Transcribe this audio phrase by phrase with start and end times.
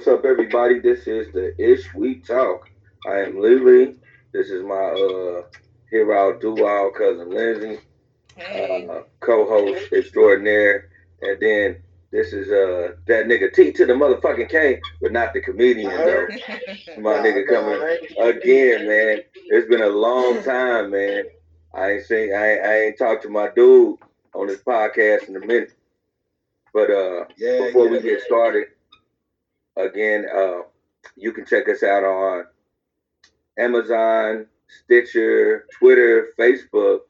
[0.00, 0.78] What's up, everybody?
[0.80, 2.70] This is the Ish We Talk.
[3.06, 3.96] I am Lily.
[4.32, 5.42] This is my uh
[5.90, 7.80] hero duo cousin Lindsay,
[8.34, 8.88] Hey.
[8.90, 10.88] uh, co-host extraordinaire,
[11.20, 11.82] and then
[12.12, 16.26] this is uh that nigga T to the motherfucking K, but not the comedian though.
[16.96, 19.18] My nigga coming again, man.
[19.48, 21.24] It's been a long time, man.
[21.74, 23.98] I ain't seen, I ain't, I ain't talked to my dude
[24.34, 25.74] on this podcast in a minute.
[26.72, 27.90] But uh, Yeah, before yeah.
[27.90, 28.68] we get started,
[29.84, 30.62] again, uh,
[31.16, 32.44] you can check us out on
[33.58, 37.00] Amazon, Stitcher, Twitter, Facebook,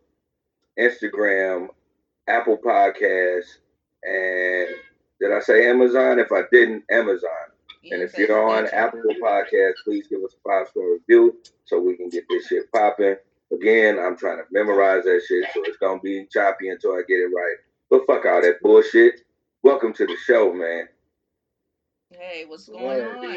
[0.78, 1.68] Instagram,
[2.28, 3.58] Apple Podcasts,
[4.02, 4.68] and
[5.20, 6.18] did I say Amazon?
[6.18, 7.30] If I didn't, Amazon.
[7.90, 11.96] And if you're on Apple Podcasts, please give us a five star review so we
[11.96, 13.16] can get this shit popping.
[13.52, 17.16] Again, I'm trying to memorize that shit, so it's gonna be choppy until I get
[17.16, 17.56] it right.
[17.90, 19.22] But fuck all that bullshit.
[19.62, 20.88] Welcome to the show, man.
[22.10, 23.18] Hey, what's going Word.
[23.18, 23.36] on?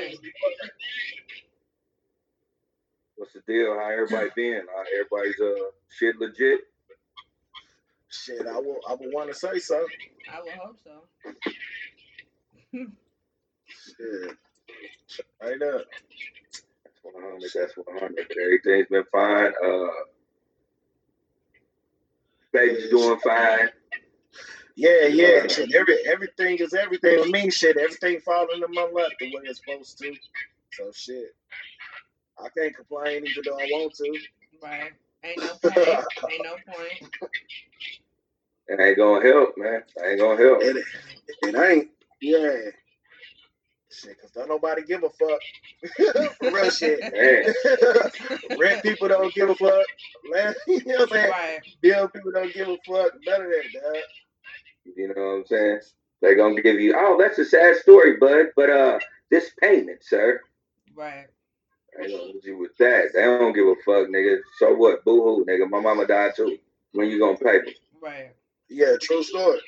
[3.16, 3.76] What's the deal?
[3.76, 4.62] How everybody been?
[4.76, 6.62] How everybody's uh shit legit?
[8.10, 8.80] Shit, I will.
[8.88, 9.86] I would want to say so.
[10.32, 11.04] I would hope so.
[13.68, 14.38] Shit,
[15.42, 15.86] right up.
[16.84, 17.42] That's 100.
[17.54, 18.32] That's 100.
[18.42, 19.52] Everything's been fine.
[19.64, 19.88] Uh,
[22.52, 23.70] baby's doing fine.
[24.76, 25.48] Yeah, yeah.
[25.48, 27.50] Shit, every everything is everything with me.
[27.52, 30.16] Shit, everything falling in my lap the way it's supposed to.
[30.72, 31.36] So shit,
[32.40, 34.20] I can't complain even though I want to.
[34.64, 34.92] Right.
[35.24, 35.78] Ain't no point.
[36.32, 37.30] Ain't no point.
[38.68, 39.84] It ain't gonna help, man.
[39.96, 40.64] It ain't gonna help.
[40.64, 40.84] It,
[41.44, 41.90] it ain't.
[42.22, 42.72] Yeah.
[43.92, 45.40] Shit, cause don't nobody give a fuck.
[46.40, 47.00] For real shit.
[48.50, 49.86] Man, Rent people don't give a fuck.
[50.34, 51.32] Land, you know what I'm saying?
[51.32, 51.60] Right.
[51.82, 53.14] Bill people don't give a fuck.
[53.26, 54.04] None of that, dog.
[54.86, 55.80] You know what I'm saying?
[56.22, 58.48] They gonna give you, oh, that's a sad story, bud.
[58.56, 60.42] But uh, this payment, sir.
[60.96, 61.28] Right.
[61.98, 63.10] They gonna hit you with that.
[63.14, 64.40] They don't give a fuck, nigga.
[64.58, 65.04] So what?
[65.04, 65.70] Boo hoo, nigga.
[65.70, 66.58] My mama died too.
[66.94, 67.76] When you gonna pay me?
[68.02, 68.32] Right.
[68.70, 69.60] Yeah, true story.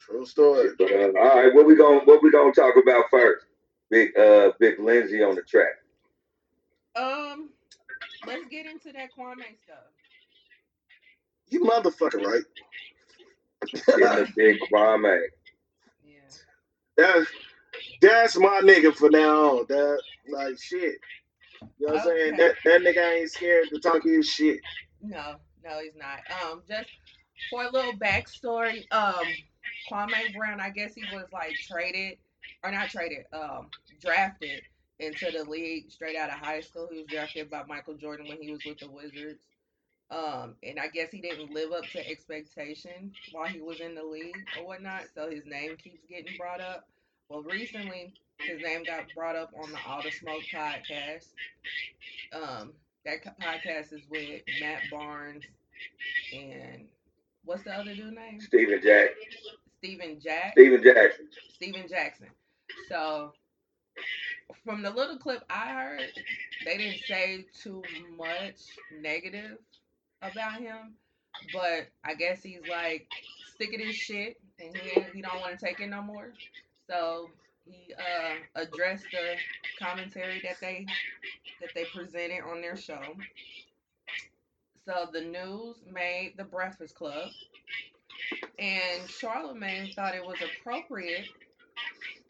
[0.00, 0.70] True story.
[0.78, 3.46] But uh, all right, what we gonna what we gonna talk about first?
[3.90, 5.76] Big uh, big Lindsay on the track.
[6.96, 7.50] Um,
[8.26, 9.86] let's get into that Kwame stuff.
[11.50, 12.42] You motherfucker, right?
[13.86, 15.20] Getting a big Kwame.
[16.04, 16.14] Yeah.
[16.96, 17.26] That,
[18.00, 19.66] that's my nigga for now on.
[19.68, 20.96] That like shit.
[21.78, 22.36] You know what I'm saying?
[22.36, 24.60] That that nigga ain't scared to talk his shit.
[25.02, 26.20] No, no, he's not.
[26.42, 26.88] Um, just
[27.50, 29.24] for a little backstory, um,
[29.90, 32.18] Kwame Brown, I guess he was like traded,
[32.62, 33.68] or not traded, um,
[34.00, 34.62] drafted
[35.00, 36.88] into the league straight out of high school.
[36.90, 39.40] He was drafted by Michael Jordan when he was with the Wizards.
[40.10, 44.02] Um, and I guess he didn't live up to expectation while he was in the
[44.02, 46.88] league or whatnot, so his name keeps getting brought up.
[47.28, 51.26] Well, recently his name got brought up on the All the Smoke podcast.
[52.32, 52.72] Um,
[53.04, 55.44] that podcast is with Matt Barnes
[56.34, 56.86] and
[57.44, 58.40] what's the other dude name?
[58.40, 59.10] Steven Jack.
[59.78, 60.52] Stephen Jack.
[60.52, 61.28] Stephen Jackson.
[61.54, 62.28] Stephen Jackson.
[62.88, 63.32] So
[64.64, 66.12] from the little clip I heard,
[66.64, 67.82] they didn't say too
[68.16, 68.60] much
[69.00, 69.58] negative
[70.22, 70.94] about him,
[71.52, 73.06] but I guess he's like
[73.58, 76.32] sick of this shit and he he don't want to take it no more.
[76.88, 77.30] So
[77.64, 79.36] he uh addressed the
[79.84, 80.86] commentary that they
[81.60, 83.02] that they presented on their show.
[84.86, 87.28] So the news made the Breakfast Club,
[88.58, 91.26] and Charlemagne thought it was appropriate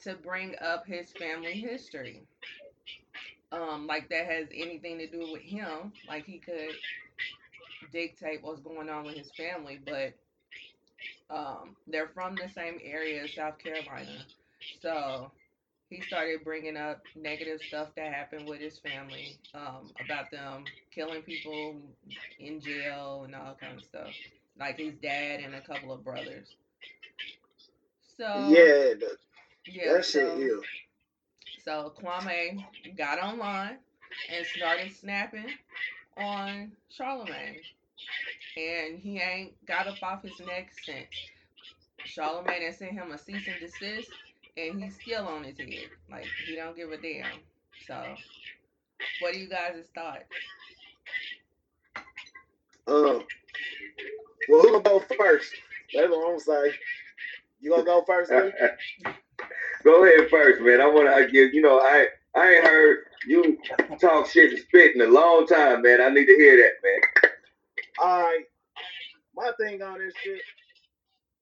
[0.03, 2.23] to bring up his family history.
[3.53, 5.93] Um, like that has anything to do with him.
[6.09, 6.75] Like he could
[7.93, 10.15] dictate what's going on with his family, but
[11.31, 14.25] um, they're from the same area, South Carolina.
[14.81, 15.31] So
[15.89, 21.23] he started bringing up negative stuff that happened with his family, um, about them killing
[21.23, 21.77] people
[22.39, 24.11] in jail and all kind of stuff.
[24.59, 26.47] Like his dad and a couple of brothers.
[28.17, 29.17] So yeah, the,
[29.67, 30.61] yeah, that shit so- ill.
[31.65, 32.65] so Kwame
[32.97, 33.79] got online
[34.35, 35.47] and started snapping
[36.19, 37.61] on Charlemagne.
[38.57, 41.07] And he ain't got up off his neck since.
[42.05, 44.11] Charlemagne has sent him a cease and desist
[44.59, 45.91] and he's still on his head.
[46.11, 47.27] Like he don't give a damn.
[47.87, 48.15] So
[49.21, 50.25] what are you guys' thoughts?
[52.87, 53.25] Um,
[54.49, 55.53] well, who gonna go first?
[55.95, 56.73] That's what I'm saying.
[57.61, 58.33] You gonna go first?
[59.85, 60.81] Go ahead first, man.
[60.81, 63.59] I want to give you know I I ain't heard you
[64.01, 66.01] talk shit and spit in a long time, man.
[66.01, 67.31] I need to hear that, man.
[68.03, 68.45] All right.
[69.37, 70.41] My thing on this shit,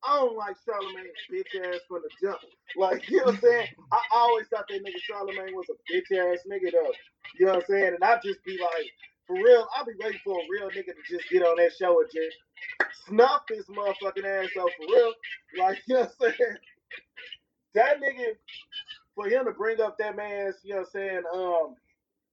[0.04, 2.38] I don't like Charlemagne bitch ass from the jump.
[2.76, 3.66] Like, you know what I'm saying?
[3.92, 6.92] I always thought that nigga Charlemagne was a bitch ass nigga though.
[7.38, 7.94] You know what I'm saying?
[7.94, 8.90] And I just be like,
[9.26, 12.00] for real, I'll be waiting for a real nigga to just get on that show
[12.00, 12.36] and just
[13.06, 15.12] snuff his motherfucking ass off for real.
[15.58, 16.56] Like, you know what I'm saying?
[17.74, 18.34] That nigga,
[19.16, 21.76] for him to bring up that man's, you know what I'm saying, um,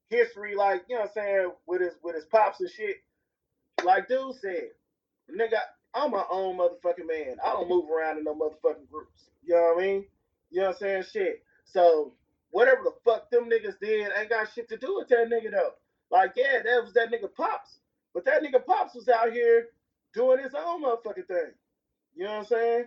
[0.09, 2.97] history, like, you know what I'm saying, with his with his pops and shit.
[3.83, 4.69] Like dude said,
[5.31, 5.57] nigga,
[5.95, 7.37] I'm my own motherfucking man.
[7.43, 9.29] I don't move around in no motherfucking groups.
[9.43, 10.05] You know what I mean?
[10.51, 11.03] You know what I'm saying?
[11.11, 11.43] Shit.
[11.65, 12.13] So
[12.51, 15.73] whatever the fuck them niggas did ain't got shit to do with that nigga though.
[16.11, 17.79] Like, yeah, that was that nigga Pops.
[18.13, 19.69] But that nigga Pops was out here
[20.13, 21.51] doing his own motherfucking thing.
[22.15, 22.85] You know what I'm saying?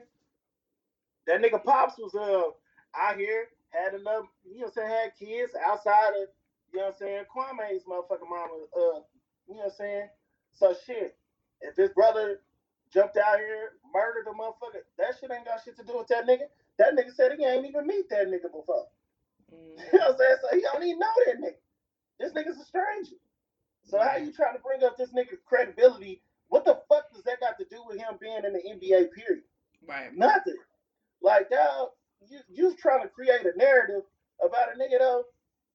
[1.26, 2.50] That nigga Pops was uh
[2.98, 6.28] out here, had enough, you know what I'm saying, had kids outside of,
[6.72, 9.00] you know what I'm saying, Kwame's motherfucking mama, uh,
[9.46, 10.08] you know what I'm saying?
[10.52, 11.16] So shit,
[11.60, 12.40] if his brother
[12.92, 14.82] jumped out here, murdered a motherfucker.
[14.98, 16.48] That shit ain't got shit to do with that nigga.
[16.78, 18.86] That nigga said he ain't even meet that nigga before.
[19.52, 19.78] Mm.
[19.92, 20.36] You know what I'm saying?
[20.42, 21.60] So he don't even know that nigga.
[22.18, 23.16] This nigga's a stranger.
[23.84, 26.22] So how you trying to bring up this nigga's credibility?
[26.48, 29.44] What the fuck does that got to do with him being in the NBA period?
[29.86, 30.16] Right.
[30.16, 30.56] Nothing.
[31.22, 31.90] Like dog,
[32.28, 34.02] you you trying to create a narrative
[34.44, 35.24] about a nigga though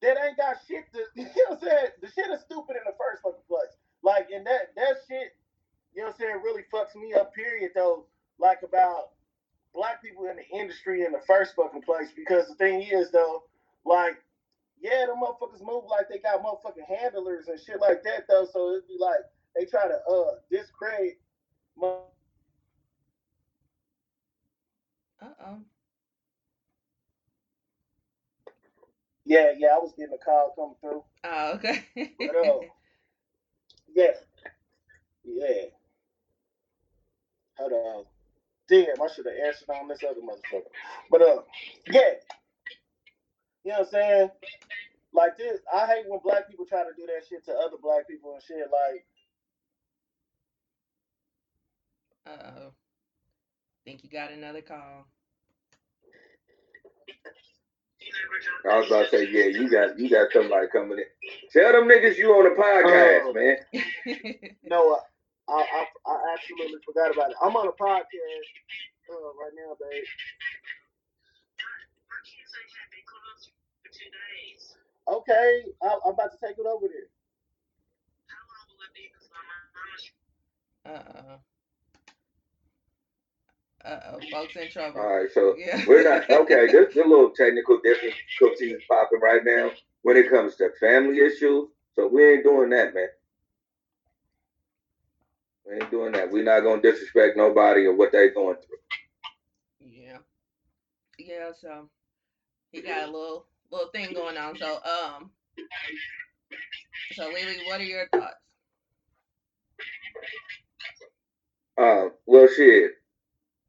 [0.01, 1.87] that ain't got shit to you know what I'm saying?
[2.01, 3.73] The shit is stupid in the first fucking place.
[4.03, 5.33] Like and that that shit
[5.93, 8.05] you know what I'm saying, really fucks me up, period, though,
[8.39, 9.11] like about
[9.73, 12.09] black people in the industry in the first fucking place.
[12.15, 13.43] Because the thing is, though,
[13.85, 14.17] like,
[14.79, 18.47] yeah, the motherfuckers move like they got motherfucking handlers and shit like that, though.
[18.51, 19.19] So it'd be like
[19.55, 21.19] they try to uh discredit.
[21.75, 21.87] my
[25.21, 25.57] Uh oh.
[29.31, 31.03] Yeah, yeah, I was getting a call coming through.
[31.23, 31.85] Oh, okay.
[32.19, 32.59] but, uh,
[33.95, 34.11] yeah,
[35.23, 35.63] yeah.
[37.57, 38.03] Hold on.
[38.67, 40.67] Damn, I should have answered on this other motherfucker.
[41.09, 41.43] But uh,
[41.87, 42.01] yeah.
[43.63, 44.31] You know what I'm saying?
[45.13, 48.09] Like this, I hate when black people try to do that shit to other black
[48.09, 48.67] people and shit.
[48.69, 49.05] Like,
[52.27, 52.73] uh oh.
[53.85, 55.07] Think you got another call.
[58.69, 61.05] I was about to say, yeah, you got you got somebody coming in.
[61.51, 64.55] Tell them niggas you on the podcast, uh, man.
[64.63, 64.99] no,
[65.49, 67.37] I, I, I absolutely forgot about it.
[67.43, 68.49] I'm on a podcast
[69.09, 70.03] uh, right now, babe.
[75.07, 77.09] Okay, I, I'm about to take it over there.
[80.93, 81.50] Uh oh.
[83.83, 84.99] Uh folks in trouble.
[84.99, 85.81] All right, so yeah.
[85.87, 86.67] we're not okay.
[86.71, 89.71] There's a little technical difficulties popping right now
[90.03, 91.67] when it comes to family issues.
[91.95, 93.07] So we ain't doing that, man.
[95.65, 96.31] We ain't doing that.
[96.31, 98.77] We're not gonna disrespect nobody or what they're going through.
[99.79, 100.17] Yeah.
[101.17, 101.89] Yeah, so
[102.71, 104.57] he got a little little thing going on.
[104.57, 105.31] So um
[107.13, 108.35] so Lily, what are your thoughts?
[111.77, 113.00] Uh, well shit.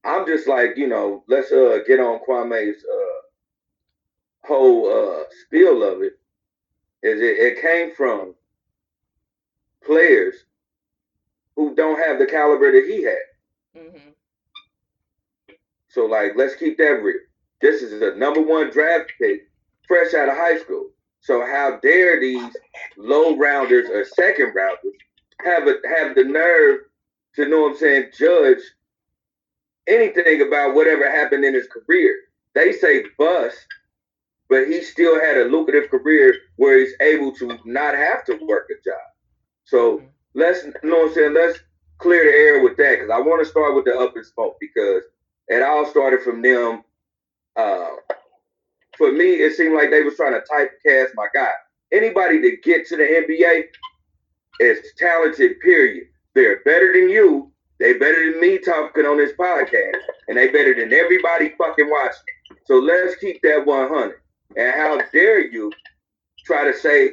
[0.04, 6.02] I'm just like, you know, let's uh get on Kwame's uh whole uh spiel of
[6.02, 6.14] it.
[7.02, 8.34] Is it, it came from
[9.84, 10.34] players
[11.56, 13.82] who don't have the caliber that he had.
[13.82, 14.10] Mm-hmm.
[15.88, 17.20] So like, let's keep that real.
[17.60, 19.48] This is a number one draft pick,
[19.86, 20.90] fresh out of high school.
[21.20, 22.56] So how dare these
[22.96, 24.96] low rounders or second rounders
[25.44, 26.80] have a, have the nerve
[27.36, 28.58] to know what I'm saying judge
[29.86, 32.14] anything about whatever happened in his career?
[32.54, 33.56] They say bust,
[34.48, 38.68] but he still had a lucrative career where he's able to not have to work
[38.70, 39.00] a job.
[39.64, 41.34] So mm-hmm let's you know what I'm saying.
[41.34, 41.58] Let's
[41.98, 44.56] clear the air with that because I want to start with the up and smoke
[44.60, 45.04] because
[45.48, 46.82] it all started from them.
[47.56, 47.90] Uh,
[48.96, 51.50] for me, it seemed like they was trying to typecast my guy.
[51.92, 53.64] Anybody that get to the NBA
[54.60, 55.60] is talented.
[55.60, 56.06] Period.
[56.34, 57.51] They're better than you.
[57.82, 59.96] They better than me talking on this podcast,
[60.28, 62.22] and they better than everybody fucking watching.
[62.66, 64.20] So let's keep that 100.
[64.56, 65.72] And how dare you
[66.46, 67.10] try to say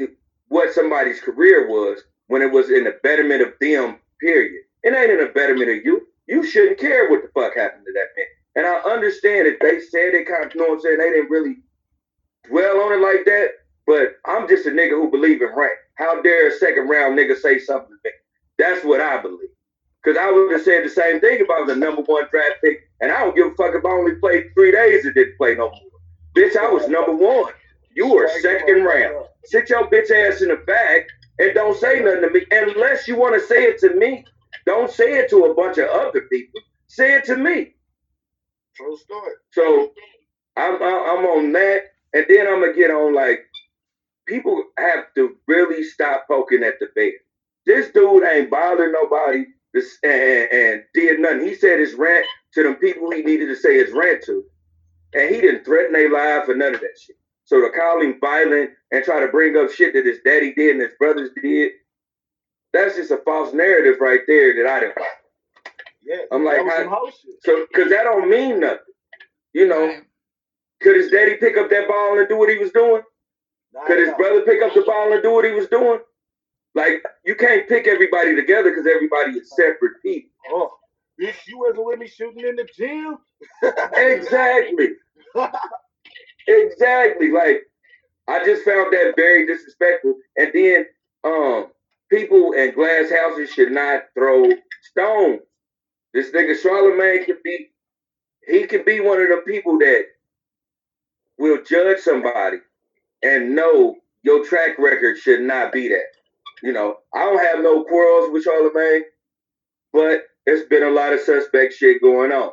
[0.49, 4.61] what somebody's career was when it was in the betterment of them, period.
[4.83, 6.07] It ain't in the betterment of you.
[6.27, 8.27] You shouldn't care what the fuck happened to that man.
[8.57, 11.09] And I understand if they said it kind of, you know what I'm saying, they
[11.09, 11.57] didn't really
[12.47, 13.53] dwell on it like that.
[13.88, 15.79] But I'm just a nigga who believe in rank.
[15.95, 18.11] How dare a second round nigga say something to me?
[18.59, 19.49] That's what I believe.
[20.03, 22.56] Because I would have said the same thing if I was a number one draft
[22.63, 22.79] pick.
[23.01, 25.56] And I don't give a fuck if I only played three days and didn't play
[25.56, 25.89] no more.
[26.36, 27.51] Bitch, I was number one.
[27.96, 29.25] You were second round.
[29.46, 31.08] Sit your bitch ass in the back
[31.39, 34.25] and don't say nothing to me unless you want to say it to me.
[34.65, 36.62] Don't say it to a bunch of other people.
[36.88, 37.74] Say it to me.
[38.75, 39.34] True story.
[39.51, 39.91] So
[40.56, 43.39] I'm I'm on that, and then I'm gonna get on like
[44.27, 47.12] people have to really stop poking at the bear.
[47.65, 51.41] This dude ain't bothering nobody this, and, and did nothing.
[51.45, 54.43] He said his rant to them people he needed to say his rant to,
[55.13, 57.15] and he didn't threaten their life or none of that shit.
[57.45, 60.71] So to call him violent and try to bring up shit that his daddy did
[60.73, 61.71] and his brothers did,
[62.73, 65.07] that's just a false narrative right there that I didn't like.
[66.03, 67.35] Yeah, I'm like, was how- some whole shit.
[67.41, 68.79] So, cause that don't mean nothing.
[69.53, 70.03] You know, Right.
[70.81, 73.01] could his daddy pick up that ball and do what he was doing?
[73.73, 74.17] Nah, Could his nah.
[74.17, 75.99] brother pick up the ball and do what he was doing?
[76.79, 80.31] Like, you can't pick everybody together because everybody is separate people.
[80.50, 80.71] Oh,
[81.21, 83.17] bitch, you wasn't with me shooting in the gym.
[83.95, 84.89] Exactly.
[86.48, 87.31] Exactly.
[87.31, 87.63] Like,
[88.27, 90.15] I just found that very disrespectful.
[90.38, 90.86] And then,
[91.25, 91.67] um,
[92.12, 94.45] people in glass houses should not throw
[94.91, 95.41] stones.
[96.13, 97.69] This nigga Charlemagne can be,
[98.48, 100.03] he can be one of the people that
[101.39, 102.57] will judge somebody
[103.24, 106.18] and know your track record should not be that.
[106.63, 109.04] You know, I don't have no quarrels with Charlemagne,
[109.94, 112.51] but there's been a lot of suspect shit going on.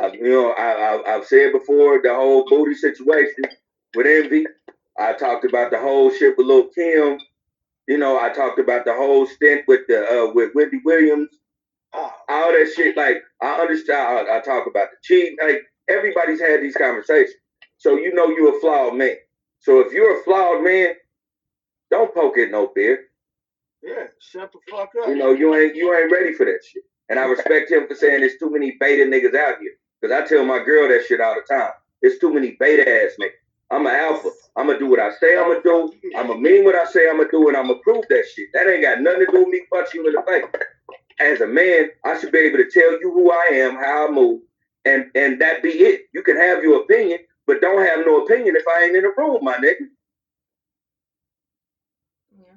[0.00, 3.44] I, you know, I, I've said before the whole booty situation
[3.94, 4.46] with Envy.
[4.98, 7.18] I talked about the whole shit with Lil Kim.
[7.86, 11.28] You know, I talked about the whole stint with the uh, with Wendy Williams.
[11.94, 12.96] All that shit.
[12.96, 14.28] Like I understand.
[14.28, 15.36] I, I talk about the cheating.
[15.42, 17.34] Like everybody's had these conversations.
[17.78, 19.16] So you know you're a flawed man.
[19.60, 20.94] So if you're a flawed man,
[21.90, 23.04] don't poke at no beer.
[23.82, 25.08] Yeah, shut the fuck up.
[25.08, 26.82] You know you ain't you ain't ready for that shit.
[27.08, 29.72] And I respect him for saying there's too many beta niggas out here.
[30.02, 31.70] Cause I tell my girl that shit all the time.
[32.02, 33.30] There's too many beta ass niggas.
[33.70, 34.30] I'm an alpha.
[34.56, 35.92] I'm gonna do what I say I'm gonna do.
[36.16, 38.48] I'm gonna mean what I say I'm gonna do, and I'm gonna prove that shit.
[38.52, 40.44] That ain't got nothing to do with me punch you in the face.
[41.20, 44.10] As a man, I should be able to tell you who I am, how I
[44.10, 44.42] move,
[44.84, 46.02] and and that be it.
[46.14, 49.12] You can have your opinion, but don't have no opinion if I ain't in the
[49.16, 49.86] room, my nigga.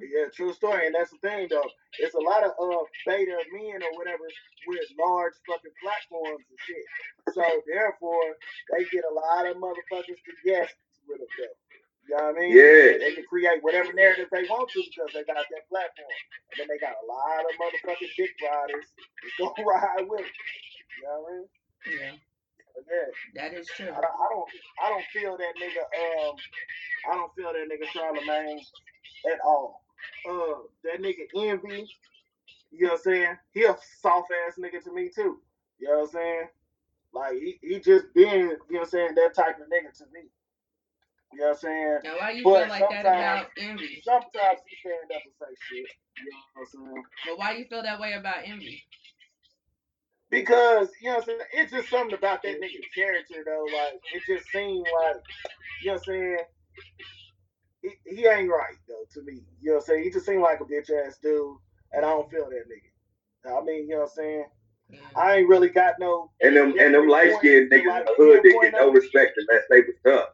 [0.02, 0.08] Yeah.
[0.24, 1.70] Yeah, true story, and that's the thing though.
[2.00, 4.24] It's a lot of uh beta men or whatever
[4.68, 6.86] with large fucking platforms and shit.
[7.36, 8.36] So therefore,
[8.76, 10.70] they get a lot of motherfuckers to guess
[11.08, 11.28] with them.
[11.38, 11.58] Though.
[12.10, 12.52] You know what I mean?
[12.58, 12.98] Yeah.
[12.98, 16.10] They can create whatever narrative they want to because they got that platform.
[16.52, 18.86] And then they got a lot of motherfucking dick riders
[19.22, 20.38] that's gonna ride with it.
[20.98, 21.48] You know what I mean?
[22.00, 22.14] Yeah.
[22.76, 23.88] But yeah, That is true.
[23.90, 24.50] I don't, I don't,
[24.84, 25.84] I don't feel that nigga.
[25.86, 26.36] Um,
[27.12, 28.62] I don't feel that nigga Charlemagne
[29.32, 29.84] at all.
[30.30, 31.88] Uh, that nigga Envy.
[32.72, 33.38] You know what I'm saying?
[33.52, 35.40] He a soft ass nigga to me too.
[35.80, 36.48] You know what I'm saying?
[37.14, 40.06] Like he, he just being, you know what I'm saying, that type of nigga to
[40.14, 40.30] me.
[41.34, 42.00] You know what I'm saying?
[42.04, 44.02] Now, why you But feel like that about envy?
[44.04, 45.88] Sometimes he stand up and say shit.
[46.18, 47.04] You know what I'm saying?
[47.28, 48.84] But why you feel that way about envy?
[50.32, 53.66] Because, you know what I'm saying, it's just something about that nigga character though.
[53.66, 55.22] Like it just seemed like,
[55.84, 56.38] you know what I'm saying?
[57.82, 59.44] He, he ain't right though to me.
[59.62, 60.04] You know what I'm saying?
[60.04, 61.58] He just seemed like a bitch ass dude,
[61.94, 63.58] and I don't feel that nigga.
[63.58, 64.46] I mean, you know what I'm saying?
[64.90, 65.00] Yeah.
[65.16, 66.32] I ain't really got no.
[66.42, 69.64] And them and them light skinned niggas in the hood, they get no respect unless
[69.70, 70.30] they was tough.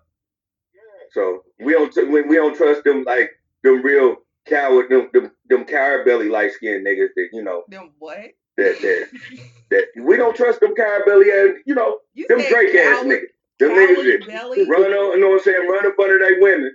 [0.73, 3.31] Yeah, So we don't t- we, we don't trust them like
[3.63, 7.91] them real coward them them, them coward belly light skinned niggas that you know Them
[7.99, 8.17] what?
[8.57, 9.07] that that
[9.71, 13.03] that we don't trust them coward belly ass you know You them said Drake ass
[13.03, 13.21] niggas.
[13.59, 14.65] Them niggas that belly?
[14.69, 16.71] run on you know what I'm saying run up under their women.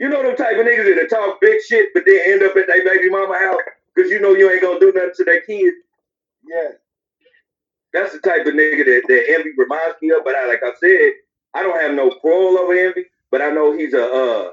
[0.00, 2.66] You know them type of niggas that talk big shit but then end up at
[2.66, 3.60] their baby mama house
[3.94, 5.76] because you know you ain't gonna do nothing to their kids.
[6.48, 6.72] yeah,
[7.92, 10.24] That's the type of nigga that, that envy reminds me of.
[10.24, 11.12] But I, like I said,
[11.54, 13.06] I don't have no quarrel over envy.
[13.30, 14.50] But I know he's a uh,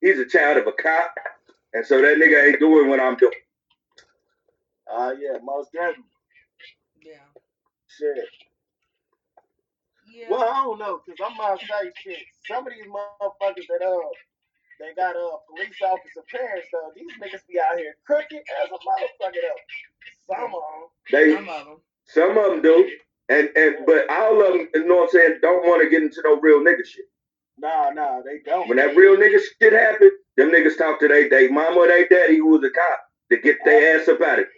[0.00, 1.14] he's a child of a cop,
[1.74, 3.32] and so that nigga ain't doing what I'm doing.
[4.92, 6.04] uh, yeah, most definitely.
[7.04, 7.14] Yeah.
[7.88, 8.24] Shit.
[10.14, 10.26] Yeah.
[10.30, 12.18] Well, I don't know, cause I'm gonna say shit.
[12.46, 13.98] Some of these motherfuckers that uh,
[14.82, 16.90] they got uh police officer parents though.
[16.96, 19.62] These niggas be out here crooked as a motherfucker though.
[20.34, 20.82] Some of them.
[21.12, 21.76] They Some of them.
[22.06, 22.90] some of them do,
[23.28, 26.02] and and but all of them, you know what I'm saying, don't want to get
[26.02, 27.06] into no real nigga shit.
[27.58, 28.68] Nah, nah, they don't.
[28.68, 32.06] When that real nigga shit happen, them niggas talk to they they mama or they
[32.08, 34.50] daddy who was a cop to get their ass up out of it.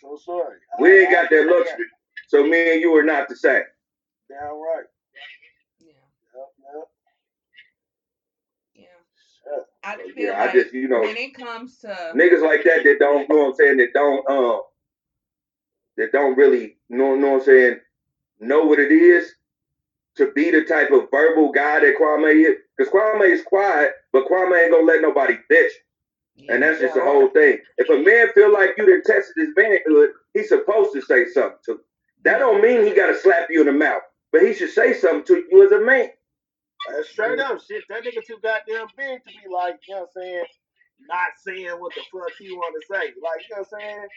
[0.00, 0.56] So sorry.
[0.80, 1.86] We ain't got that luxury.
[2.28, 3.62] So me and you are not the same.
[4.30, 4.84] Yeah, damn right.
[5.80, 5.92] Yeah.
[6.34, 6.48] Yep,
[8.74, 8.82] Yeah.
[8.82, 8.88] yep.
[9.44, 9.64] Shit.
[9.86, 12.96] I feel yeah, I just you know when it comes to niggas like that that
[12.98, 14.62] don't you know what I'm saying that don't um
[15.96, 17.80] that don't really know know what I'm saying
[18.40, 19.32] know what it is
[20.16, 24.26] to be the type of verbal guy that Kwame is because Kwame is quiet but
[24.26, 25.70] Kwame ain't gonna let nobody bitch
[26.48, 29.50] and that's just the whole thing if a man feel like you done tested his
[29.56, 31.78] manhood he's supposed to say something to him.
[32.24, 34.02] that don't mean he gotta slap you in the mouth
[34.32, 36.10] but he should say something to you as a man.
[36.88, 37.84] Uh, straight up, shit.
[37.88, 40.46] That nigga too goddamn big to be like, you know what I'm saying,
[41.08, 43.12] not saying what the fuck he want to say.
[43.20, 44.08] Like, you know what I'm saying?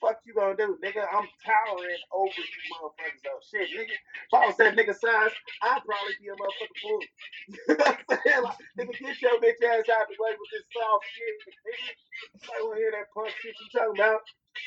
[0.00, 1.02] Fuck you gonna do, nigga?
[1.08, 3.40] I'm towering over you motherfuckers though.
[3.42, 3.96] Shit, nigga.
[3.96, 7.02] If I was that nigga size, I'd probably be a motherfucking fool.
[7.48, 8.42] you know what I'm saying?
[8.44, 12.52] Like, nigga, get your bitch ass out the way with this soft shit, nigga.
[12.52, 14.20] I wanna hear that punk shit you talking about,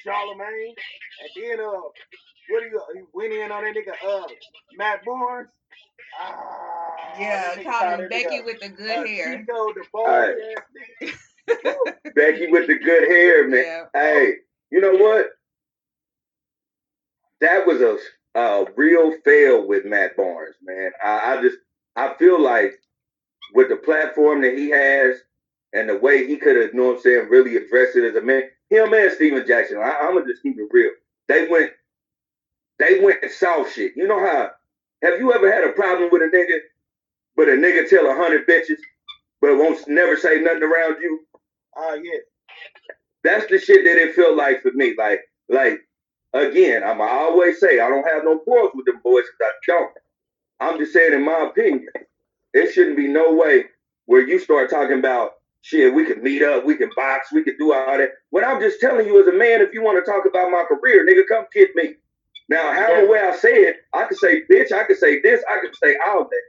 [0.04, 0.76] Charlemagne.
[1.22, 1.88] And then, uh,
[2.50, 4.28] what do you, he went in on that nigga, uh,
[4.78, 5.50] Matt Barnes.
[6.20, 9.40] Ah, Yeah, that nigga call him Becky with the good uh, hair.
[9.40, 10.36] Chico, the bald Alright.
[10.58, 10.64] ass
[11.02, 12.14] nigga.
[12.16, 13.64] Becky with the good hair, man.
[13.64, 13.84] Yeah.
[13.94, 14.34] Hey,
[14.72, 15.28] you know what?
[17.42, 17.98] That was a,
[18.40, 20.92] a real fail with Matt Barnes, man.
[21.04, 21.58] I, I just
[21.96, 22.74] I feel like
[23.54, 25.18] with the platform that he has
[25.74, 28.16] and the way he could have, you know what I'm saying, really addressed it as
[28.16, 28.44] a man.
[28.70, 30.92] Him and Stephen Jackson, I, I'm gonna just keep it real.
[31.28, 31.72] They went,
[32.78, 33.94] they went south shit.
[33.96, 34.52] You know how?
[35.04, 36.60] Have you ever had a problem with a nigga,
[37.36, 38.80] but a nigga tell a hundred bitches,
[39.42, 41.22] but won't never say nothing around you?
[41.78, 42.20] Oh yeah.
[43.24, 44.96] That's the shit that it felt like for me.
[44.98, 45.80] Like, like
[46.34, 49.72] again, I'm I always say I don't have no quarrels with them boys because I
[49.72, 49.92] don't.
[50.62, 51.88] I'm just saying, in my opinion,
[52.54, 53.66] it shouldn't be no way
[54.06, 55.94] where you start talking about shit.
[55.94, 58.12] We can meet up, we can box, we can do all that.
[58.32, 60.66] When I'm just telling you as a man, if you want to talk about my
[60.68, 61.96] career, nigga, come get me.
[62.50, 65.60] Now, however way I say it, I could say bitch, I could say this, I
[65.62, 66.42] could say all that.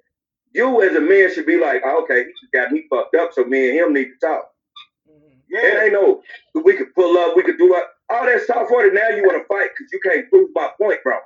[0.53, 3.33] You as a man should be like, oh, okay, he just got me fucked up,
[3.33, 4.51] so me and him need to talk.
[5.49, 5.61] Yeah.
[5.61, 6.23] It ain't no,
[6.65, 8.95] we could pull up, we could do all, all that stuff for it.
[8.95, 11.19] Now you want to fight because you can't prove my point, bro.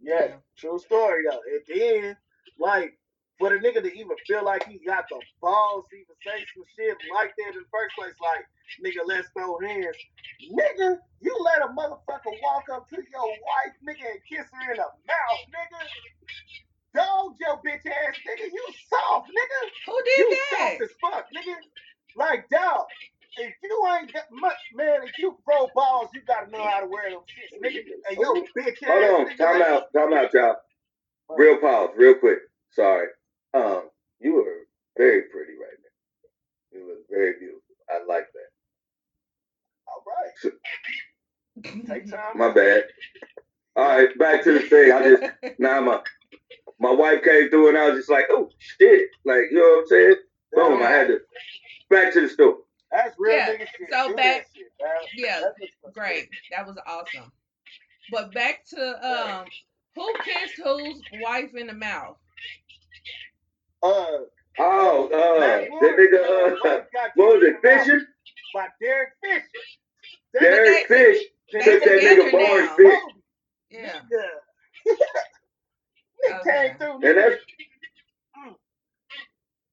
[0.00, 1.40] Yeah, true story though.
[1.54, 2.16] At the end,
[2.58, 2.98] like,
[3.38, 6.64] for the nigga to even feel like he got the balls to even say some
[6.76, 8.44] shit like that in the first place, like,
[8.80, 9.96] nigga, let's throw hands.
[10.52, 14.76] Nigga, you let a motherfucker walk up to your wife, nigga, and kiss her in
[14.78, 15.80] the mouth, nigga.
[16.94, 18.46] Dog your bitch ass, nigga.
[18.52, 19.60] You soft, nigga.
[19.86, 20.58] Who did You that?
[20.58, 21.56] soft as fuck, nigga.
[22.16, 22.86] Like, dog.
[23.38, 26.86] If you ain't got much, man, if you grow balls, you gotta know how to
[26.86, 27.82] wear them shits, nigga.
[28.08, 28.88] And your bitch ass.
[28.88, 30.56] Hold on, nigga, time like- out, time out, y'all.
[31.36, 32.38] Real pause, real quick.
[32.70, 33.08] Sorry.
[33.56, 33.88] Um,
[34.20, 34.66] you were
[34.98, 36.78] very pretty right now.
[36.78, 37.60] You look very beautiful.
[37.90, 38.50] I like that.
[39.88, 40.32] All right.
[40.40, 40.50] So,
[41.92, 42.36] Take time.
[42.38, 42.84] My bad.
[43.76, 44.90] All right, back to the thing.
[44.92, 46.00] I just now my
[46.80, 49.80] my wife came through and I was just like, oh shit, like you know what
[49.80, 50.14] I'm saying?
[50.52, 51.20] Boom, I had to
[51.90, 52.56] back to the store.
[52.90, 53.88] That's real Yeah, nigga shit.
[53.90, 54.66] so Do back- shit,
[55.16, 55.94] yeah, That's what's up.
[55.94, 56.28] great.
[56.52, 57.30] That was awesome.
[58.10, 59.44] But back to um,
[59.94, 62.16] who kissed whose wife in the mouth?
[63.86, 64.18] Uh,
[64.58, 67.62] Oh, uh, Matt that Ward, nigga, uh, uh, wife got what was kissed it, in
[67.62, 68.06] the mouth Fisher?
[68.54, 69.44] By Derek Fisher.
[70.32, 71.22] That Derek they- Fish
[71.52, 72.76] they took that nigga Barnes now.
[72.78, 73.00] bitch.
[73.70, 74.00] Yeah.
[74.12, 74.96] Nigga.
[76.24, 76.68] Nigga Okay.
[76.68, 76.92] came through.
[76.94, 77.14] And Nigga.
[77.14, 77.36] that's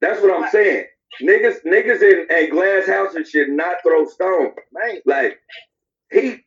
[0.02, 0.86] that's what I'm saying.
[1.22, 4.54] Niggas, niggas in, in glass houses should not throw stones.
[4.74, 5.40] Man, Like
[6.12, 6.44] he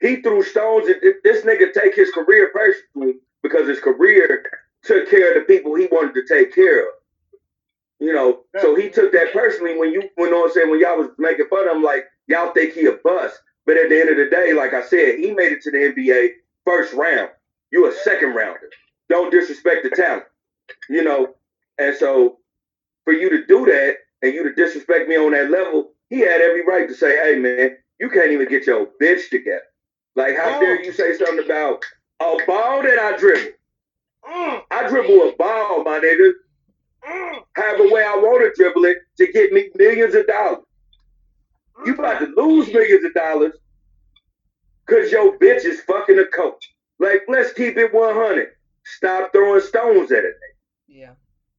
[0.00, 4.44] he threw stones at this nigga take his career personally because his career
[4.84, 6.88] took care of the people he wanted to take care of.
[8.00, 11.10] You know, so he took that personally when you went on saying when y'all was
[11.18, 13.40] making fun of him like y'all think he a bust.
[13.66, 15.78] But at the end of the day, like I said, he made it to the
[15.78, 16.30] NBA
[16.66, 17.30] first round.
[17.70, 18.68] You a second rounder.
[19.08, 20.24] Don't disrespect the talent.
[20.90, 21.34] You know,
[21.78, 22.38] and so
[23.04, 26.40] for you to do that and you to disrespect me on that level, he had
[26.40, 29.62] every right to say, "Hey, man, you can't even get your bitch together.
[30.16, 30.60] Like, how Oh.
[30.60, 31.84] dare you say something about
[32.20, 33.52] a ball that I dribble?
[34.28, 36.30] Mm, I dribble a ball, my nigga,
[37.06, 40.64] mm, however way I want to dribble it to get me millions of dollars.
[41.84, 43.52] You about to lose millions of dollars
[44.86, 46.70] because your bitch is fucking a coach.
[46.98, 48.48] Like, let's keep it 100.
[48.84, 50.34] Stop throwing stones at it.
[50.86, 51.14] Yeah.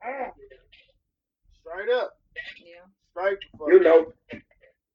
[0.05, 0.31] mm.
[1.61, 2.11] Straight up.
[2.63, 2.85] Yeah.
[3.11, 4.13] Straight You know,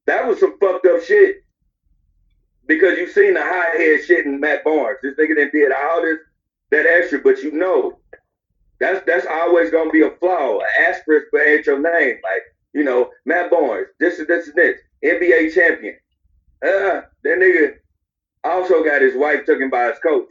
[0.06, 1.36] that was some fucked up shit.
[2.66, 4.98] Because you seen the high head shit in Matt Barnes.
[5.02, 6.18] This nigga done did all this,
[6.70, 7.98] that extra, but you know,
[8.78, 12.16] that's that's always gonna be a flaw, an asterisk behind your name.
[12.22, 15.96] Like, you know, Matt Barnes, this is this is this, NBA champion.
[16.64, 17.74] Uh, that nigga
[18.44, 20.28] also got his wife took him by his coach.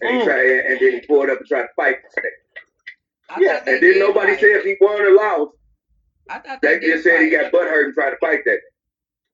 [0.00, 0.24] And, he Mm.
[0.24, 3.40] tried, and then he pulled up and tried to fight this nigga.
[3.40, 4.40] Yeah, And then nobody fight.
[4.40, 5.56] said if he won or lost.
[6.28, 8.60] I thought they, They just said he got butt hurt and tried to fight that.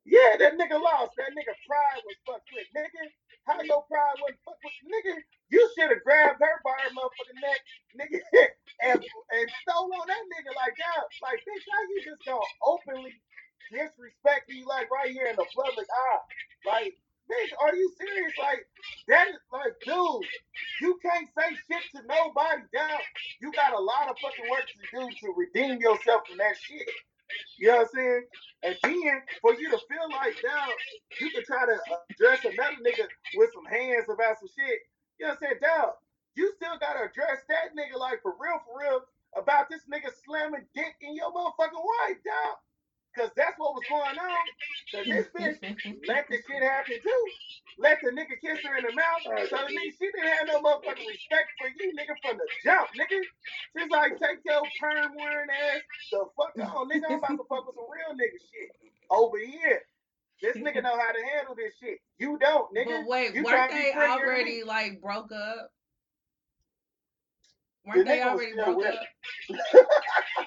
[0.04, 1.12] Yeah, that nigga lost.
[1.16, 2.64] That nigga pride was fucked with.
[2.76, 3.10] Nigga,
[3.48, 4.76] how your pride wasn't fucked with?
[4.92, 5.16] Nigga,
[5.50, 7.60] you should have grabbed her by her motherfucking neck,
[7.96, 8.20] nigga,
[8.92, 11.04] and, and stole on that nigga like that.
[11.24, 13.16] Like, bitch, how you just gonna openly
[13.72, 16.24] disrespect me like right here in the public eye?
[16.68, 16.94] Like,
[17.32, 18.34] bitch, are you serious?
[18.38, 18.68] Like,
[19.08, 20.24] that is like, dude,
[20.80, 23.00] You can't say shit to nobody, dog.
[23.40, 26.88] You got a lot of fucking work to do to redeem yourself from that shit.
[27.58, 28.24] You know what I'm saying?
[28.62, 30.66] And then for you to feel like now
[31.20, 31.76] you can try to
[32.10, 34.80] address another nigga with some hands about some shit.
[35.18, 35.60] You know what I'm saying?
[35.62, 35.92] Dog,
[36.36, 39.00] you still gotta address that nigga like for real, for real,
[39.36, 42.56] about this nigga slamming dick in your motherfucking wife, dog.
[43.18, 44.44] Cause that's what was going on.
[44.94, 45.58] Cause this bitch
[46.06, 47.24] let the shit happen too.
[47.78, 49.26] Let the nigga kiss her in the mouth.
[49.50, 52.88] So it means she didn't have no motherfucking respect for you, nigga, from the jump,
[52.94, 53.18] nigga.
[53.74, 57.10] She's like, take your perm wearing ass the fuck on, nigga.
[57.10, 58.70] I'm about to fuck with some real nigga shit
[59.10, 59.82] over here.
[60.40, 61.98] This nigga know how to handle this shit.
[62.18, 63.02] You don't, nigga.
[63.02, 65.70] But wait, you weren't they already like broke up?
[67.94, 68.94] The Weren't they nigga already broke up?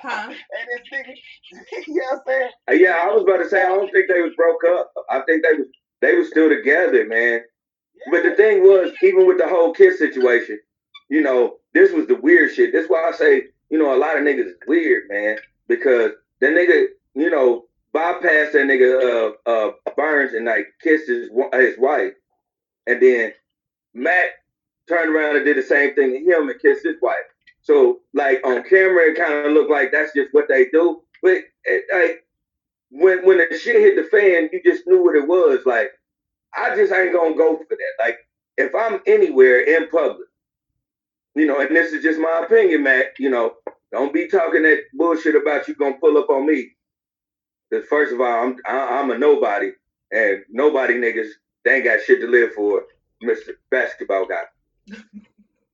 [0.04, 0.27] Huh?
[0.30, 0.36] And
[0.69, 1.13] this nigga,
[1.88, 2.51] you know what I'm saying?
[2.69, 4.91] Uh, Yeah, I was about to say I don't think they was broke up.
[5.10, 5.67] I think they was
[6.01, 7.41] they was still together, man.
[8.12, 10.60] But the thing was, even with the whole kiss situation,
[11.10, 12.73] you know, this was the weird shit.
[12.73, 16.47] That's why I say, you know, a lot of niggas is weird, man, because the
[16.47, 22.13] nigga, you know, bypassed that nigga uh uh Burns and like kissed his his wife,
[22.88, 23.34] and then
[23.93, 24.30] Matt
[24.88, 27.17] turned around and did the same thing to him and kissed his wife.
[27.63, 31.02] So like on camera, it kind of looked like that's just what they do.
[31.21, 32.26] But it, like
[32.89, 35.60] when when the shit hit the fan, you just knew what it was.
[35.65, 35.91] Like
[36.56, 38.04] I just ain't gonna go for that.
[38.04, 38.17] Like
[38.58, 40.28] if I'm anywhere in public,
[41.36, 43.13] you know, and this is just my opinion, Matt.
[43.19, 43.54] You know,
[43.91, 46.71] don't be talking that bullshit about you gonna pull up on me.
[47.69, 49.71] Because first of all, I'm I, I'm a nobody,
[50.12, 51.30] and nobody niggas
[51.63, 52.84] they ain't got shit to live for,
[53.21, 54.43] Mister Basketball Guy.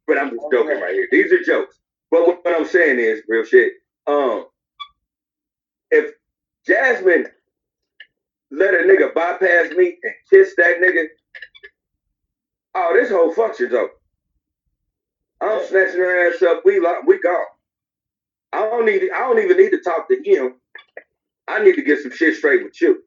[0.08, 1.08] but I'm just joking right here.
[1.12, 1.80] These are jokes.
[2.10, 3.74] But what, what I'm saying is real shit.
[4.08, 4.46] Um,
[5.92, 6.14] if
[6.66, 7.28] Jasmine
[8.52, 11.08] let a nigga bypass me and kiss that nigga,
[12.76, 13.90] oh, this whole function's over.
[15.42, 16.64] I'm snatching her ass up.
[16.66, 17.46] We like we gone.
[18.54, 19.12] I don't need.
[19.14, 20.56] I don't even need to talk to him.
[21.48, 23.04] I need to get some shit straight with you.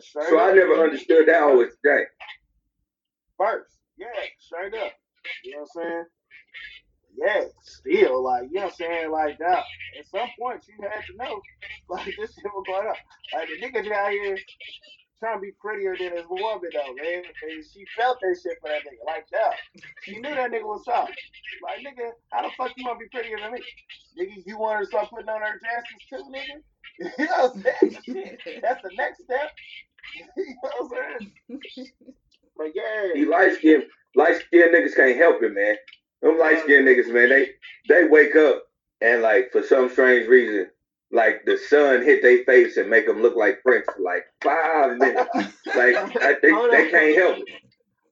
[0.00, 2.08] Straight So I never understood that whole exchange.
[3.38, 3.79] first.
[4.00, 4.08] Yeah,
[4.38, 4.92] straight up.
[5.44, 6.04] You know what I'm saying?
[7.20, 9.10] Yeah, still, like, you know what I'm saying?
[9.10, 9.64] Like, that.
[9.98, 11.40] At some point, you had to know,
[11.90, 12.96] like, this shit was going on.
[13.34, 14.38] Like, the nigga out here
[15.18, 17.22] trying to be prettier than his woman, though, man.
[17.28, 19.52] And she felt that shit for that nigga, like that.
[20.04, 21.12] She knew that nigga was soft.
[21.62, 23.60] Like, nigga, how the fuck you want to be prettier than me?
[24.18, 26.56] Nigga, you want her to start putting on her dresses too, nigga?
[27.18, 28.38] you know what I'm saying?
[28.62, 29.50] That's the next step.
[30.38, 31.92] you know what I'm saying?
[32.60, 33.14] But yeah.
[33.14, 35.76] He light skinned light skinned niggas can't help it, man.
[36.20, 37.48] Them light skinned niggas, man, they
[37.88, 38.64] they wake up
[39.00, 40.68] and like for some strange reason,
[41.10, 44.98] like the sun hit their face and make them look like Prince for like five
[44.98, 45.30] minutes.
[45.70, 47.48] Like I, they, they can't help it.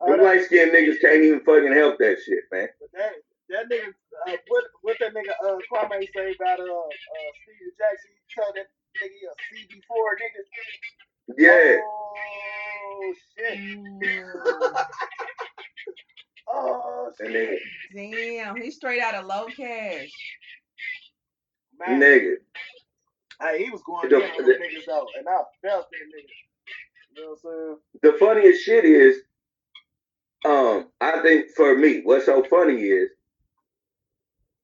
[0.07, 2.69] Them light skinned niggas can't even fucking help that shit, man.
[2.81, 3.13] But that
[3.51, 3.93] that nigga,
[4.29, 8.11] uh, what what that nigga uh Kwame say about uh uh Steve Jackson?
[8.17, 11.37] He told that nigga he a CB four nigga.
[11.37, 11.83] Yeah.
[11.83, 12.09] Oh
[13.37, 13.59] shit.
[16.51, 17.59] Oh shit.
[17.95, 20.11] then damn, he's straight out of low cash.
[21.79, 22.35] Man, nigga.
[23.41, 27.17] hey, he was going The- in on niggas though, and I felt that nigga.
[27.17, 29.17] You know what I'm The funniest shit is,
[30.45, 33.11] um, I think for me, what's so funny is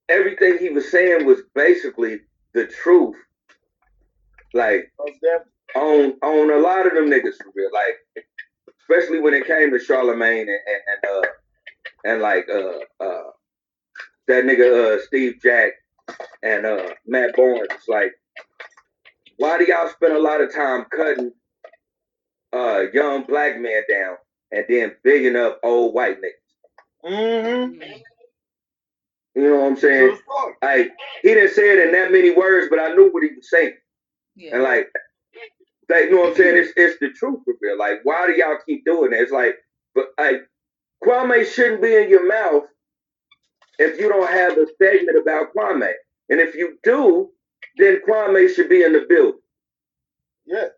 [0.09, 2.21] everything he was saying was basically
[2.53, 3.17] the truth.
[4.53, 4.85] Like saying?
[4.99, 5.51] Most definitely.
[5.77, 7.71] On on a lot of them niggas for real.
[7.73, 8.25] Like
[8.81, 11.29] especially when it came to Charlemagne and, and, and uh
[12.05, 13.31] and like uh uh
[14.29, 15.73] that nigga uh Steve Jack
[16.43, 17.69] and uh Matt Barnes.
[17.89, 18.13] Like
[19.39, 21.33] why do y'all spend a lot of time cutting
[22.53, 24.17] uh young black men down
[24.53, 27.11] and then bigging up old white niggas?
[27.11, 27.81] Mm-hmm.
[27.83, 28.03] Mm,
[29.35, 30.19] You know what I'm saying?
[30.63, 33.51] Like he didn't say it in that many words, but I knew what he was
[33.51, 33.75] saying.
[34.37, 34.55] Yeah.
[34.55, 34.89] And like,
[35.89, 36.57] like, you know what I'm saying?
[36.57, 37.79] It's it's the truth for real.
[37.79, 39.21] Like, why do y'all keep doing it?
[39.21, 39.57] It's like,
[39.95, 40.43] but like,
[41.05, 42.65] Kwame shouldn't be in your mouth
[43.79, 45.93] if you don't have a segment about Kwame.
[46.31, 47.31] And if you do,
[47.77, 49.41] then Kwame should be in the building.
[50.47, 50.69] Yeah.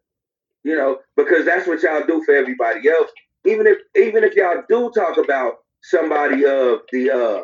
[0.65, 3.11] You know, because that's what y'all do for everybody else.
[3.45, 7.43] Even if even if y'all do talk about somebody of the uh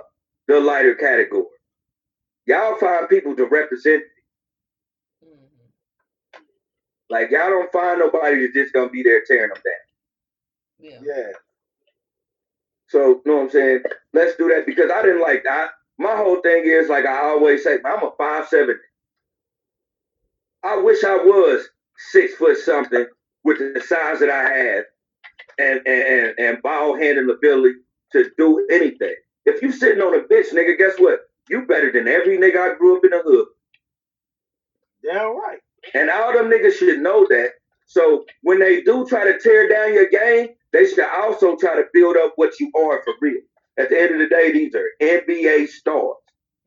[0.48, 1.44] the lighter category,
[2.46, 4.02] y'all find people to represent.
[7.12, 11.02] Like y'all don't find nobody that's just gonna be there tearing them down.
[11.04, 11.14] Yeah.
[11.14, 11.32] Yeah.
[12.88, 13.82] So, you know what I'm saying?
[14.14, 15.72] Let's do that because I didn't like that.
[15.98, 18.80] My whole thing is like I always say, I'm a five seven.
[20.64, 21.68] I wish I was
[22.12, 23.04] six foot something
[23.44, 24.84] with the size that I have
[25.58, 27.74] and and and, and ball handling ability
[28.12, 29.16] to do anything.
[29.44, 31.20] If you sitting on a bitch, nigga, guess what?
[31.50, 33.48] You better than every nigga I grew up in the hood.
[35.04, 35.58] Damn right.
[35.94, 37.50] And all them niggas should know that.
[37.86, 41.84] So when they do try to tear down your game, they should also try to
[41.92, 43.40] build up what you are for real.
[43.78, 46.16] At the end of the day, these are NBA stars.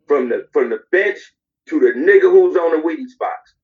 [0.08, 1.18] From the from the bench
[1.68, 3.56] to the nigga who's on the weed box.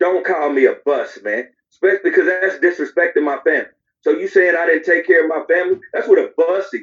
[0.00, 1.48] Don't call me a bust, man.
[1.70, 3.68] Especially because that's disrespecting my family.
[4.00, 5.80] So you saying I didn't take care of my family?
[5.92, 6.82] That's what a bust is.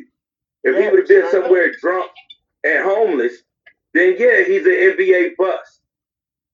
[0.64, 2.12] If he would have been somewhere drunk
[2.64, 3.34] and homeless,
[3.94, 5.82] then yeah, he's an NBA bust.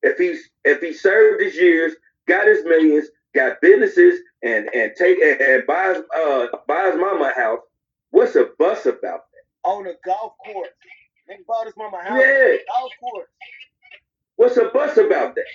[0.01, 1.93] If he's if he served his years,
[2.27, 7.39] got his millions, got businesses, and and take and, and buys uh buys mama a
[7.39, 7.59] house,
[8.11, 9.69] what's a bust about that?
[9.69, 10.69] On a golf course.
[11.29, 12.19] Nigga bought his mama house.
[12.21, 13.27] Yeah, Golf course.
[14.37, 15.45] what's a bust about that?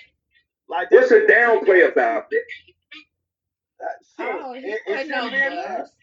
[0.69, 2.43] Like What's a downplay about that?
[3.81, 3.85] Uh,
[4.19, 5.77] Oh, he it, it played no shouldn't be enough.
[5.79, 5.93] bust.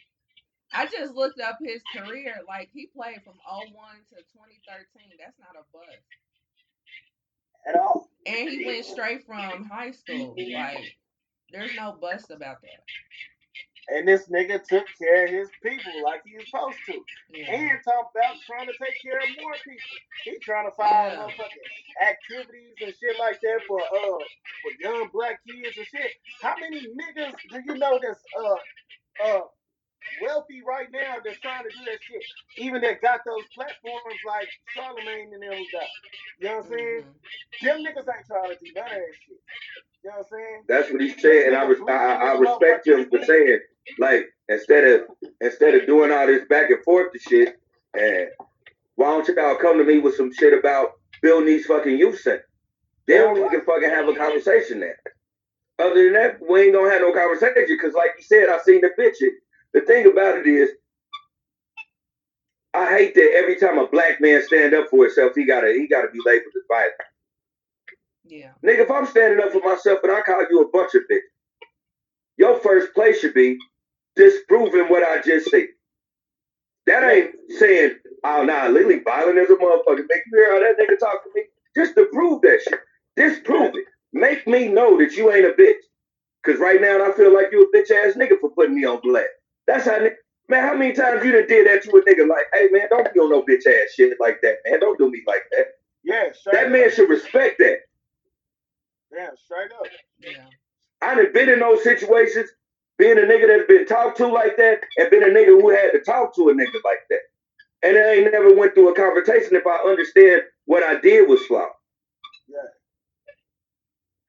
[0.72, 2.34] I just looked up his career.
[2.46, 3.70] Like he played from 01
[4.10, 5.16] to 2013.
[5.18, 6.02] That's not a bust.
[7.68, 8.08] At all.
[8.26, 10.34] And he went straight from high school.
[10.36, 10.96] Like
[11.52, 12.82] there's no bust about that.
[13.92, 17.00] And this nigga took care of his people like he was supposed to.
[17.34, 17.52] Yeah.
[17.52, 19.96] And talk about trying to take care of more people.
[20.24, 21.26] He trying to find Yeah.
[21.26, 24.18] motherfucking activities and shit like that for uh
[24.62, 26.12] for young black kids and shit.
[26.40, 29.40] How many niggas do you know that's uh uh
[30.22, 32.22] wealthy right now that's trying to do that shit?
[32.58, 35.88] Even that got those platforms like Charlemagne and them got.
[36.40, 37.02] You know what I'm saying?
[37.02, 37.62] Mhm.
[37.62, 39.38] Them niggas ain't trying to do none of that shit.
[40.04, 40.62] You know what I'm saying?
[40.68, 43.60] That's what he said, and I, res- I, I I respect him for saying,
[43.98, 45.00] like, instead of
[45.40, 47.60] instead of doing all this back and forth to shit,
[47.94, 48.28] and
[48.96, 52.44] why don't y'all come to me with some shit about building these fucking youth centers?
[53.06, 54.98] Then we can fucking have a conversation there.
[55.78, 58.80] Other than that, we ain't gonna have no conversation because, like you said, I seen
[58.82, 59.28] the picture.
[59.74, 60.70] The thing about it is,
[62.74, 65.88] I hate that every time a black man stand up for himself, he gotta he
[65.88, 66.94] gotta be labeled as violent.
[68.24, 68.52] Yeah.
[68.64, 71.20] Nigga, if I'm standing up for myself and I call you a bunch of bitches,
[72.38, 73.58] your first place should be
[74.16, 75.66] disproving what I just said.
[76.86, 80.06] That ain't saying, oh, nah, Lily violent as a motherfucker.
[80.08, 81.44] Make you hear how that nigga talk to me?
[81.76, 82.80] Just to prove that shit.
[83.16, 83.84] Disprove it.
[84.12, 85.74] Make me know that you ain't a bitch.
[86.42, 89.00] Because right now I feel like you a bitch ass nigga for putting me on
[89.02, 89.28] blast.
[89.70, 89.98] That's how,
[90.48, 93.12] man, how many times you done did that to a nigga like, hey, man, don't
[93.14, 94.80] be on no bitch ass shit like that, man.
[94.80, 95.66] Don't do me like that.
[96.02, 96.72] Yeah, straight That up.
[96.72, 97.78] man should respect that.
[99.12, 99.86] Yeah, straight up.
[100.20, 100.46] Yeah.
[101.02, 102.50] I done been in those situations,
[102.98, 105.92] being a nigga that's been talked to like that, and been a nigga who had
[105.92, 107.20] to talk to a nigga like that.
[107.82, 111.40] And I ain't never went through a confrontation if I understand what I did was
[111.46, 111.68] flawed.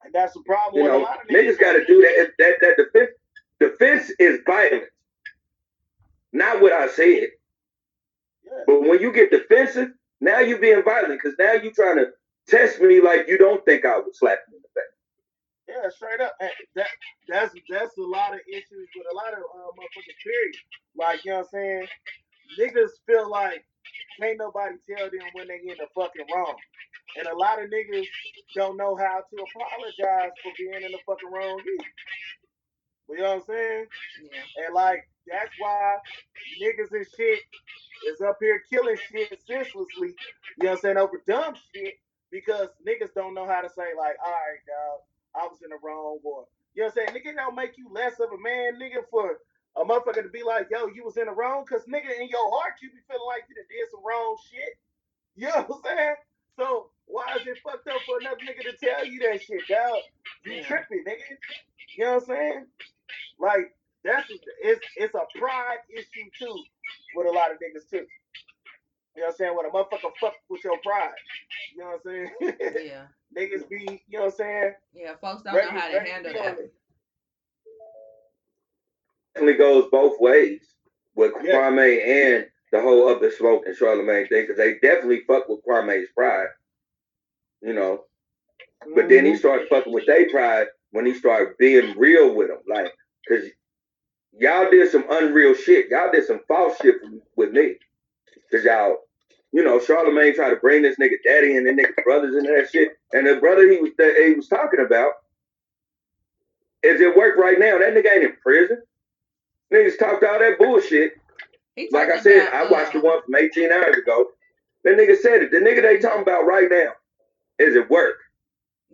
[0.04, 2.32] And that's the problem You with a know, lot of niggas got to do that.
[2.40, 3.12] That that defense
[3.60, 4.86] defense is violence,
[6.34, 7.30] not what I said.
[8.44, 8.64] Yeah.
[8.68, 9.90] But when you get defensive,
[10.20, 12.08] now you're being violent because now you're trying to
[12.48, 14.92] test me like you don't think I would slap you in the face.
[15.68, 16.36] Yeah, straight up.
[16.40, 16.88] And that
[17.28, 20.56] that's that's a lot of issues with a lot of uh, motherfucking period.
[20.98, 21.88] Like you know what I'm saying?
[22.60, 23.66] Niggas feel like
[24.20, 26.56] can't nobody tell them when they in the fucking wrong.
[27.18, 28.06] And a lot of niggas
[28.56, 31.90] don't know how to apologize for being in the fucking wrong either.
[33.10, 33.86] You know what I'm saying?
[34.32, 34.66] Yeah.
[34.66, 35.98] And like that's why
[36.62, 37.40] niggas and shit
[38.08, 40.16] is up here killing shit senselessly.
[40.58, 40.98] You know what I'm saying?
[40.98, 41.96] Over dumb shit
[42.32, 45.00] because niggas don't know how to say like, all right, dog,
[45.36, 47.20] I was in the wrong or you know what I'm saying?
[47.20, 49.40] Nigga don't make you less of a man, nigga, for
[49.76, 52.50] a motherfucker to be like, yo, you was in the wrong, cause nigga in your
[52.52, 54.80] heart you be feeling like you did some wrong shit.
[55.36, 56.16] You know what I'm saying?
[56.58, 60.00] So why is it fucked up for another nigga to tell you that shit, dog?
[60.46, 61.36] You tripping, nigga.
[61.98, 62.66] You know what I'm saying?
[63.40, 64.28] Like that's
[64.64, 66.56] it's it's a pride issue too
[67.16, 68.06] with a lot of niggas too.
[69.16, 69.56] You know what I'm saying?
[69.56, 71.12] When a motherfucker fuck with your pride.
[71.76, 72.88] You know what I'm saying?
[72.88, 73.06] Yeah.
[73.38, 74.74] niggas be, you know what I'm saying?
[74.94, 75.14] Yeah.
[75.20, 76.60] Folks don't Ready- know how to handle be on that.
[76.60, 76.74] it.
[79.36, 80.62] definitely goes both ways
[81.16, 81.54] with Yeah.
[81.56, 86.08] Kwame and the whole other smoke and Charlemagne thing because they definitely fuck with Kwame's
[86.16, 86.48] pride,
[87.62, 88.06] you know.
[88.96, 89.38] But then he Mhm.
[89.40, 92.94] started fucking with their pride when he started being real with them, like,
[93.28, 93.44] cause
[94.38, 95.90] y'all did some unreal shit.
[95.90, 96.96] Y'all did some false shit
[97.36, 97.76] with me,
[98.52, 98.98] cause y'all,
[99.52, 102.70] you know, Charlemagne tried to bring this nigga daddy and the nigga brothers and that
[102.72, 105.12] shit, and the brother he was that he was talking about
[106.84, 107.78] is it work right now.
[107.78, 108.82] That nigga ain't in prison.
[109.74, 111.14] Niggas talked all that bullshit.
[111.92, 114.28] Like I said, about, I watched the um, one from 18 hours ago.
[114.84, 115.52] That nigga said it.
[115.52, 116.92] The nigga they talking about right now
[117.60, 118.16] is it work.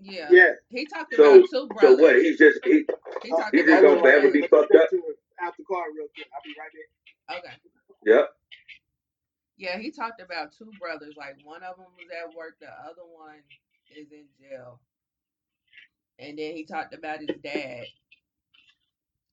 [0.01, 0.27] Yeah.
[0.29, 0.49] Yeah.
[0.69, 2.15] He talked So- about two So what?
[2.17, 2.85] He's just he,
[3.23, 4.89] he he just Hold gonna forever be fucked up.
[5.39, 6.27] To it out the car real quick.
[6.33, 7.37] I'll be right there.
[7.37, 7.55] Okay.
[8.05, 8.29] Yep.
[9.57, 11.15] Yeah, he talked about two brothers.
[11.17, 13.41] Like one of them was at work, the other one
[13.95, 14.79] is in jail.
[16.19, 17.85] And then he talked about his dad.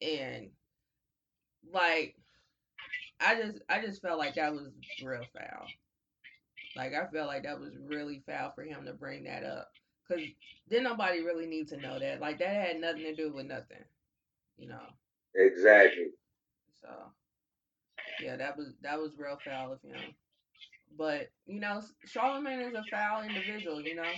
[0.03, 0.51] And
[1.73, 2.17] like
[3.21, 4.69] I just I just felt like that was
[5.03, 5.67] real foul.
[6.77, 9.71] Like I felt like that was really foul for him to bring that up.
[10.09, 10.21] Cause
[10.69, 12.21] then nobody really need to know that.
[12.21, 13.85] Like that had nothing to do with nothing.
[14.59, 14.83] You know.
[15.35, 16.09] Exactly.
[16.83, 16.89] So
[18.23, 20.15] yeah, that was that was real foul of him.
[20.97, 24.13] But you know, Charlemagne is a foul individual, you know,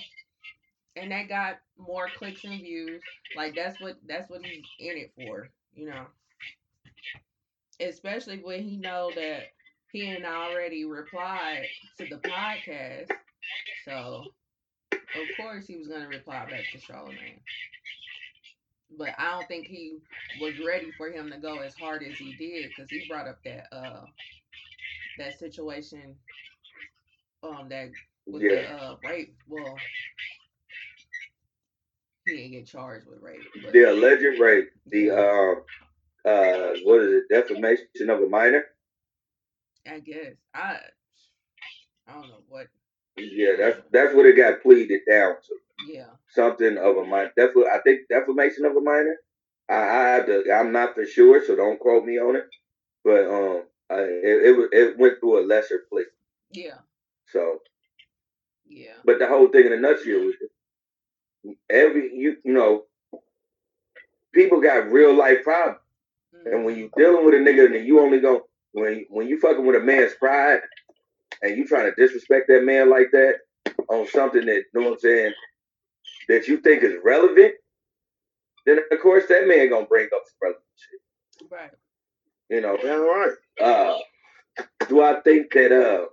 [0.97, 3.03] and that got more clicks and views.
[3.37, 6.07] Like that's what that's what he's in it for, you know.
[7.81, 9.45] Especially when he know that
[9.93, 11.67] he and already replied
[11.99, 13.11] to the podcast,
[13.85, 14.25] so
[14.93, 17.41] of course he was gonna reply back to Charlemagne.
[18.91, 19.99] But I don't think he
[20.41, 23.39] was ready for him to go as hard as he did because he brought up
[23.45, 24.03] that uh
[25.19, 26.17] that situation
[27.43, 27.91] um that
[28.27, 28.49] with Yeah.
[28.51, 29.35] the uh rape.
[29.49, 29.77] Well,
[32.25, 35.55] he didn't get charged with rape, but The alleged rape, the uh,
[36.29, 38.65] uh what is it, defamation of a minor?
[39.89, 40.79] I guess I
[42.09, 42.67] I don't know what.
[43.19, 45.55] Yeah, that's that's what it got pleaded down to.
[45.93, 47.33] Yeah, Something of a minor.
[47.37, 49.17] That's what I think defamation of a minor.
[49.71, 52.47] I, I have to I'm not for sure, so don't quote me on it.
[53.05, 56.05] But um I, it, it it went through a lesser plea.
[56.53, 56.79] yeah,
[57.29, 57.59] So
[58.67, 60.35] yeah, but the whole thing in a nutshell was
[61.71, 62.85] every you you know
[64.35, 65.81] people got real life problems.
[66.47, 66.79] And when Mhm.
[66.79, 69.81] you dealing with a nigga and you only go when when you fucking with a
[69.81, 70.61] man's pride
[71.43, 73.37] and you trying to disrespect that man like that
[73.89, 75.33] on something that you know what I'm saying
[76.29, 77.55] that you think is relevant,
[78.65, 81.49] then of course that man gonna bring up some relevant shit.
[81.51, 81.71] right,
[82.51, 82.77] You know.
[82.77, 83.33] Damn right.
[83.61, 83.99] Uh
[84.89, 86.07] do I think that uh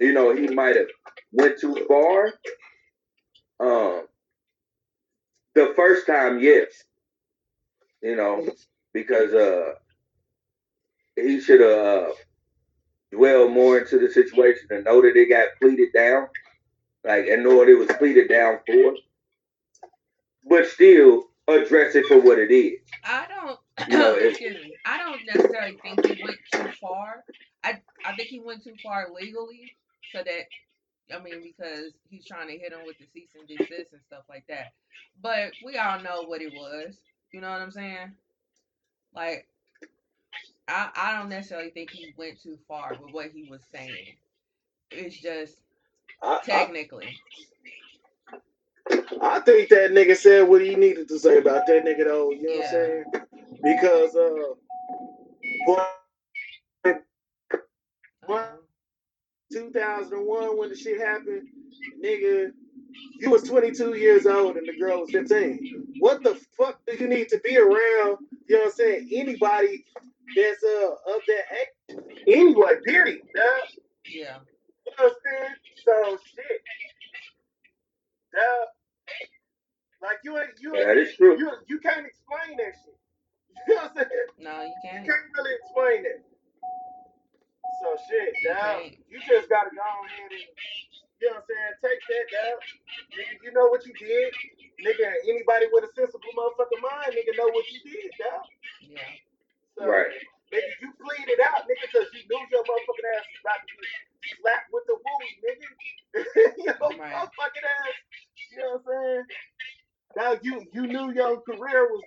[0.00, 0.88] you know he might have
[1.32, 2.32] went too far?
[3.60, 4.06] Um
[5.54, 6.66] the first time, yes.
[8.02, 8.48] You know,
[8.92, 9.74] because uh
[11.16, 12.08] he should have uh,
[13.16, 16.28] dwelled more into the situation and know that it got pleaded down,
[17.04, 18.94] like and know what it was pleaded down for,
[20.48, 22.78] but still address it for what it is.
[23.04, 23.58] I don't.
[23.90, 24.74] You know, excuse me.
[24.84, 27.24] I don't necessarily think he went too far.
[27.64, 29.72] I I think he went too far legally,
[30.12, 33.92] so that I mean because he's trying to hit him with the cease and desist
[33.92, 34.72] and stuff like that.
[35.20, 36.96] But we all know what it was.
[37.32, 38.12] You know what I'm saying?
[39.14, 39.46] Like,
[40.68, 44.16] I I don't necessarily think he went too far with what he was saying.
[44.90, 45.58] It's just
[46.22, 47.16] I, I, technically.
[49.20, 52.30] I think that nigga said what he needed to say about that nigga though.
[52.30, 53.04] You know what I'm saying?
[53.62, 54.54] Because uh,
[58.28, 58.58] um,
[59.52, 61.48] 2001 when the shit happened,
[62.04, 62.50] nigga,
[63.20, 65.94] you was 22 years old and the girl was 15.
[66.00, 68.18] What the fuck do you need to be around?
[68.48, 69.08] You know what I'm saying?
[69.12, 69.84] Anybody
[70.34, 71.98] that's uh of that age?
[72.26, 73.20] Anyway, period.
[73.34, 73.42] Nah,
[74.06, 74.10] yeah.
[74.10, 74.38] you know
[74.96, 75.54] what I'm saying?
[75.84, 76.60] So shit.
[78.34, 78.66] Nah,
[80.08, 81.38] like you ain't you That is true.
[81.38, 82.94] you you can't explain that shit.
[83.68, 84.28] You know what I'm saying?
[84.38, 85.06] No, you You can't.
[85.06, 86.20] You can't really explain it.
[87.82, 88.96] So shit, You now can't.
[89.10, 90.46] you just gotta go ahead and
[91.20, 92.58] you know what I'm saying, take that down.
[93.16, 94.30] Nigga, you know what you did.
[94.84, 98.44] Nigga, anybody with a sensible motherfucking mind, nigga know what you did, dog.
[98.84, 99.25] Yeah.
[99.78, 100.08] So Right.
[100.52, 104.38] nigga, you pleaded out, nigga, cause you knew your motherfucking ass was about to get
[104.40, 105.68] slapped with the woo, nigga.
[106.64, 107.12] your Right.
[107.14, 107.94] motherfucking ass.
[108.52, 109.24] You know what I'm saying?
[110.16, 112.04] Now you you knew your career was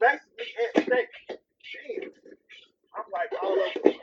[0.00, 1.08] basically at stake.
[1.74, 2.10] Damn.
[2.96, 3.98] I'm like all over.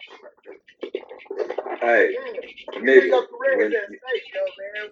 [1.81, 2.41] Hey, Yeah.
[2.75, 4.91] You nigga, your career was at stake, though, man.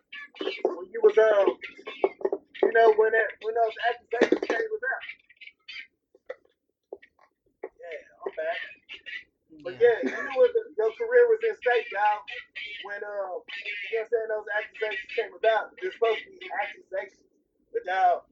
[0.78, 1.58] When you was um,
[2.64, 5.04] you know, when that when those accusations came about.
[8.26, 8.60] I'm back.
[9.64, 10.00] But Yeah.
[10.04, 12.22] you knew the, your career was in stake, y'all.
[12.86, 15.74] When um, you know what I'm saying, those accusations came about.
[15.82, 17.28] They're supposed to be accusations,
[17.74, 18.28] but now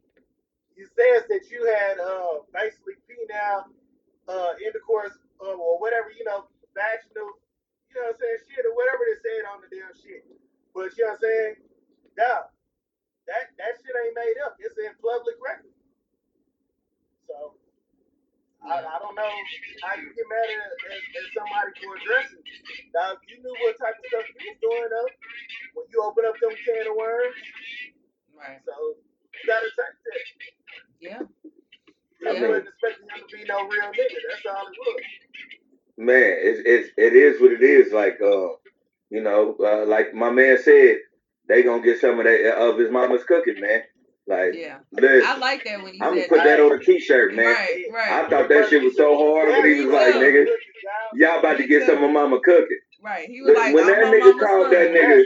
[0.75, 3.71] you says that you had uh basically penile
[4.27, 7.39] uh intercourse um, or whatever, you know, vaginal,
[7.89, 10.23] you know what I'm saying, shit or whatever they said on the damn shit.
[10.75, 11.53] But you know what I'm saying?
[12.19, 12.43] Nah,
[13.31, 14.57] that that shit ain't made up.
[14.59, 15.73] It's in public record.
[17.27, 17.57] So
[18.65, 19.33] I, I don't know
[19.85, 20.59] how you get mad at,
[20.89, 22.41] at, at somebody for addressing.
[22.41, 22.89] it.
[22.93, 25.11] Now if you knew what type of stuff you was doing though
[25.77, 27.37] when you open up them can of worms.
[28.35, 28.59] Right.
[28.65, 28.73] So
[29.33, 30.23] you gotta take that.
[31.01, 31.21] Yeah.
[32.21, 32.47] You Yeah.
[32.47, 34.19] wasn't expecting him to be no real nigga.
[34.29, 35.01] That's all it was.
[35.97, 37.93] man, it's, it's it is what it is.
[37.93, 38.57] Like uh,
[39.09, 40.97] you know, uh, like my man said,
[41.47, 43.83] they gonna get some of that of his mama's cooking, man.
[44.27, 44.77] Like, Yeah.
[44.91, 46.57] listen, I like that when you I'm gonna put that.
[46.57, 47.45] that on a t-shirt, man.
[47.45, 48.25] Right, right.
[48.25, 50.47] I thought that shit was so hard when he was like, nigga,
[51.13, 52.79] y'all about to get some of mama cooking.
[53.03, 53.27] Right.
[53.29, 55.23] He was Listen, like, when that nigga called that nigga,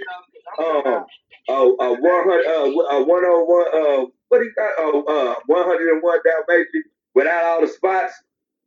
[0.59, 1.05] um,
[1.47, 4.71] oh, uh, one hundred, uh, uh, one oh one, uh, what he got?
[4.79, 6.83] Oh, uh, one hundred and one Dalmatian
[7.15, 8.13] without all the spots,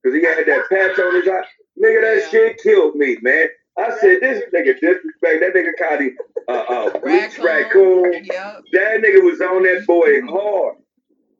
[0.05, 1.45] cause he had that patch on his eye.
[1.79, 2.29] Nigga, that Yeah.
[2.31, 3.49] shit killed me, man.
[3.79, 5.41] I said, this nigga disrespect.
[5.41, 6.17] That nigga called him
[6.49, 8.25] uh, uh, bleach raccoon.
[8.25, 8.63] Yep.
[8.73, 10.77] That nigga was on that boy hard.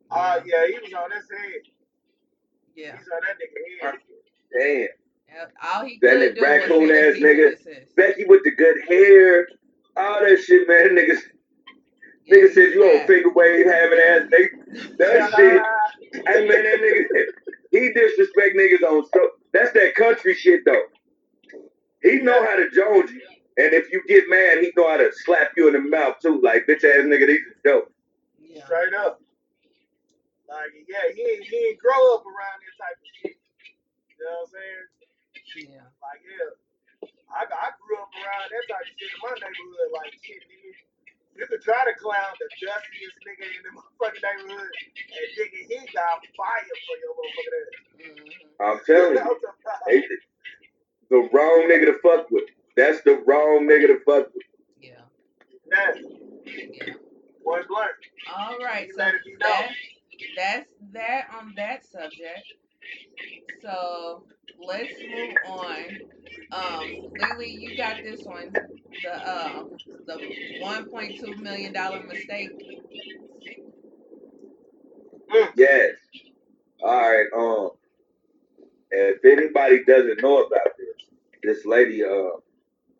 [0.09, 1.61] Uh, yeah, he was on his head.
[2.75, 2.97] Yeah.
[2.97, 3.99] He's on that nigga head.
[4.59, 4.87] Damn.
[5.35, 5.53] Yep.
[5.63, 7.95] All he That could nigga do raccoon ass his nigga.
[7.95, 9.47] Becky with the good hair,
[9.97, 10.95] all that shit, man.
[10.95, 11.21] Niggas,
[12.25, 14.97] Yeah, nigga said you on finger wave having ass nigga.
[14.97, 15.61] That shit.
[16.27, 17.25] Hey man, that nigga,
[17.71, 19.29] he disrespect niggas on so.
[19.53, 20.81] That's that country shit though.
[22.03, 23.21] He know how to Jones you,
[23.57, 26.41] and if you get mad, he know how to slap you in the mouth too.
[26.43, 27.91] Like bitch ass nigga, these is dope.
[28.37, 28.65] Yeah.
[28.65, 29.19] Straight up.
[30.53, 33.37] Like, yeah, he ain't, he ain't grow up around that type of shit.
[34.05, 34.85] You know what I'm saying?
[35.73, 35.87] Yeah.
[35.97, 36.51] Like, yeah.
[37.33, 39.89] I, I grew up around that type of shit in my neighborhood.
[39.97, 40.77] Like, shit, nigga.
[41.33, 45.77] You could try to clown the dustiest nigga in the motherfucking neighborhood, and nigga, he
[45.89, 47.73] got fire for your motherfucking ass.
[47.97, 49.33] hmm I'm telling you,
[49.89, 50.05] they
[51.13, 52.45] the the wrong nigga to fuck with.
[52.75, 54.43] That's the wrong nigga to fuck with.
[54.81, 54.91] Yeah.
[55.71, 55.91] Yeah,
[56.45, 56.93] Yeah.
[57.43, 57.91] point blank.
[58.35, 58.87] All right.
[58.87, 59.69] You So let it that,
[60.35, 62.53] that's that on that subject.
[63.61, 64.23] So
[64.65, 65.85] let's move on.
[66.51, 68.51] Um, Lily, you got this one.
[69.03, 69.63] The uh,
[70.07, 72.51] the 1.2 million dollar mistake.
[75.55, 75.91] Yes.
[76.83, 77.27] All right.
[77.35, 77.71] Um.
[78.95, 80.72] If anybody doesn't know about
[81.43, 82.39] this, lady uh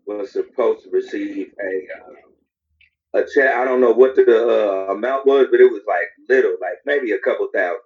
[0.07, 3.55] was supposed to receive a uh, a check.
[3.55, 7.11] I don't know what the uh, amount was, but it was like little, like maybe
[7.13, 7.81] a couple thousand.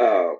[0.00, 0.38] Um.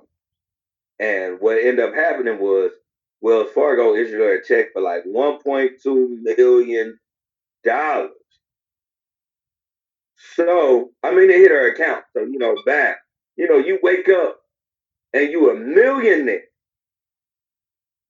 [0.98, 2.72] And what ended up happening was
[3.20, 6.98] Wells Fargo issued her a check for like 1.2 million
[7.64, 8.10] dollars.
[10.36, 12.04] So I mean, it hit her account.
[12.14, 12.94] So you know, bam.
[13.36, 14.40] You know, you wake up
[15.14, 16.44] and you a millionaire.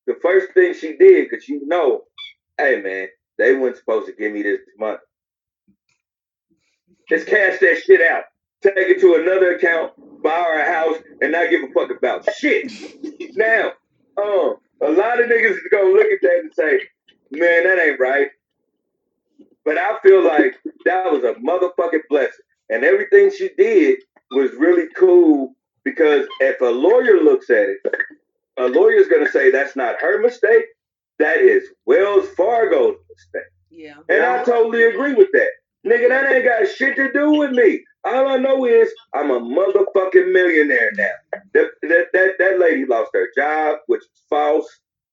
[0.07, 2.03] The first thing she did, cause you know,
[2.59, 4.99] hey man, they weren't supposed to give me this money.
[7.09, 8.25] Just cash that shit out.
[8.63, 9.93] Take it to another account,
[10.23, 12.73] buy her a house, and not give a fuck about shit.
[13.37, 13.73] Now,
[14.17, 16.81] um, a lot of niggas is gonna look at that and say,
[17.31, 18.29] man, that ain't right.
[19.65, 22.45] But I feel like that was a motherfucking blessing.
[22.71, 24.01] And everything she did
[24.31, 27.79] was really cool because if a lawyer looks at it,
[28.59, 30.65] a lawyer's gonna say that's not her mistake,
[31.19, 33.51] that is Wells Fargo's mistake.
[33.71, 33.95] Yeah.
[34.09, 35.49] And I totally agree with that.
[35.87, 37.83] Nigga, that ain't got shit to do with me.
[38.05, 41.41] All I know is I'm a motherfucking millionaire now.
[41.55, 44.69] That, that, that, that lady lost her job, which is false.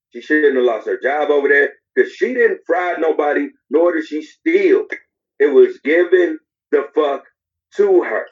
[0.09, 4.05] She shouldn't have lost her job over there because she didn't fry nobody, nor did
[4.05, 4.85] she steal.
[5.39, 6.37] It was given
[6.71, 7.23] the fuck
[7.77, 8.25] to her.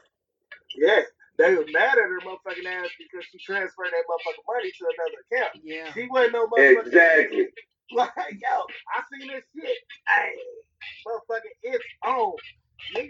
[0.78, 1.02] Yeah,
[1.40, 5.20] they was mad at her motherfucking ass because she transferred that motherfucking money to another
[5.24, 5.64] account.
[5.64, 5.94] Yeah.
[5.94, 7.48] She wasn't no motherfucking Exactly.
[7.96, 9.78] Like, yo, I seen this shit.
[10.06, 10.34] Hey,
[11.08, 12.34] motherfucking, it's on.
[12.94, 13.08] Nigga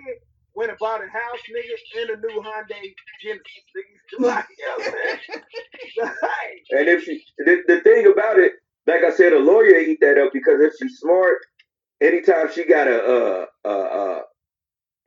[0.54, 3.46] went and bought a house, nigga, in a new Hyundai Genesis.
[3.76, 5.20] Nigga, like, yo, man.
[5.98, 8.54] Like, And if she, the, the thing about it,
[8.86, 11.40] like I said, a lawyer eat that up because if she's smart,
[12.00, 14.22] anytime she got a, uh, uh, uh,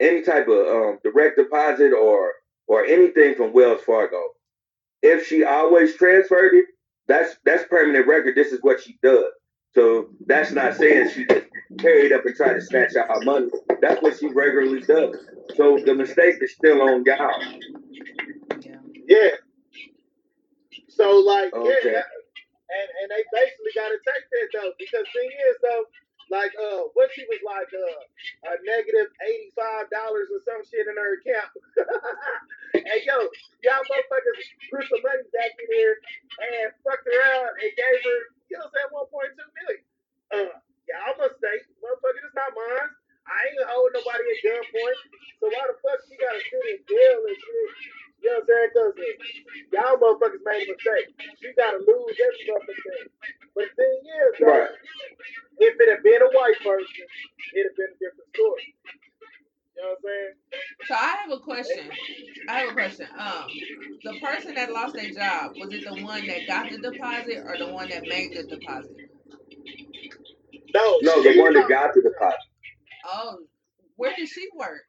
[0.01, 2.33] any type of um, direct deposit or
[2.66, 4.23] or anything from Wells Fargo,
[5.03, 6.66] if she always transferred it,
[7.09, 8.35] that's that's permanent record.
[8.35, 9.25] This is what she does.
[9.75, 11.47] So that's not saying she just
[11.79, 13.49] carried up and tried to snatch out our money.
[13.81, 15.16] That's what she regularly does.
[15.57, 17.41] So the mistake is still on y'all.
[19.09, 19.31] Yeah.
[20.89, 21.79] So, like, Okay.
[21.85, 22.07] yeah, that-
[22.73, 25.85] and, and they basically got to take that, though, because thing is, though,
[26.33, 28.01] like, uh, what she was like, uh,
[28.49, 29.93] a $85
[30.33, 31.53] or some shit in her account.
[32.89, 33.20] hey, yo,
[33.61, 34.41] y'all motherfuckers
[34.72, 36.01] put some money back in here
[36.41, 38.18] and fucked around and gave her,
[38.49, 39.85] you know what I'm saying, 1.2 million.
[40.33, 40.57] Uh,
[40.89, 41.68] y'all mistake.
[41.85, 42.91] Motherfucker, it's not mine.
[43.28, 45.01] I ain't holding nobody at gunpoint.
[45.39, 47.70] So why the fuck she gotta sit in jail and shit?
[48.23, 48.70] You know what I'm saying?
[48.73, 51.09] Cause uh, y'all motherfuckers made a mistake.
[51.43, 53.07] She gotta lose every motherfucking thing.
[53.55, 54.70] But the thing is, though, Right.
[55.59, 57.07] if it had been a white person,
[57.55, 58.75] it'd have been a different story.
[59.77, 60.35] You know know what I'm saying?
[60.87, 61.91] So I have a question.
[62.49, 63.07] I have a question.
[63.18, 63.47] Um,
[64.05, 67.57] the person that lost their job was it the one that got the deposit or
[67.59, 68.93] the one that made the deposit?
[70.75, 72.39] No, No, the one that got the deposit.
[73.05, 73.39] Oh,
[73.97, 74.83] where did she work?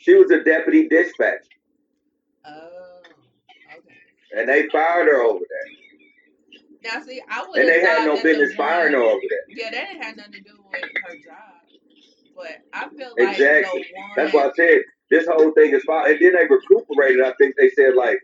[0.00, 1.44] She was a deputy dispatch,
[2.46, 3.02] Oh,
[3.76, 3.94] okay.
[4.36, 6.90] and they fired her over there.
[6.92, 9.38] Now see, I would And they had no business firing her over there.
[9.56, 11.60] yeah, that didn't have nothing to do with her job.
[12.34, 13.82] But I feel like Exactly.
[13.94, 16.12] the one, That's why I said this whole thing is fine.
[16.12, 17.22] And then they recuperated.
[17.22, 18.18] I think they said like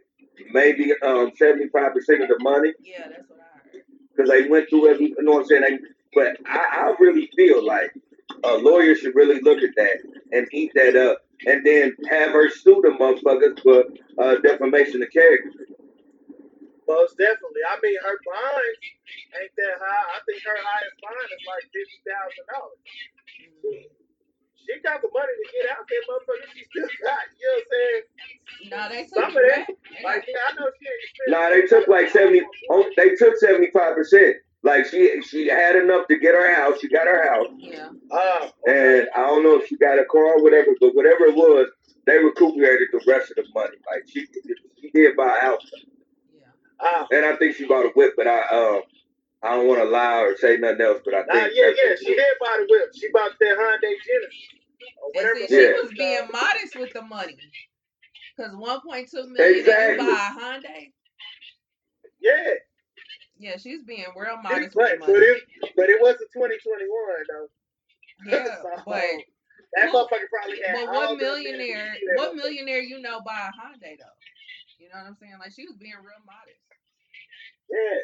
[0.52, 3.82] maybe um seventy five percent of the money yeah, that's what I heard.
[4.16, 5.06] because they went through every.
[5.08, 5.62] You know what I'm saying?
[5.62, 5.78] They,
[6.14, 7.92] but I, I really feel like
[8.44, 9.98] a lawyer should really look at that
[10.32, 13.84] and eat that up, and then have her sue the motherfuckers for
[14.22, 15.50] uh, defamation of character.
[16.88, 17.62] Most definitely.
[17.66, 18.78] I mean, her fines
[19.42, 20.06] ain't that high.
[20.16, 22.80] I think her highest fine is like fifty thousand dollars.
[24.66, 26.46] She got the money to get out there, motherfucker.
[26.54, 28.02] She still got, you know what I'm saying?
[28.66, 30.02] No, they took Some of it that, back.
[30.02, 31.30] Like, yeah, I know she ain't.
[31.30, 32.42] Nah, they took like seventy.
[32.70, 34.36] Oh, they took seventy five percent.
[34.66, 36.80] Like she she had enough to get her house.
[36.80, 37.52] She got her house.
[37.58, 37.88] yeah.
[38.10, 41.36] Uh, And I don't know if she got a car or whatever, but whatever it
[41.36, 41.68] was,
[42.06, 43.78] they recuperated the rest of the money.
[43.90, 44.26] Like she
[44.80, 45.62] she did buy a house,
[46.34, 46.88] Yeah.
[46.88, 48.14] uh, and I think she bought a whip.
[48.16, 48.82] But I um
[49.42, 51.00] I don't want to lie or say nothing else.
[51.04, 52.90] But I think nah, yeah, yeah, she did buy the whip.
[53.00, 54.48] She bought that Hyundai Genesis.
[55.02, 55.40] Or And whatever.
[55.40, 55.72] see, she Yeah.
[55.82, 57.38] was being modest with the money.
[58.38, 59.92] Cause 1.2 million Exactly.
[59.94, 60.92] and you buy a Hyundai.
[62.20, 62.54] Yeah.
[63.38, 65.42] Yeah, she's being real modest the but, it,
[65.76, 66.88] but it wasn't 2021,
[67.28, 67.48] though.
[68.26, 69.02] Yeah, So, but
[69.74, 71.94] that who- motherfucker probably had but what millionaire?
[72.14, 74.16] What millionaire you know buy a Hyundai though?
[74.78, 75.34] You know what I'm saying?
[75.38, 76.60] Like she was being real modest.
[77.70, 78.00] Yeah.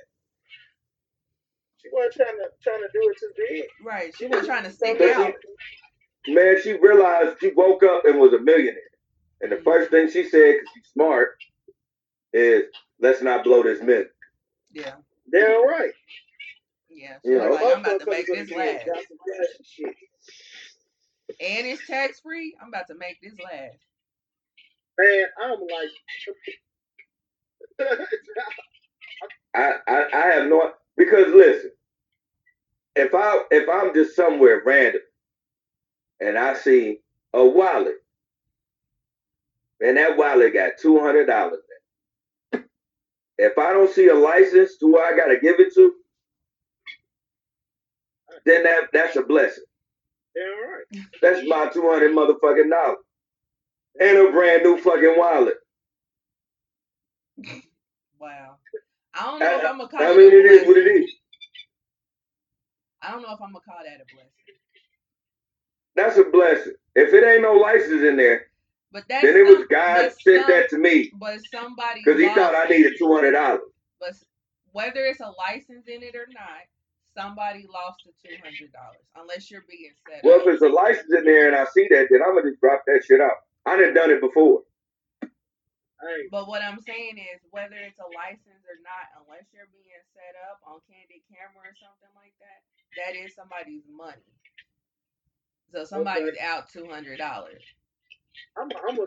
[1.81, 3.65] She wasn't trying to trying to do it too big.
[3.85, 4.13] Right.
[4.17, 5.33] She wasn't trying to stick out.
[6.27, 8.83] she, man, she realized she woke up and was a millionaire.
[9.41, 9.65] And the mm-hmm.
[9.65, 11.37] first thing she said, because she's smart,
[12.33, 12.65] is
[13.01, 14.09] let's not blow this million.
[14.73, 14.95] Yeah.
[15.31, 15.93] Damn right.
[16.91, 17.17] Yeah.
[17.25, 18.87] She You like, I'm about to make this get last.
[18.87, 19.95] got some cash
[21.41, 22.57] and it's tax free.
[22.61, 23.79] I'm about to make this last.
[24.99, 25.91] Man, I'm like
[29.55, 31.71] I, I, I have no because listen,
[32.97, 35.03] if I if I'm just somewhere random
[36.21, 36.99] and I see
[37.35, 37.97] a wallet
[39.81, 41.62] and that wallet got two hundred dollars in it,
[43.39, 45.93] if I don't see a license to where I gotta give it to,
[48.47, 49.65] then that that's a blessing.
[50.35, 50.45] damn
[51.03, 51.07] right.
[51.21, 52.99] That's my two hundred motherfucking dollars
[54.01, 55.55] and a brand new fucking wallet.
[58.19, 58.57] Wow.
[59.15, 61.11] I don't know if I'm gonna call I mean, a it is what it is.
[63.03, 64.31] I don't know if I'm gonna call that a blessing.
[65.97, 66.75] That's a blessing.
[66.95, 68.47] If it ain't no license in there,
[68.93, 72.21] But that's then it was God but sent some- that to me But somebody because
[72.21, 72.71] he thought I it.
[72.71, 73.61] needed two hundred dollars.
[73.99, 74.15] But
[74.73, 76.69] whether it's a license in it or not,
[77.17, 79.05] somebody lost the two hundred dollars.
[79.17, 80.25] Unless you're being set up.
[80.25, 80.47] Well, up.
[80.47, 82.83] if it's a license in there and I see that, then I'm gonna just drop
[82.87, 83.37] that shit out.
[83.65, 84.63] I done done it before.
[86.31, 90.35] But what I'm saying is, whether it's a license or not, unless you're being set
[90.51, 92.59] up on candid camera or something like that,
[92.99, 94.27] that is somebody's money.
[95.71, 97.63] So somebody's out two hundred dollars.
[98.59, 99.07] I'm I'm a,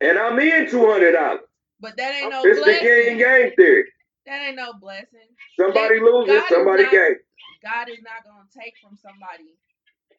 [0.00, 1.40] And I'm in two hundred dollars.
[1.80, 3.18] But that ain't no It's the game blessing.
[3.18, 3.84] game theory.
[4.26, 5.28] That ain't no blessing.
[5.58, 7.18] Somebody God loses, is somebody not- gains.
[7.62, 9.54] God is not gonna take from somebody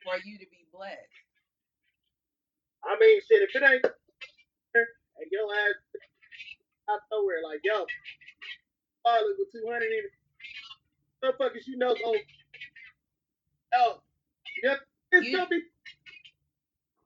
[0.03, 0.97] for you to be blessed.
[2.83, 3.41] I mean, shit.
[3.43, 3.85] If it ain't
[4.75, 5.75] and your ass
[6.89, 7.85] out nowhere, like yo,
[9.05, 10.11] all it with two hundred in it,
[11.23, 12.15] motherfuckers, you know, go.
[13.75, 14.01] Oh,
[14.63, 14.79] yep,
[15.11, 15.61] it's You- gonna be.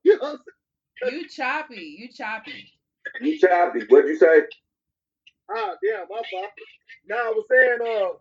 [0.06, 0.63] You know, what I'm saying?
[1.02, 2.72] You choppy, you choppy.
[3.22, 3.82] You choppy.
[3.90, 4.42] What'd you say?
[5.52, 6.52] ah, damn, my fault.
[7.08, 8.14] No, I was saying, uh,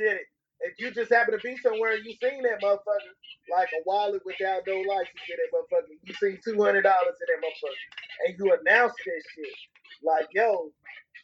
[0.00, 0.22] shit.
[0.60, 3.12] If you just happen to be somewhere and you seen that motherfucker,
[3.52, 7.28] like a wallet without no license in that motherfucker, you see two hundred dollars in
[7.28, 9.54] that motherfucker, and you announce that shit,
[10.02, 10.72] like yo,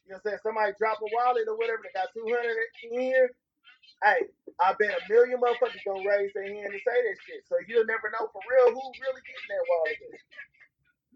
[0.07, 0.39] you know what I'm saying?
[0.43, 3.31] Somebody drop a wallet or whatever, they got two hundred in here.
[4.05, 4.27] Hey,
[4.61, 7.45] I bet a million motherfuckers gonna raise their hand and say that shit.
[7.49, 9.99] So you'll never know for real who really getting that wallet.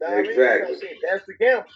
[0.00, 0.30] Know what I mean?
[0.30, 0.74] Exactly.
[0.74, 1.70] So shit, that's the gamble.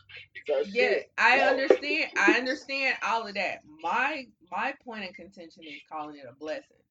[0.49, 1.11] So Yeah, shit.
[1.19, 2.13] I understand.
[2.17, 3.61] I understand all of that.
[3.83, 6.83] My my point of contention is calling it a blessing.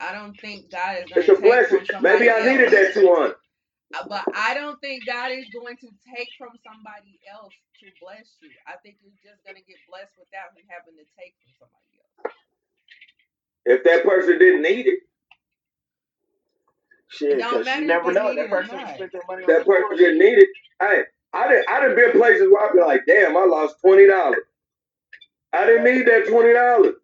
[0.00, 1.78] I don't think God is going It's a to take blessing.
[1.78, 2.72] from somebody Maybe I needed else.
[2.72, 3.36] that two hundred.
[3.94, 8.28] Uh, But I don't think God is going to take from somebody else to bless
[8.40, 8.50] you.
[8.66, 11.92] I think you're just going to get blessed without him having to take from somebody
[12.00, 12.14] else.
[13.66, 15.00] If that person didn't need it,
[17.08, 18.28] Shit, don't 'cause matter you if never they know.
[18.30, 18.94] need That it or person not.
[18.94, 19.98] spent their money on That some person bullshit.
[20.06, 20.48] didn't need it.
[20.80, 21.68] Hey, I didn't.
[21.68, 24.44] I didn't been places where I'd be like, damn, I lost twenty dollars.
[25.52, 26.94] I didn't need that twenty dollars.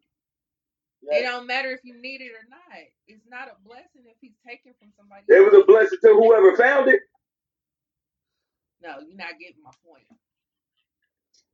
[1.02, 1.30] It Yeah.
[1.32, 2.61] don't matter if you need it or not.
[3.07, 5.24] It's not a blessing if he's taken from somebody.
[5.28, 7.00] It was a blessing to whoever found it.
[8.82, 10.04] No, you're not getting my point.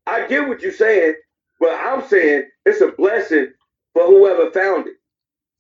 [0.07, 1.15] I get what you're saying,
[1.61, 3.53] but I'm saying it's a blessing
[3.95, 4.97] for whoever found it.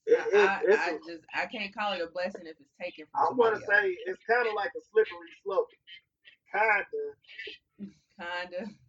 [0.07, 2.57] It- I, it- I, it's I a- just I can't call it a blessing if
[2.61, 5.69] it's taken from I want somebody to say it's kind of like a slippery slope,
[6.53, 7.89] kind of.
[8.19, 8.71] Kinda.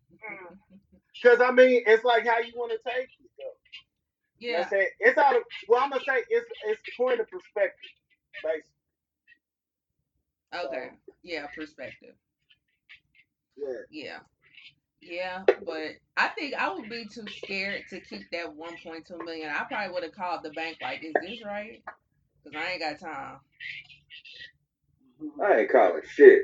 [1.22, 1.44] Because hmm.
[1.44, 3.32] I mean, it's like how you want to take it.
[3.38, 3.58] Though.
[4.40, 4.60] Yeah.
[4.70, 5.44] what It's out of.
[5.68, 7.92] Well, I'm gonna say it's it's point of perspective,
[8.44, 8.64] basically.
[10.68, 10.90] Okay.
[11.24, 12.16] Yeah, perspective.
[13.58, 13.68] Yeah.
[13.92, 14.20] Yeah.
[15.06, 19.50] Yeah, but I think I would be too scared to keep that 1.2 million.
[19.50, 21.84] I probably would have called the bank like, "Is this right?"
[22.44, 23.40] Because I ain't got time.
[25.42, 26.44] I ain't calling shit.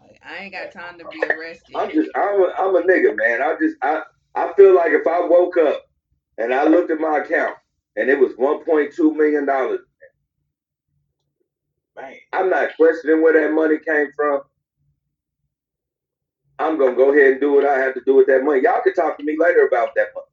[0.00, 1.76] Like, I ain't got time to be arrested.
[1.76, 3.42] I'm just I'm a, I'm a nigga, man.
[3.42, 4.02] I just I
[4.34, 5.82] I feel like if I woke up
[6.38, 7.56] and I looked at my account
[7.96, 9.80] and it was 1.2 million dollars,
[11.96, 12.14] Man.
[12.32, 14.42] I'm not questioning where that money came from.
[16.62, 18.62] I'm gonna go ahead and do what I have to do with that money.
[18.62, 20.26] Y'all can talk to me later about that money,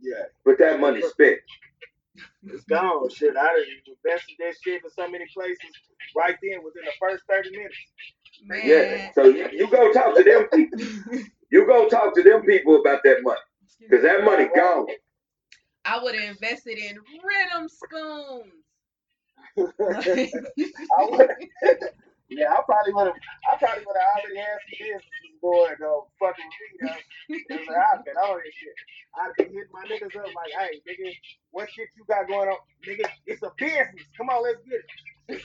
[0.00, 0.24] Yeah.
[0.44, 1.38] but that money spent.
[2.46, 3.08] It's gone.
[3.10, 5.58] Shit, I done invested that shit in so many places
[6.14, 7.76] right then within the first 30 minutes.
[8.44, 8.60] Man.
[8.64, 9.10] Yeah.
[9.14, 10.78] So you, you go talk to them people.
[11.50, 13.40] You go talk to them people about that money,
[13.90, 14.86] cause that money gone.
[15.84, 18.52] I would have invested in rhythm spoons.
[20.98, 21.30] I would,
[22.28, 23.16] yeah, I probably would have.
[23.50, 27.56] I probably would have already had some businesses going though, fucking with me though.
[27.56, 28.76] Cause I've been on this shit.
[29.16, 31.12] I'd be hitting my niggas up like, hey, nigga,
[31.52, 32.58] what shit you got going on?
[32.88, 34.06] Nigga, it's a business.
[34.16, 35.40] Come on, let's get it.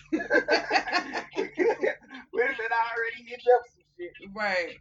[2.34, 4.14] Would have been already hit up some shit.
[4.36, 4.78] right.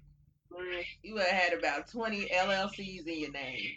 [0.51, 3.71] Man, You would have had about 20 LLCs in your name.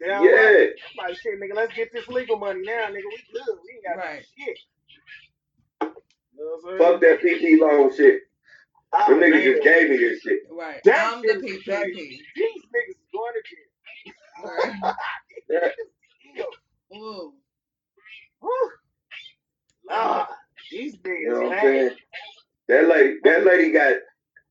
[0.00, 0.30] Damn Yeah.
[0.30, 0.68] right.
[1.00, 3.02] I'm like, shit, nigga, let's get this legal money now, nigga.
[3.08, 3.58] We good.
[3.64, 4.24] We ain't got no Right.
[4.38, 4.58] shit.
[6.42, 6.92] You know what I'm saying?
[6.92, 8.22] Fuck that PP loan shit.
[8.92, 9.44] Oh, Them niggas man.
[9.44, 10.40] just gave me this shit.
[10.50, 10.80] Right.
[10.84, 11.94] That I'm the shit is PPP.
[12.36, 14.84] These niggas is going to jail.
[14.84, 14.94] Right.
[15.48, 15.68] Yeah.
[16.34, 16.98] Ew.
[16.98, 17.32] Ooh.
[18.40, 18.70] Whew.
[19.88, 20.26] Nah,
[20.70, 21.62] these niggas, You know what I'm man.
[21.62, 21.90] saying?
[22.68, 23.94] That lady, that lady got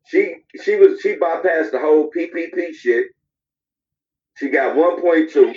[0.08, 3.08] she she was she bypassed the whole PPP shit.
[4.38, 5.56] She got 1.2,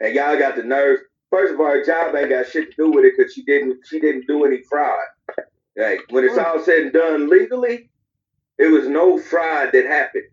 [0.00, 1.02] and y'all got the nerves.
[1.30, 3.78] First of all, her job ain't got shit to do with it because she didn't
[3.86, 4.98] she didn't do any fraud.
[5.78, 7.88] Like when it's all said and done legally,
[8.58, 10.24] it was no fraud that happened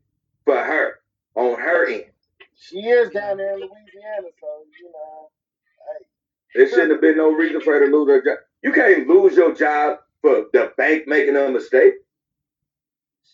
[0.44, 0.96] for her
[1.36, 2.06] on her end.
[2.56, 5.30] She is down there in Louisiana, so you know.
[6.56, 8.40] There shouldn't have been no reason for her to lose her job.
[8.64, 11.94] You can't lose your job for the bank making a mistake.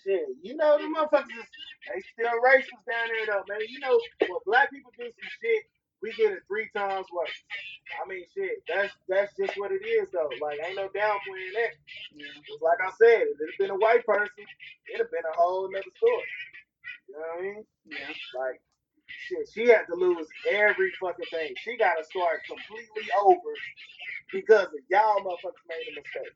[0.04, 1.28] Shit, you know the motherfuckers,
[1.94, 3.60] they still racist down there though, man.
[3.70, 5.64] You know when black people do some shit,
[6.02, 7.44] we get it three times worse.
[8.04, 10.30] I mean shit, that's that's just what it is though.
[10.42, 11.74] Like ain't no downplaying that.
[12.16, 12.26] Yeah.
[12.48, 14.46] Just like I said, if it had been a white person,
[14.90, 16.32] it'd have been a whole nother story.
[17.08, 17.64] You know what I mean?
[17.86, 18.40] Yeah.
[18.40, 18.62] Like
[19.28, 21.54] shit, she had to lose every fucking thing.
[21.58, 23.52] She gotta start completely over
[24.32, 26.34] because of y'all motherfuckers made a mistake.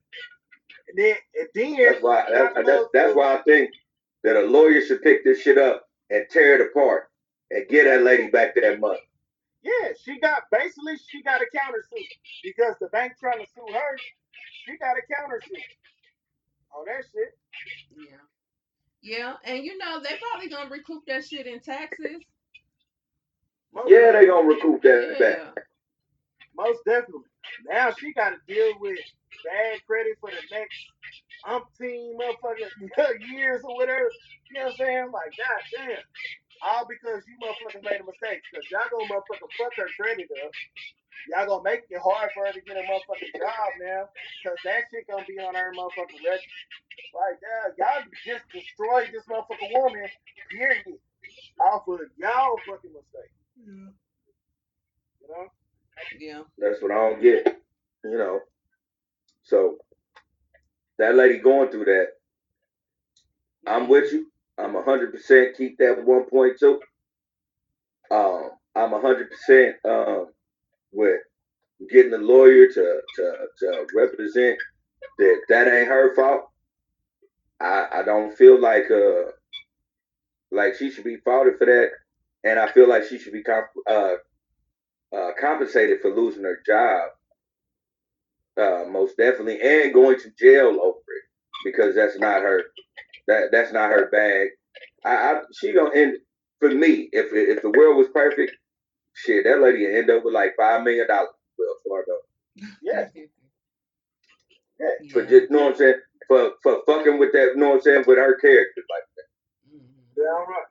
[0.90, 3.72] And then and then That's why that's, that's, that's why I think
[4.24, 7.10] that a lawyer should pick this shit up and tear it apart
[7.52, 9.00] and get that lady back to that money.
[9.66, 12.06] Yeah, she got basically she got a countersuit
[12.44, 13.98] because the bank trying to sue her.
[14.66, 15.66] She got a countersuit
[16.78, 17.34] on that shit.
[17.98, 18.18] Yeah.
[19.02, 19.34] Yeah.
[19.44, 22.22] And you know, they probably gonna recoup that shit in taxes.
[23.74, 25.38] Most, Yeah, they gonna recoup that back.
[25.40, 25.64] Yeah.
[26.56, 27.26] most definitely.
[27.68, 29.00] Now she got to deal with
[29.44, 30.78] bad credit for the next
[31.48, 34.10] umpteen motherfucking years or whatever.
[34.52, 35.12] You know what I'm saying?
[35.12, 35.98] Like, god damn.
[36.62, 38.42] All because you motherfuckers made a mistake.
[38.52, 40.52] Because y'all gonna motherfucking fuck her credit up.
[41.30, 44.10] Y'all gonna make it hard for her to get a motherfucking job now.
[44.44, 46.54] Because that shit gonna be on her motherfucking record.
[47.14, 50.08] Like, yeah, y'all just destroyed this motherfucking woman,
[50.52, 51.00] period.
[51.60, 53.32] Off of y'all fucking mistake.
[53.66, 53.94] You
[55.30, 55.48] know?
[56.20, 56.42] Yeah.
[56.58, 57.62] That's what I don't get.
[58.04, 58.40] You know.
[59.44, 59.78] So
[60.98, 62.10] that lady going through that.
[63.68, 64.32] I'm with you.
[64.60, 66.80] I'm hundred percent keep that one point two.
[68.12, 70.28] Um, I'm hundred percent um
[70.94, 71.22] with
[71.92, 74.58] getting a lawyer to to to represent
[75.20, 76.46] that that ain't her fault.
[77.62, 79.32] I I don't feel like uh
[80.52, 81.90] like she should be faulted for that,
[82.44, 84.16] and I feel like she should be comp- uh
[85.16, 87.10] uh compensated for losing her job.
[88.58, 91.24] Uh, most definitely, and going to jail over it
[91.66, 92.64] because that's not her.
[93.28, 94.50] That that's not her bag.
[95.04, 96.18] I, I she gonna end
[96.60, 97.10] for me.
[97.12, 98.56] If if the world was perfect,
[99.14, 101.30] shit, that lady would end up with like five million dollars.
[101.58, 102.12] Well, Florida.
[102.82, 103.08] Yeah.
[104.80, 105.10] Yeah.
[105.12, 105.30] For Yeah.
[105.30, 105.96] just know what I'm saying?
[106.28, 109.76] For for fucking with that, know what I'm saying, with her character like that.
[109.76, 109.88] Mhm.
[110.18, 110.66] Yeah, all right.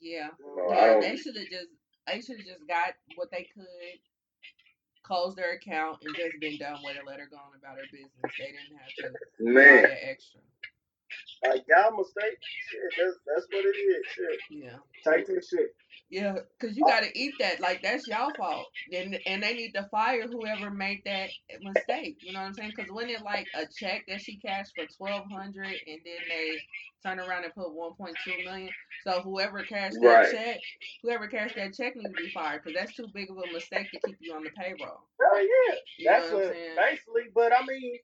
[0.00, 0.28] Yeah.
[0.40, 1.68] No, Yeah, they should have just
[2.06, 3.66] they should have just got what they could,
[5.02, 7.02] closed their account, and just been done with it.
[7.06, 8.10] Let her go on about her business.
[8.38, 9.02] They didn't have to
[9.38, 9.82] do all man.
[9.82, 10.40] that extra.
[11.46, 12.38] Like y'all mistake.
[12.70, 14.06] Shit, that's that's what it is.
[14.14, 14.40] Shit.
[14.50, 14.78] Yeah.
[15.04, 15.74] Take this shit.
[16.08, 16.88] Yeah, cause you oh.
[16.88, 17.60] gotta eat that.
[17.60, 21.30] Like that's y'all fault, and and they need to fire whoever made that
[21.62, 22.16] mistake.
[22.20, 22.72] You know what I'm saying?
[22.76, 26.58] Cause when it like a check that she cashed for twelve hundred, and then they
[27.04, 28.70] turn around and put one point two million.
[29.04, 30.32] So whoever cashed that Right.
[30.32, 30.60] check,
[31.02, 33.90] whoever cashed that check needs to be fired, cause that's too big of a mistake
[33.92, 35.06] to keep you on the payroll.
[35.20, 35.74] Hell yeah.
[35.98, 37.98] You That's what basically, but I mean,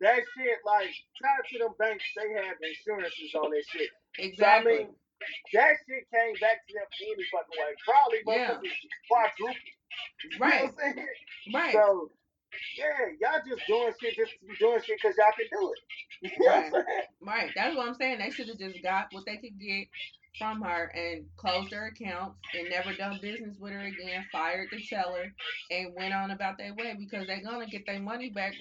[0.00, 0.88] that shit, like,
[1.22, 3.88] tied to them banks, they have insurances on that shit.
[4.16, 4.78] So, I Exactly.
[4.78, 4.88] mean,
[5.54, 7.72] that shit came back to them any fucking way.
[7.84, 8.54] Probably Yeah.
[8.54, 8.76] motherfuckers
[9.08, 9.54] quadruple.
[10.38, 10.62] Right.
[10.64, 11.08] what I'm saying?
[11.54, 11.72] Right.
[11.72, 12.10] So,
[12.76, 15.80] yeah, y'all just doing shit just to be doing shit because y'all can do it.
[16.38, 16.72] You Right.
[17.22, 17.50] Right.
[17.56, 18.18] That's what I'm saying.
[18.18, 19.88] They should have just got what they could get
[20.38, 24.82] from her and closed her accounts and never done business with her again, fired the
[24.88, 25.32] teller,
[25.70, 28.52] and went on about their way because they're gonna get their money back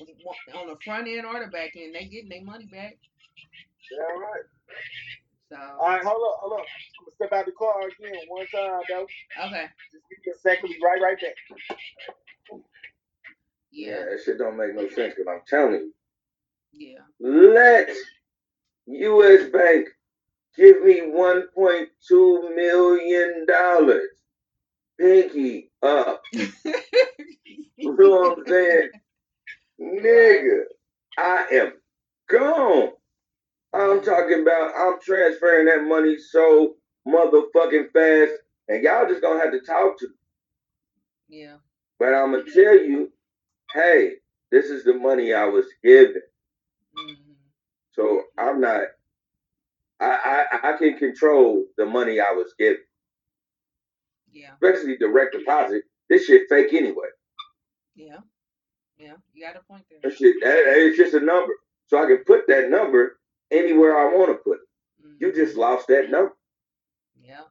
[0.56, 1.94] on the front end or the back end.
[1.94, 2.98] They getting their money back.
[3.92, 4.46] Yeah, right.
[5.52, 6.60] So All right, hold up, hold up.
[7.00, 9.08] I'm gonna step out the car again one time, though.
[9.48, 9.66] okay.
[9.92, 10.70] Just give me a second.
[10.70, 11.36] Be right, right back.
[13.72, 14.06] Yeah, Yeah.
[14.12, 15.94] that shit don't make no sense because I'm telling you.
[16.74, 17.00] Yeah.
[17.22, 17.90] Let
[18.88, 19.88] US Bank
[20.58, 24.10] give me one point two million dollars.
[25.00, 26.24] Pinky up.
[27.78, 28.90] You know what I'm saying?
[29.82, 30.62] Nigga,
[31.18, 31.74] I am
[32.30, 32.90] gone.
[33.74, 36.76] I'm talking about I'm transferring that money so
[37.08, 38.34] motherfucking fast,
[38.68, 40.14] and y'all just gonna have to talk to me.
[41.30, 41.58] Yeah.
[42.00, 43.12] But I'm gonna tell you,
[43.74, 44.14] hey,
[44.52, 46.22] this is the money I was given.
[46.98, 47.14] hmm
[47.94, 48.84] So I'm not.
[50.02, 52.82] I, I I can control the money I was given,
[54.32, 54.54] Yeah.
[54.54, 55.84] especially direct deposit.
[56.10, 57.08] This shit fake anyway.
[57.96, 58.18] Yeah.
[58.98, 59.16] Yeah.
[59.34, 60.00] You got a point there.
[60.04, 61.54] That shit, that, it's just a number.
[61.88, 63.19] So I can put that number
[63.52, 65.06] anywhere I want to put it.
[65.06, 65.22] Mhm.
[65.22, 66.36] You just lost that number.
[67.22, 67.42] Yeah.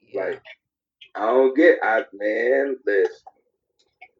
[0.00, 0.24] Yeah.
[0.24, 0.42] Like,
[1.14, 1.78] I don't get.
[1.82, 3.14] I man, listen.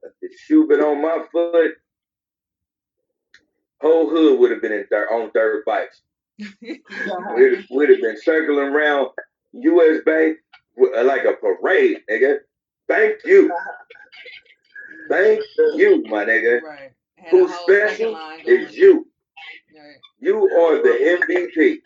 [0.02, 1.74] If the shoe been on my foot,
[3.80, 6.02] whole hood would have been in dirt, on dirt bikes.
[6.62, 9.10] We'd, we'd have been circling around
[9.52, 10.02] U.S.
[10.06, 10.38] Bank
[10.96, 12.38] uh, like a parade, nigga.
[12.88, 13.52] Thank you,
[15.10, 15.42] thank
[15.74, 16.62] you, my nigga.
[16.62, 16.92] Right.
[17.30, 19.06] Who's special is you.
[19.74, 19.96] Right.
[20.18, 21.78] You are the MVP.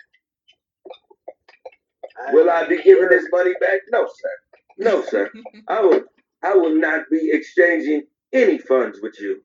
[2.33, 3.81] Will I be giving this money back?
[3.91, 4.31] No, sir.
[4.79, 5.31] No, sir.
[5.69, 6.03] I will.
[6.43, 9.43] I will not be exchanging any funds with you.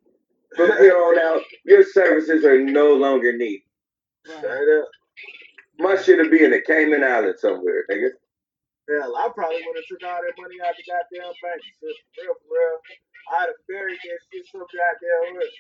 [0.56, 3.62] From here on out, your services are no longer needed.
[4.28, 4.80] Right.
[4.80, 4.90] Up.
[5.80, 8.10] My shit'll be in the Cayman Islands somewhere, nigga.
[8.90, 11.62] Hell, I probably would have took all that money out the goddamn bank.
[11.62, 12.78] Shit, for real, for real.
[13.32, 15.56] I'd have buried that shit so goddamn rich.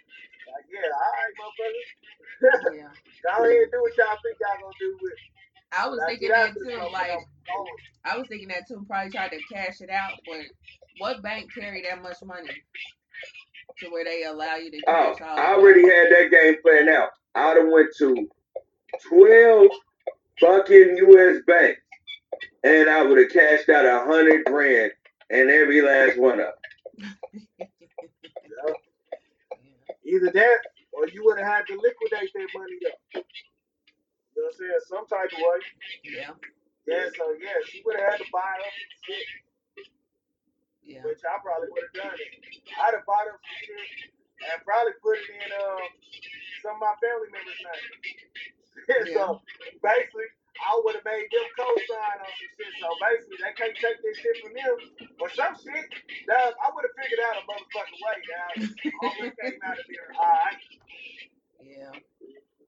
[0.54, 2.76] Like, yeah, all right, motherfucker.
[2.76, 2.90] Yeah.
[3.38, 5.14] Go ahead and do what y'all think y'all gonna do with.
[5.72, 6.90] I was When thinking that too.
[6.92, 7.68] Like I'm gone.
[8.06, 8.86] I was thinking that too.
[8.88, 10.42] Probably tried to cash it out, but
[11.00, 12.50] what bank carry that much money
[13.80, 15.40] to where they allow you to Oh, cash out?
[15.40, 17.10] I already had that game planned out.
[17.36, 18.28] I'd have went to
[19.08, 19.68] twelve
[20.40, 21.42] fucking U.S.
[21.46, 21.82] banks,
[22.64, 24.92] and I would have cashed out a hundred grand
[25.30, 26.48] and every last one of
[27.00, 27.68] them.
[30.10, 30.60] Either that
[30.94, 33.22] or you would have had to liquidate that money though.
[34.36, 34.84] You know what I'm saying?
[34.90, 35.60] Some type of way.
[36.04, 36.34] Yeah.
[36.88, 39.28] Yeah, so yeah, she would have had to buy up some shit,
[40.82, 41.04] Yeah.
[41.06, 42.32] which I probably would have done it.
[42.82, 44.10] I'd have bought up some shit
[44.50, 45.86] and probably put it in um
[46.66, 47.94] some of my family members' names.
[48.90, 49.42] Yeah, so
[49.84, 50.26] basically,
[50.66, 52.74] I would have made them co-sign on some shit.
[52.82, 54.76] So basically, they can't take this shit from them.
[55.20, 55.88] But some shit,
[56.28, 58.54] dog, I would have figured out a motherfucking way, dog.
[59.04, 60.62] All this came out of there, alright.
[61.64, 61.94] Yeah.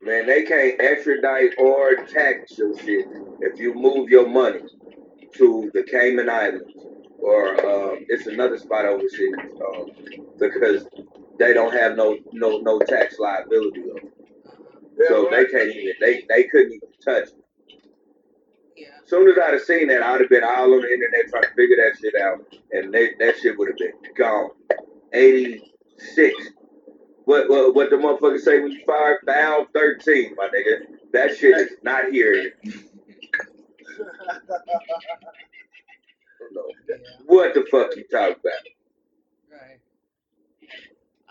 [0.01, 3.05] Man, they can't extradite or tax your shit
[3.41, 4.61] if you move your money
[5.35, 6.73] to the Cayman Islands
[7.21, 9.91] or um, it's another spot overseas um,
[10.39, 10.85] because
[11.37, 13.81] they don't have no no no tax liability.
[13.81, 14.03] On it.
[14.03, 15.07] Uh-huh.
[15.07, 17.45] So they can't even they they couldn't even touch it.
[19.11, 19.19] Yeah.
[19.19, 21.49] soon as I'd have seen that, I'd have been all on the internet trying to
[21.55, 24.51] figure that shit out, and they, that shit would have been gone.
[25.13, 26.35] 86.
[27.25, 30.85] What what what the motherfucker say when you fire down thirteen, my nigga?
[31.13, 32.53] That shit is not here.
[36.51, 36.63] No.
[36.89, 36.95] Yeah.
[37.27, 38.53] What the fuck you talking about?
[39.51, 39.79] Right.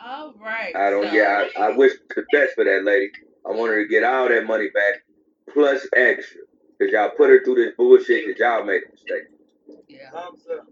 [0.03, 0.75] All right.
[0.75, 1.05] I don't.
[1.07, 3.11] so- Yeah, I, I wish the best for that lady.
[3.45, 5.03] I want her to get all that money back
[5.53, 6.41] plus extra.
[6.81, 8.25] Cause y'all put her through this bullshit.
[8.27, 9.25] Cause y'all made a mistake.
[9.87, 10.11] Yeah.
[10.13, 10.67] Thumbs up.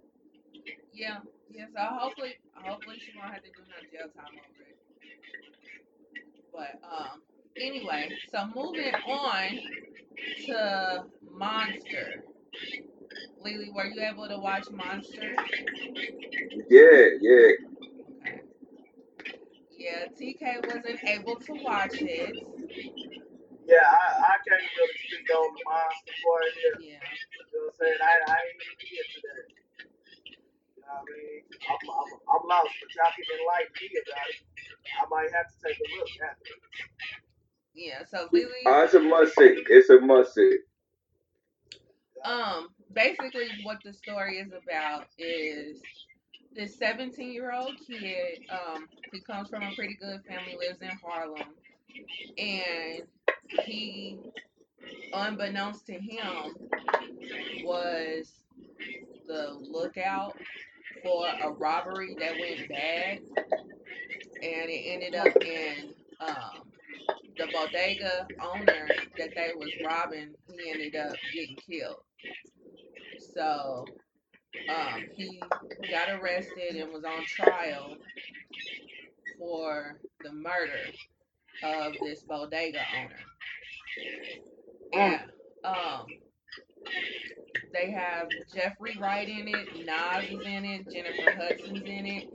[0.93, 1.19] Yeah.
[1.51, 1.67] Yeah.
[1.75, 4.77] So hopefully, hopefully she won't have to do no jail time over it.
[6.51, 7.21] But um,
[7.61, 9.59] anyway, so moving on
[10.47, 12.25] to Monster.
[13.43, 15.35] Lily, were you able to watch Monster?
[16.71, 17.51] Yeah, yeah.
[18.23, 18.41] Okay.
[19.77, 23.28] Yeah, TK wasn't able to watch it.
[23.69, 26.77] Yeah, I, I can't really speak on the monster part here.
[26.81, 27.05] Yeah.
[27.05, 28.01] You know what I'm saying?
[28.01, 29.45] I, I ain't even get to that.
[30.73, 31.45] You know what I mean?
[31.69, 34.41] I'm, I'm, I'm lost, but y'all can enlighten me about it.
[34.89, 36.57] I might have to take a look at it.
[37.77, 38.09] Yeah.
[38.09, 38.65] So Lily.
[38.65, 39.61] Oh, it's a must see.
[39.69, 40.65] It's a must see.
[42.25, 45.83] Um, basically, what the story is about is
[46.57, 48.49] this 17 year old kid.
[48.49, 51.53] Um, he comes from a pretty good family, lives in Harlem,
[52.39, 53.03] and
[53.65, 54.19] he,
[55.13, 56.55] unbeknownst to him,
[57.65, 58.33] was
[59.27, 60.37] the lookout
[61.03, 63.19] for a robbery that went bad,
[64.43, 66.69] and it ended up in um,
[67.37, 68.89] the bodega owner
[69.19, 70.35] that they was robbing.
[70.53, 72.03] He ended up getting killed.
[73.35, 73.85] So
[74.69, 75.41] um, he
[75.91, 77.97] got arrested and was on trial
[79.39, 80.93] for the murder
[81.63, 83.21] of this bodega owner.
[84.93, 85.21] And
[85.65, 86.07] um,
[87.73, 92.29] they have Jeffrey Wright in it, Nas is in it, Jennifer Hudson's in it,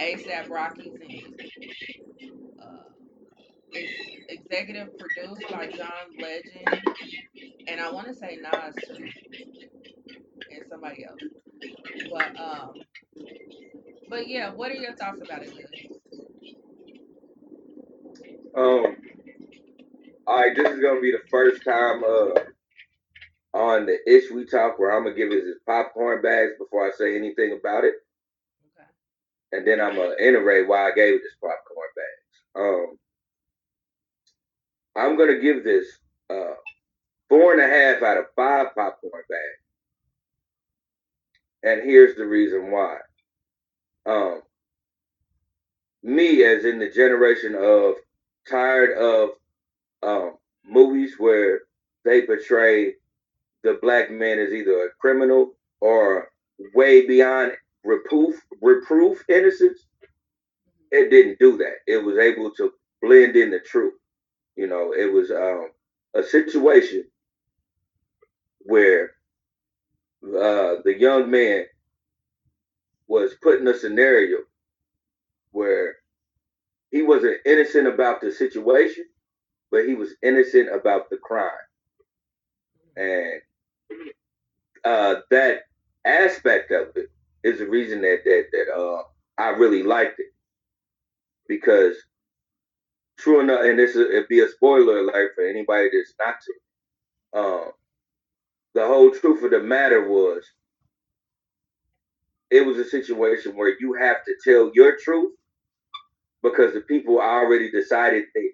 [0.00, 1.24] ASAP Rocky's in it.
[2.62, 2.90] Uh,
[3.72, 5.88] it's executive produced by John
[6.20, 6.82] Legend,
[7.68, 9.04] and I want to say Nas too,
[10.50, 11.20] and somebody else.
[12.12, 12.72] But um,
[14.08, 15.83] but yeah, what are your thoughts about it, Lily?
[18.56, 18.96] Um.
[20.26, 22.40] All right, this is gonna be the first time uh
[23.58, 26.92] on the ish we talk where I'm gonna give us his popcorn bags before I
[26.92, 27.94] say anything about it,
[28.78, 28.88] Okay.
[29.52, 32.56] and then I'm gonna iterate why I gave this popcorn bags.
[32.56, 32.98] Um.
[34.96, 35.86] I'm gonna give this
[36.30, 36.54] uh
[37.28, 39.62] four and a half out of five popcorn bags,
[41.64, 42.98] and here's the reason why.
[44.06, 44.42] Um.
[46.02, 47.94] Me, as in the generation of
[48.48, 49.30] tired of
[50.02, 51.60] um, movies where
[52.04, 52.94] they portray
[53.62, 56.28] the black man as either a criminal or
[56.74, 57.52] way beyond
[57.84, 59.86] reproof, reproof innocence.
[60.90, 61.76] It didn't do that.
[61.86, 62.72] It was able to
[63.02, 63.94] blend in the truth.
[64.56, 65.70] You know, it was um,
[66.14, 67.04] a situation
[68.60, 69.12] where
[70.24, 71.64] uh, the young man
[73.08, 74.38] was put in a scenario
[75.52, 75.96] where
[76.94, 79.04] he wasn't innocent about the situation,
[79.72, 81.50] but he was innocent about the crime.
[82.96, 83.40] And
[84.84, 85.62] uh, that
[86.04, 87.08] aspect of it
[87.42, 89.02] is the reason that that that uh,
[89.36, 90.32] I really liked it
[91.48, 91.96] because
[93.18, 97.40] true enough, and this is it'd be a spoiler alert for anybody that's not to.
[97.40, 97.72] Um,
[98.74, 100.44] the whole truth of the matter was,
[102.52, 105.32] it was a situation where you have to tell your truth
[106.44, 108.50] because the people already decided they.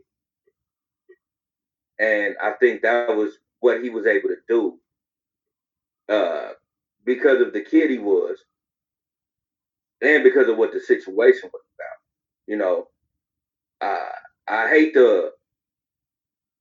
[1.99, 4.79] And I think that was what he was able to do
[6.09, 6.53] uh,
[7.05, 8.39] because of the kid he was
[10.01, 11.99] and because of what the situation was about.
[12.47, 12.89] You know,
[13.83, 14.09] uh,
[14.49, 15.33] I hate the,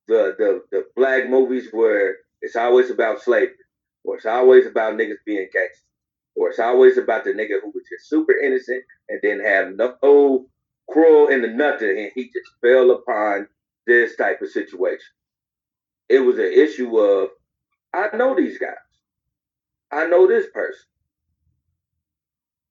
[0.08, 3.54] the the the black movies where it's always about slavery,
[4.04, 5.84] or it's always about niggas being gangsters,
[6.34, 10.46] or it's always about the nigga who was just super innocent and didn't have no
[10.90, 13.48] cruel in the nothing, and he just fell upon
[13.86, 14.98] this type of situation.
[16.08, 17.30] It was an issue of
[17.94, 18.74] I know these guys.
[19.92, 20.82] I know this person.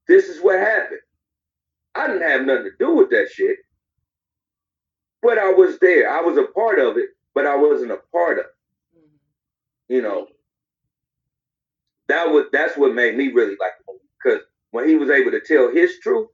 [0.07, 1.01] This is what happened.
[1.95, 3.57] I didn't have nothing to do with that shit.
[5.22, 6.09] But I was there.
[6.09, 8.97] I was a part of it, but I wasn't a part of it.
[8.99, 9.20] Mhm.
[9.89, 10.28] You know.
[12.07, 14.05] That was that's what made me really like the movie.
[14.24, 14.41] Because
[14.72, 16.30] when he was able to tell his truth,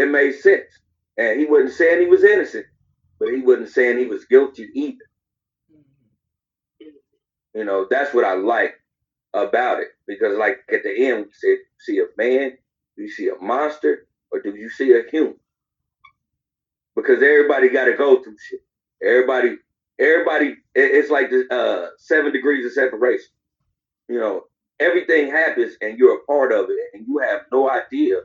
[0.00, 0.66] it made sense.
[1.18, 2.66] And he wasn't saying he was innocent,
[3.18, 5.04] but he wasn't saying he was guilty either.
[7.54, 8.74] You know, that's what I like
[9.34, 9.88] about it.
[10.06, 12.52] Because like at the end, we said, see a man,
[12.96, 15.36] do you see a monster, or do you see a human?
[16.96, 18.60] because everybody got to go through shit.
[19.02, 19.56] Everybody,
[19.98, 23.28] everybody, it's like the uh, seven degrees of separation.
[24.08, 24.42] You know,
[24.78, 28.16] everything happens and you're a part of it, and you have no idea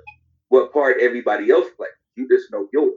[0.56, 1.92] what part everybody else plays.
[2.16, 2.94] You just know yours.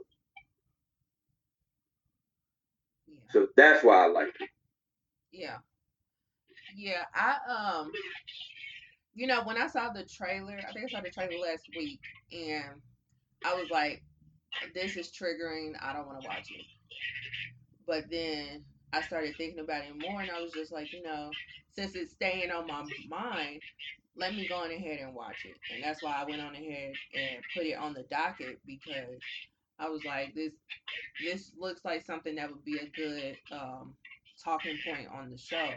[3.07, 3.19] Yeah.
[3.31, 4.49] So that's why I like it.
[5.31, 5.57] Yeah.
[6.75, 7.91] Yeah, I um
[9.13, 11.99] you know, when I saw the trailer, I think I saw the trailer last week
[12.31, 12.81] and
[13.43, 14.01] I was like,
[14.73, 15.73] this is triggering.
[15.81, 16.65] I don't want to watch it.
[17.85, 21.31] But then I started thinking about it more, and I was just like, you know,
[21.75, 23.61] since it's staying on my mind,
[24.15, 25.55] let me go on ahead and watch it.
[25.73, 29.19] And that's why I went on ahead and put it on the docket because
[29.79, 30.53] I was like, this
[31.25, 33.95] this looks like something that would be a good um,
[34.43, 35.69] talking point on the show.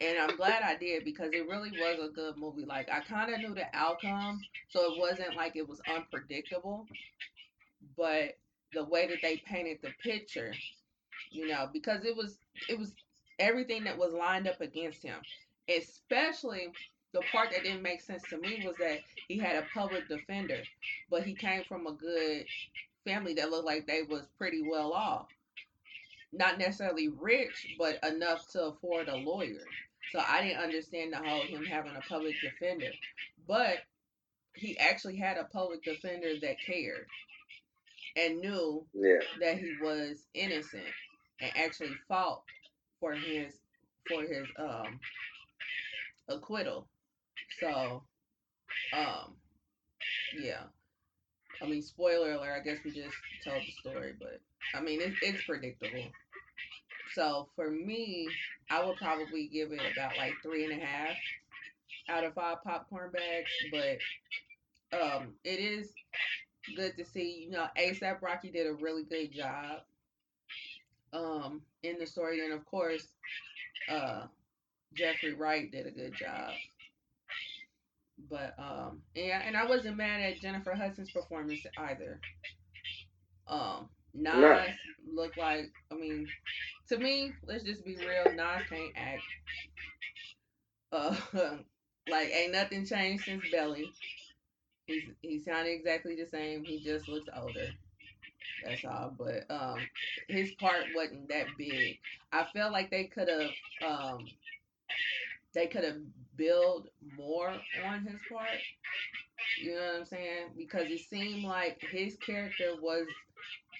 [0.00, 2.64] And I'm glad I did because it really was a good movie.
[2.66, 6.86] Like I kind of knew the outcome, so it wasn't like it was unpredictable
[7.96, 8.36] but
[8.72, 10.52] the way that they painted the picture,
[11.30, 12.38] you know, because it was
[12.68, 12.94] it was
[13.38, 15.16] everything that was lined up against him,
[15.68, 16.68] especially
[17.12, 20.62] the part that didn't make sense to me was that he had a public defender,
[21.10, 22.44] but he came from a good
[23.04, 25.26] family that looked like they was pretty well off.
[26.32, 29.64] Not necessarily rich, but enough to afford a lawyer.
[30.12, 32.90] So I didn't understand the whole him having a public defender.
[33.48, 33.78] But
[34.54, 37.06] he actually had a public defender that cared
[38.16, 39.18] and knew yeah.
[39.40, 40.82] that he was innocent
[41.40, 42.42] and actually fought
[42.98, 43.54] for his
[44.08, 44.98] for his um
[46.28, 46.86] acquittal.
[47.58, 48.02] So
[48.92, 49.36] um
[50.40, 50.62] yeah.
[51.62, 54.40] I mean spoiler alert, I guess we just told the story, but
[54.74, 56.10] I mean it's it's predictable.
[57.14, 58.28] So for me,
[58.70, 61.16] I would probably give it about like three and a half
[62.08, 65.92] out of five popcorn bags, but um it is
[66.76, 67.44] good to see.
[67.44, 69.80] You know, ASAP Rocky did a really good job
[71.12, 73.06] um in the story, and of course,
[73.90, 74.26] uh,
[74.94, 76.52] Jeffrey Wright did a good job.
[78.28, 82.20] But um, yeah, and I wasn't mad at Jennifer Hudson's performance either.
[83.48, 84.64] Um, Nas no.
[85.22, 86.26] looked like, I mean,
[86.88, 89.22] to me, let's just be real, Nas can't act.
[90.92, 91.14] Uh,
[92.10, 93.90] like ain't nothing changed since Belly.
[94.86, 96.64] He's he sounded exactly the same.
[96.64, 97.68] He just looks older.
[98.64, 99.14] That's all.
[99.16, 99.78] But um,
[100.28, 101.98] his part wasn't that big.
[102.32, 103.50] I felt like they could have
[103.88, 104.26] um,
[105.54, 105.98] they could have
[106.36, 107.48] built more
[107.86, 108.48] on his part.
[109.62, 110.46] You know what I'm saying?
[110.56, 113.06] Because it seemed like his character was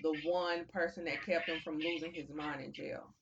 [0.03, 3.15] the one person that kept him from losing his mind in jail.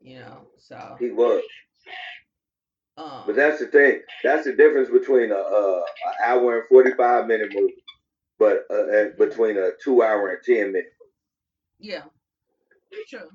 [0.00, 1.42] You know, so he was.
[2.96, 4.00] Um, but that's the thing.
[4.22, 7.74] That's the difference between a, a, a hour and forty five minute movie,
[8.38, 10.92] but uh, and between a two hour and ten minute.
[11.00, 11.92] Movie.
[11.92, 12.02] Yeah,
[13.08, 13.30] true.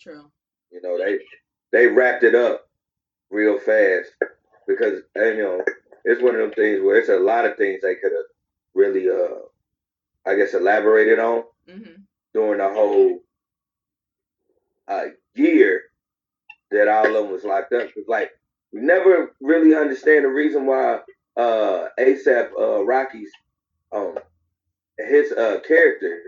[0.00, 0.30] True.
[0.70, 1.18] You know they
[1.76, 2.66] they wrapped it up
[3.30, 4.08] real fast
[4.66, 5.62] because you know
[6.04, 8.24] it's one of them things where it's a lot of things they could have
[8.74, 9.40] really uh
[10.26, 12.00] I guess elaborated on mm-hmm.
[12.32, 13.20] during the whole
[14.88, 15.04] uh,
[15.34, 15.82] year
[16.70, 17.92] that all of them was locked up.
[17.94, 18.30] Cause like
[18.72, 21.00] we never really understand the reason why
[21.36, 23.30] uh ASAP uh Rocky's
[23.92, 24.16] um
[24.98, 26.22] his uh character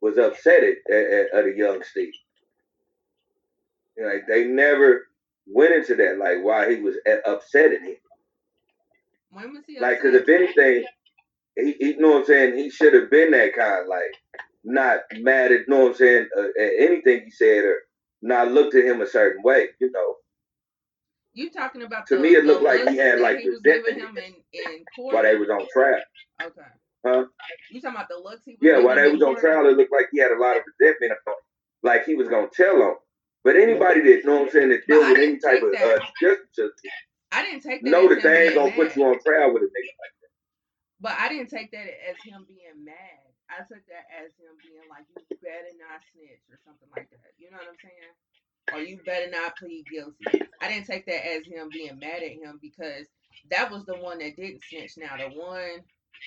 [0.00, 2.14] was upset at, at, at a young Steve.
[3.96, 5.08] You know, like they never
[5.46, 7.96] went into that, like why he was upset at him.
[9.30, 9.78] When was he?
[9.80, 10.84] Like, because if anything,
[11.56, 14.14] he, he, you know what I'm saying, he should have been that kind, like
[14.64, 17.76] not mad at, you know what I'm saying, uh, at anything he said or
[18.22, 20.16] not looked at him a certain way, you know.
[21.34, 22.30] You talking about to the, me?
[22.30, 25.34] It looked like he had like he was giving him in, in court while they
[25.34, 26.00] was on trial.
[26.40, 26.62] Okay.
[27.04, 27.24] Huh?
[27.72, 28.58] You talking about the looks he was?
[28.62, 31.12] Yeah, while they was on trial, it looked like he had a lot of resentment,
[31.82, 32.94] like he was gonna tell on.
[33.44, 36.74] But anybody that know what I'm saying that deal with any type of uh, justice,
[37.30, 37.90] I didn't take that.
[37.90, 38.76] Know that they ain't gonna mad.
[38.76, 40.32] put you on trial with a nigga like that.
[41.00, 43.20] But I didn't take that as him being mad.
[43.52, 47.36] I took that as him being like, you better not snitch or something like that.
[47.36, 48.16] You know what I'm saying?
[48.72, 50.48] or you better not plead guilty.
[50.60, 53.06] I didn't take that as him being mad at him because
[53.50, 54.92] that was the one that didn't snitch.
[54.96, 55.82] Now the one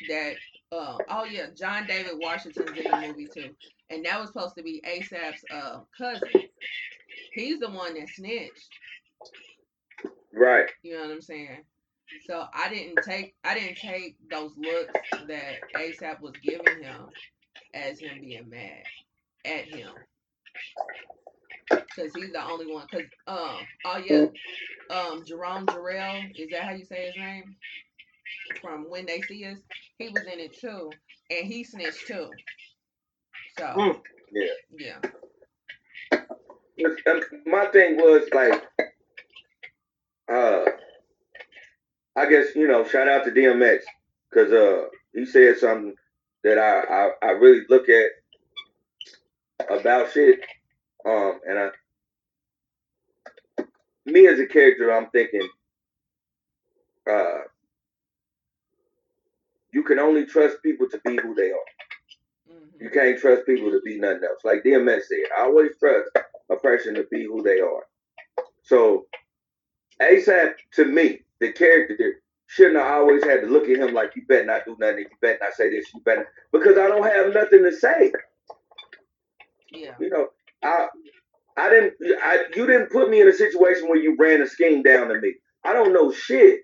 [0.10, 0.36] that
[0.72, 3.56] uh, oh yeah, John David Washington's in the movie too,
[3.90, 6.30] and that was supposed to be ASAP's uh, cousin.
[7.34, 8.70] He's the one that snitched.
[10.34, 10.70] Right.
[10.84, 11.64] You know what I'm saying?
[12.28, 14.96] So I didn't take I didn't take those looks
[15.28, 17.08] that ASAP was giving him
[17.74, 18.84] as him being mad
[19.46, 19.92] at him
[21.96, 22.88] because he's the only one.
[22.92, 24.26] Cause um, oh yeah,
[24.90, 27.56] um, Jerome Jharrel is that how you say his name?
[28.62, 29.60] From When They See Us,
[29.98, 30.98] he was in it too,
[31.30, 32.30] and he snitched too.
[33.58, 34.02] So Mm.
[34.32, 34.54] Yeah.
[34.78, 35.00] yeah,
[37.46, 38.64] my thing was like,
[40.32, 40.66] uh,
[42.16, 43.80] I guess you know, shout out to DMX
[44.30, 45.96] because uh, he said something
[46.44, 48.12] that I, I I really look at
[49.70, 50.40] about shit.
[51.06, 51.70] Um, and I,
[54.06, 55.48] me as a character, I'm thinking,
[57.10, 57.40] uh,
[59.74, 61.70] you can only trust people to be who they are.
[62.80, 64.42] You hmm can't trust people to be nothing else.
[64.46, 66.10] Like DMX said, I always trust
[66.52, 67.86] a person to be who they are.
[68.64, 69.08] So
[70.02, 74.24] ASAP to me, the character shouldn't have always had to look at him like you
[74.28, 77.34] better not do nothing, you better not say this, you better because I don't have
[77.34, 78.14] nothing to say.
[79.72, 80.28] yeah, You know,
[80.64, 80.88] I
[81.58, 81.94] I didn't
[82.24, 85.20] I you didn't put me in a situation where you ran a scheme down to
[85.20, 85.36] me.
[85.66, 86.62] I don't know shit.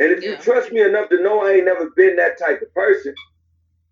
[0.00, 2.74] And if you trust me enough to know I ain't never been that type of
[2.74, 3.14] person,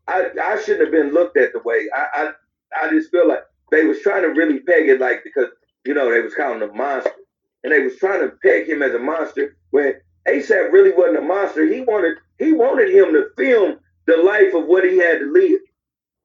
[0.09, 2.33] I I shouldn't have been looked at the way I
[2.77, 5.49] I, I just feel like they was trying to really peg it like because
[5.85, 7.13] you know they was calling him a monster
[7.65, 9.95] and they was trying to peg him as a monster when
[10.29, 11.67] ASAP really wasn't a monster.
[11.67, 15.61] He wanted he wanted him to film the life of what he had to live.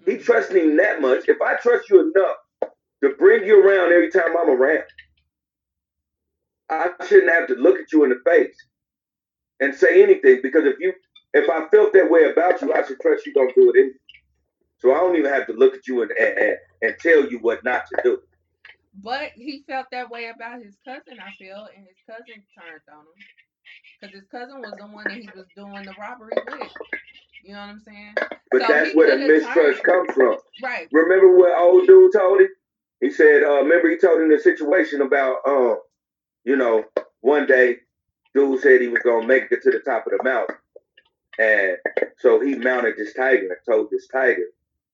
[0.05, 0.23] He Mhm.
[0.23, 1.29] trusted him that much.
[1.29, 2.37] If I trust you enough
[3.03, 4.85] to bring you around every time I'm around,
[6.69, 8.57] I shouldn't have to look at you in the face
[9.61, 10.93] and say anything because if you
[11.33, 13.95] if I felt that way about you, I should trust you don't do it anyway.
[14.83, 17.63] So I don't even have to look at you and and, and, tell you what
[17.63, 18.19] not to do.
[19.01, 22.99] But he felt that way about his cousin, I feel, and his cousin turned on
[22.99, 23.23] him.
[24.01, 26.71] Because his cousin was the one that he was doing the robbery with.
[27.45, 28.13] You know what I'm saying?
[28.51, 30.37] But So that's where the mistrust comes from.
[30.61, 30.89] Right.
[30.91, 32.49] Remember what old dude told him?
[32.99, 35.79] He said, uh, remember he told him the situation about, um,
[36.43, 36.83] you know,
[37.21, 37.77] one day,
[38.35, 40.55] dude said he was gonna make it to the top of the mountain,
[41.39, 41.77] and
[42.17, 44.43] so he mounted this tiger and told this tiger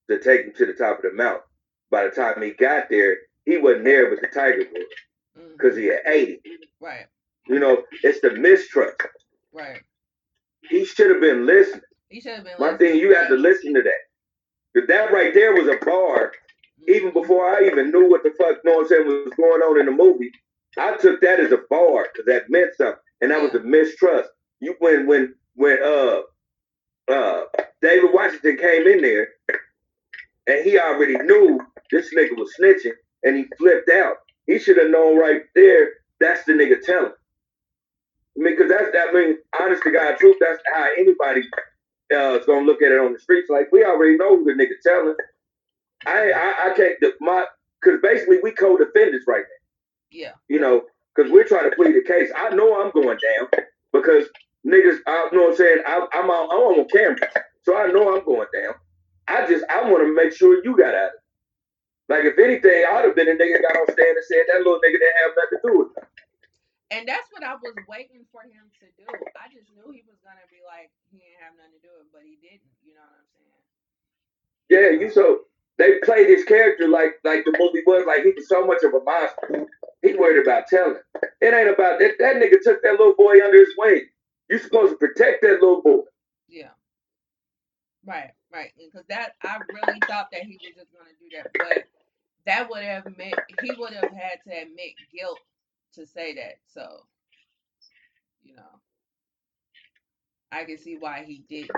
[0.10, 1.44] to take him to the top of the mountain.
[1.92, 4.66] By the time he got there, he wasn't there, but the tiger
[5.38, 5.54] Mhm.
[5.54, 6.60] because he had ate him.
[6.80, 7.06] Right.
[7.48, 9.02] You know, it's the mistrust.
[9.52, 9.82] Right.
[10.70, 11.82] He should have been listening.
[12.10, 12.54] He should have been.
[12.60, 12.92] My listening.
[12.92, 14.88] thing, you have to listen to that.
[14.88, 16.32] that right there was a bar
[16.88, 17.14] even Mhm.
[17.14, 19.80] before I even knew what the fuck, you know what I'm saying, was going on
[19.80, 20.32] in the movie,
[20.78, 24.30] I took that as a bar because that meant something, and that was a mistrust.
[24.60, 26.22] You when when when uh
[27.10, 27.44] uh
[27.82, 29.30] David Washington came in there,
[30.50, 31.60] and he already knew
[31.92, 32.94] this nigga was snitching,
[33.24, 34.16] and he flipped out.
[34.48, 35.90] He should have known right there.
[36.20, 37.12] That's the nigga telling.
[37.12, 39.10] I mean, because that's that.
[39.10, 40.38] I mean, honest to God, truth.
[40.40, 41.42] That's how anybody
[42.14, 43.50] uh, is gonna look at it on the streets.
[43.50, 45.16] Like we already know who the nigga telling.
[46.06, 47.46] I I, I can't my
[47.82, 49.60] because basically we co-defendants right now.
[50.12, 50.32] Yeah.
[50.48, 50.84] You know,
[51.16, 52.30] because we're trying to plead the case.
[52.36, 54.26] I know I'm going down because
[54.66, 54.98] niggas.
[55.08, 55.78] I know what I'm saying.
[55.86, 57.18] I, I'm on, I'm on camera,
[57.64, 58.74] so I know I'm going down.
[59.30, 61.24] I just I want to make sure you got out of it.
[62.10, 64.82] Like if anything, I'd have been a nigga got on stand and said that little
[64.82, 66.10] nigga didn't have nothing to do with it.
[66.90, 69.06] And that's what I was waiting for him to do.
[69.38, 72.10] I just knew he was gonna be like he didn't have nothing to do with,
[72.10, 72.66] it, but he didn't.
[72.82, 73.62] You know what I'm saying?
[74.74, 75.46] Yeah, you so
[75.78, 78.98] they played his character like like the movie was like he was so much of
[78.98, 79.70] a monster.
[80.02, 80.98] He worried about telling.
[81.46, 82.18] It ain't about that.
[82.18, 84.10] That nigga took that little boy under his wing.
[84.50, 86.10] You supposed to protect that little boy.
[86.48, 86.74] Yeah.
[88.06, 88.72] Right, right.
[88.78, 91.84] Because that I really thought that he was just gonna do that, but
[92.46, 95.40] that would have meant he would have had to admit guilt
[95.94, 96.56] to say that.
[96.74, 97.04] So,
[98.44, 98.80] you know,
[100.52, 101.72] I can see why he didn't.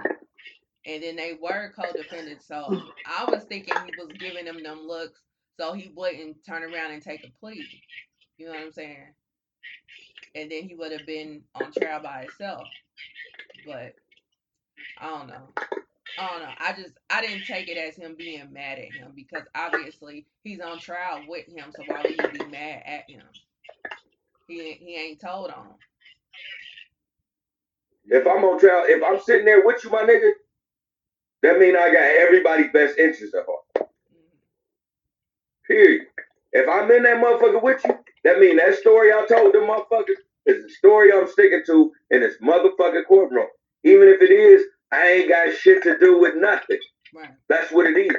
[0.86, 5.22] And then they were co-defendants, so I was thinking he was giving them them looks
[5.62, 7.64] so he wouldn't turn around and take a plea.
[8.38, 9.14] You know what I'm saying?
[10.34, 12.64] And then he would have been on trial by himself.
[13.66, 13.94] But
[14.98, 15.50] I don't know.
[16.18, 16.54] I don't know.
[16.60, 20.60] I just I didn't take it as him being mad at him because obviously he's
[20.60, 23.24] on trial with him, so why would he be mad at him?
[24.48, 25.76] He ain't- he ain't told on him.
[28.06, 30.32] If I'm on trial, if I'm sitting there with you, my nigga,
[31.44, 33.66] that mean I got everybody's best interest at heart.
[34.12, 34.40] Mhm.
[35.68, 36.08] Period.
[36.52, 40.18] If I'm in that motherfucker with you, that mean that story I told them motherfuckers
[40.46, 43.48] is the story I'm sticking to in this motherfucking courtroom.
[43.84, 46.80] Even if it is, I ain't got shit to do with nothing.
[47.16, 48.16] Right, That's what it is.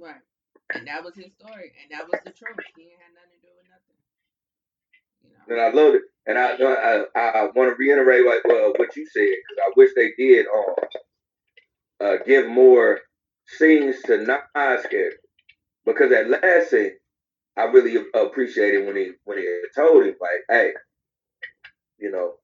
[0.00, 0.16] right.
[0.74, 2.56] And that was his story, and that was the truth.
[2.76, 3.96] He ain't had nothing to do with nothing.
[5.48, 5.60] You And.
[5.60, 6.02] I love it.
[6.26, 9.72] And I I, I, I want to reiterate what uh, what you said because I
[9.76, 10.74] wish they did um
[12.00, 13.00] uh, give more
[13.46, 15.18] scenes to Nas character
[15.86, 16.92] because that last scene
[17.56, 20.72] I really appreciated when he when he told him like, hey,
[21.98, 22.34] you know,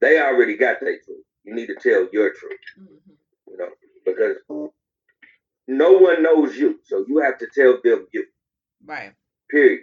[0.00, 1.25] they already got their truth.
[1.46, 2.60] You need to tell your truth.
[2.76, 3.12] hmm
[3.48, 3.68] You know,
[4.04, 4.36] because
[5.68, 8.26] no one knows you, so you have to tell them you.
[8.84, 9.12] Right.
[9.50, 9.80] Period.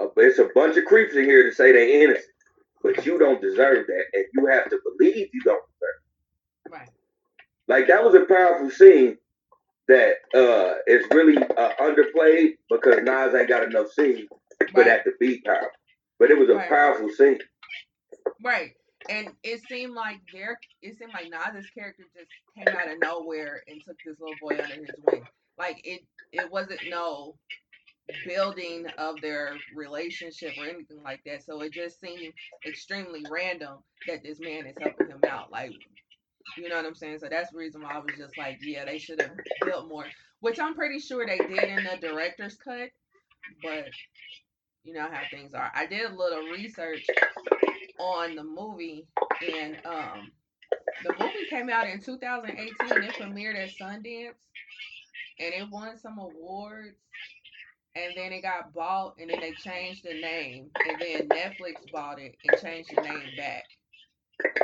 [0.00, 2.24] Uh, it's a bunch of creeps in here to say they're innocent,
[2.82, 6.72] but you don't deserve that, and you have to believe you don't deserve.
[6.80, 6.88] Right.
[6.88, 6.94] It.
[7.68, 9.18] Like that was a powerful scene
[9.88, 14.28] that uh is really uh, underplayed because Nas ain't got enough scenes
[14.72, 14.86] for Right.
[14.86, 15.70] that to be powerful.
[16.18, 16.68] But it was a Right.
[16.68, 17.38] powerful scene.
[18.44, 18.72] Right.
[19.08, 23.62] And it seemed like their it seemed like Nas's character just came out of nowhere
[23.66, 25.26] and took this little boy under his wing.
[25.58, 26.02] Like it
[26.32, 27.36] it wasn't no
[28.26, 31.44] building of their relationship or anything like that.
[31.44, 32.32] So it just seemed
[32.66, 35.50] extremely random that this man is helping him out.
[35.50, 35.72] Like
[36.56, 37.18] you know what I'm saying?
[37.20, 39.32] So that's the reason why I was just like, yeah, they should have
[39.64, 40.06] built more.
[40.40, 42.90] Which I'm pretty sure they did in the director's cut.
[43.62, 43.86] But
[44.84, 45.70] you know how things are.
[45.74, 47.06] I did a little research
[48.02, 49.06] on the movie
[49.54, 50.30] and um
[51.04, 52.68] the movie came out in 2018
[53.02, 54.34] it premiered at sundance
[55.38, 56.96] and it won some awards
[57.94, 62.18] and then it got bought and then they changed the name and then netflix bought
[62.18, 63.64] it and changed the name back.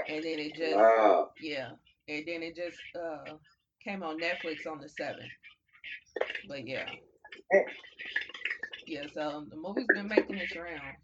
[0.09, 1.31] And then it just Wow.
[1.41, 1.71] yeah
[2.09, 3.35] and then it just uh
[3.85, 5.19] came on netflix on the 7th
[6.49, 6.89] but yeah.
[8.87, 10.99] Yeah so the movie's been making its rounds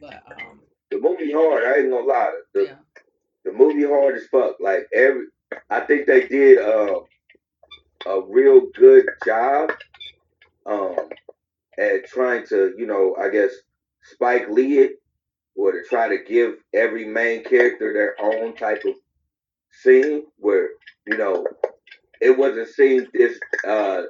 [0.00, 0.60] but um
[0.90, 1.64] The movie hard.
[1.64, 2.32] I ain't gonna lie.
[2.54, 2.74] The, yeah
[3.44, 4.56] the movie hard as fuck.
[4.60, 5.26] Like every,
[5.70, 7.00] I think they did uh,
[8.06, 9.72] a real good job
[10.66, 10.96] um,
[11.78, 13.50] at trying to, you know, I guess
[14.02, 14.92] Spike Lee it,
[15.56, 18.94] or to try to give every main character their own type of
[19.72, 20.70] scene where,
[21.06, 21.46] you know,
[22.20, 24.02] it wasn't seen this uh,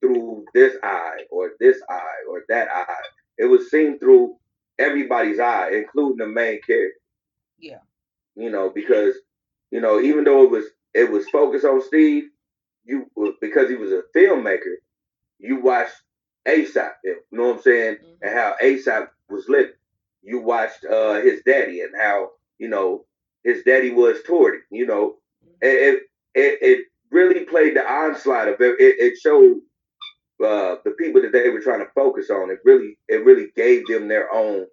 [0.00, 2.94] through this eye or this eye or that eye.
[3.38, 4.36] It was seen through
[4.78, 6.98] everybody's eye, including the main character
[7.58, 7.80] yeah
[8.36, 9.14] you know, because
[9.70, 10.64] you know, even though it was
[10.94, 12.24] it was focused on Steve,
[12.84, 13.06] you
[13.40, 14.74] because he was a filmmaker,
[15.38, 15.94] you watched
[16.46, 18.18] ASAP, you know what I'm saying, Mhm.
[18.22, 19.72] and how ASAP was living.
[20.22, 23.04] You watched uh his daddy and how you know
[23.44, 24.60] his daddy was toward it.
[24.70, 25.16] You know,
[25.60, 26.02] it it,
[26.34, 28.80] it, it really played the onslaught of it.
[28.80, 29.58] It, it showed
[30.44, 32.50] uh, the people that they were trying to focus on.
[32.50, 34.66] It really it really gave them their own,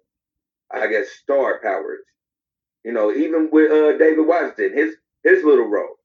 [0.72, 2.00] I guess, star powers
[2.84, 5.96] you know, even with uh, David Washington, his his little role,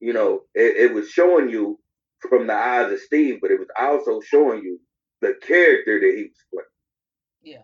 [0.00, 1.78] you know, it, it was showing you
[2.30, 4.80] from the eyes of Steve, but it was also showing you
[5.22, 6.66] the character that he was playing.
[7.56, 7.62] yeah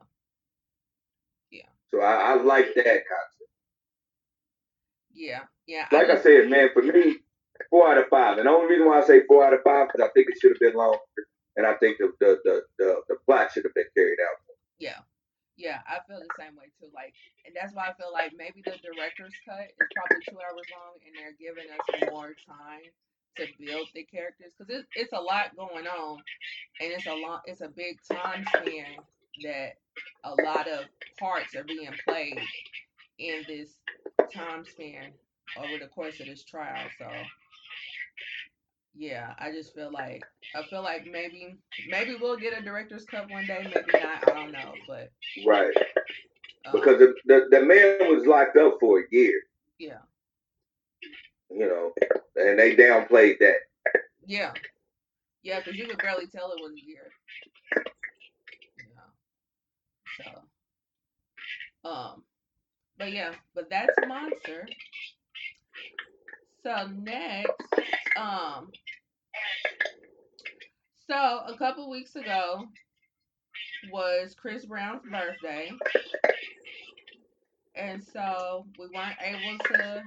[1.51, 1.69] Yeah.
[1.91, 3.51] So I, I like that concept.
[5.15, 7.19] yeah yeah Like I just- said, man, for me,
[7.69, 8.39] four out of five.
[8.39, 10.41] And the only reason why I say four out of five is I think it
[10.41, 10.99] should have been longer,
[11.57, 14.39] and I think the the the the, the plot should have been carried out.
[14.79, 14.99] Yeah.
[15.57, 16.89] Yeah, I feel the same way too.
[16.95, 17.13] Like,
[17.45, 20.97] and that's why I feel like maybe the director's cut is probably two hours long,
[21.05, 22.89] and they're giving us more time
[23.37, 26.23] to build the characters because it's it's a lot going on,
[26.81, 27.43] and it's a lot.
[27.45, 29.05] It's a big time span
[29.43, 29.77] that
[30.25, 30.87] a lot of
[31.19, 32.41] parts are being played
[33.19, 33.69] in this
[34.33, 35.13] time span
[35.59, 36.89] over the course of this trial.
[36.99, 37.07] So.
[38.95, 40.23] Yeah, I just feel like
[40.55, 41.57] I feel like maybe
[41.89, 44.29] maybe we'll get a director's cut one day, maybe not.
[44.29, 45.11] I don't know, but
[45.47, 45.73] Right.
[46.67, 49.29] um, Because the, the, the man was locked up for a year,
[49.79, 49.99] yeah,
[51.51, 51.93] you know,
[52.37, 53.57] and they downplayed that.
[54.27, 54.53] yeah,
[55.43, 57.11] yeah, because you could barely tell it was a year.
[58.79, 60.25] Yeah.
[60.25, 62.25] So, um,
[62.99, 64.67] but yeah, but that's monster.
[66.63, 67.53] So next,
[68.19, 68.69] um,
[71.09, 72.65] so a couple weeks ago
[73.91, 75.71] was Chris Brown's birthday,
[77.75, 80.03] and so we weren't able to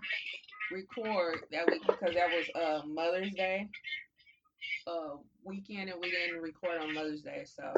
[0.71, 3.67] record that week because that was uh Mother's Day
[4.87, 7.45] uh weekend, and we didn't record on Mother's Day.
[7.45, 7.73] So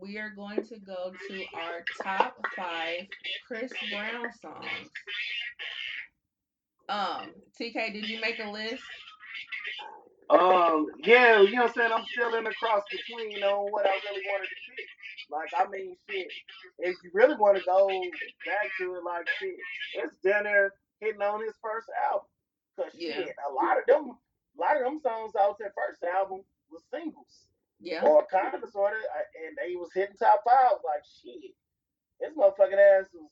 [0.00, 3.06] we are going to go to our top five
[3.48, 4.90] Chris Brown songs.
[6.88, 7.30] Um,
[7.60, 8.82] TK, did you make a list?
[10.28, 11.92] Um, yeah, you know what I'm saying?
[11.92, 14.86] I'm still in the cross between on what I really wanted to pick.
[15.30, 16.26] Like, I mean, shit.
[16.78, 17.88] If you really want to go
[18.44, 19.54] back to it, like, shit,
[19.94, 22.26] it's Dinner hitting on his first album.
[22.76, 23.14] Cause Yeah.
[23.14, 26.82] shit, a lot of them, a lot of them songs off that first album was
[26.92, 27.46] singles
[27.80, 28.04] Yeah.
[28.04, 28.98] or kind of sort of,
[29.46, 30.78] and they was hitting top five.
[30.84, 31.54] Like, shit,
[32.20, 33.30] this motherfucking ass was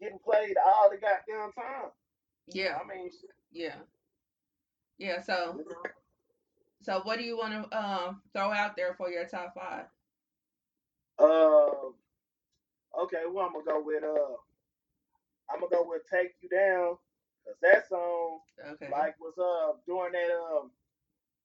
[0.00, 1.90] getting played all the goddamn time.
[2.48, 2.78] Yeah.
[2.82, 3.10] I mean,
[3.52, 3.76] Yeah.
[4.98, 5.20] Yeah.
[5.22, 5.60] So,
[6.82, 9.86] so what do you want to um throw out there for your top five?
[11.18, 11.90] Uh,
[13.02, 14.36] okay, well, I'm gonna go with uh,
[15.52, 16.96] I'm gonna go with "Take You Down"
[17.44, 18.40] because that song,
[18.72, 18.88] Okay.
[18.90, 20.70] like, was uh during that um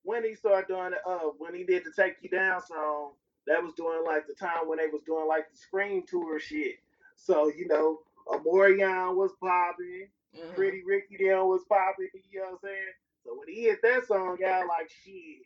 [0.03, 3.13] when he started doing it, uh when he did the "Take You Down" song,
[3.47, 6.75] that was during like the time when they was doing like the Scream tour shit.
[7.15, 10.55] So you know, Omarion was popping, Mhm.
[10.55, 12.09] Pretty Ricky Down was popping.
[12.29, 12.93] You know what I'm saying?
[13.23, 15.43] So when he hit that song, y'all like shit.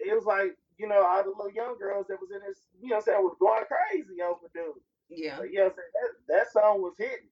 [0.00, 2.88] It was like you know all the little young girls that was in this, you
[2.88, 4.82] know what I'm saying, was going crazy over dude.
[5.08, 5.36] Yeah.
[5.38, 5.92] So, you know what I'm saying?
[6.28, 7.28] That, that song was hitting.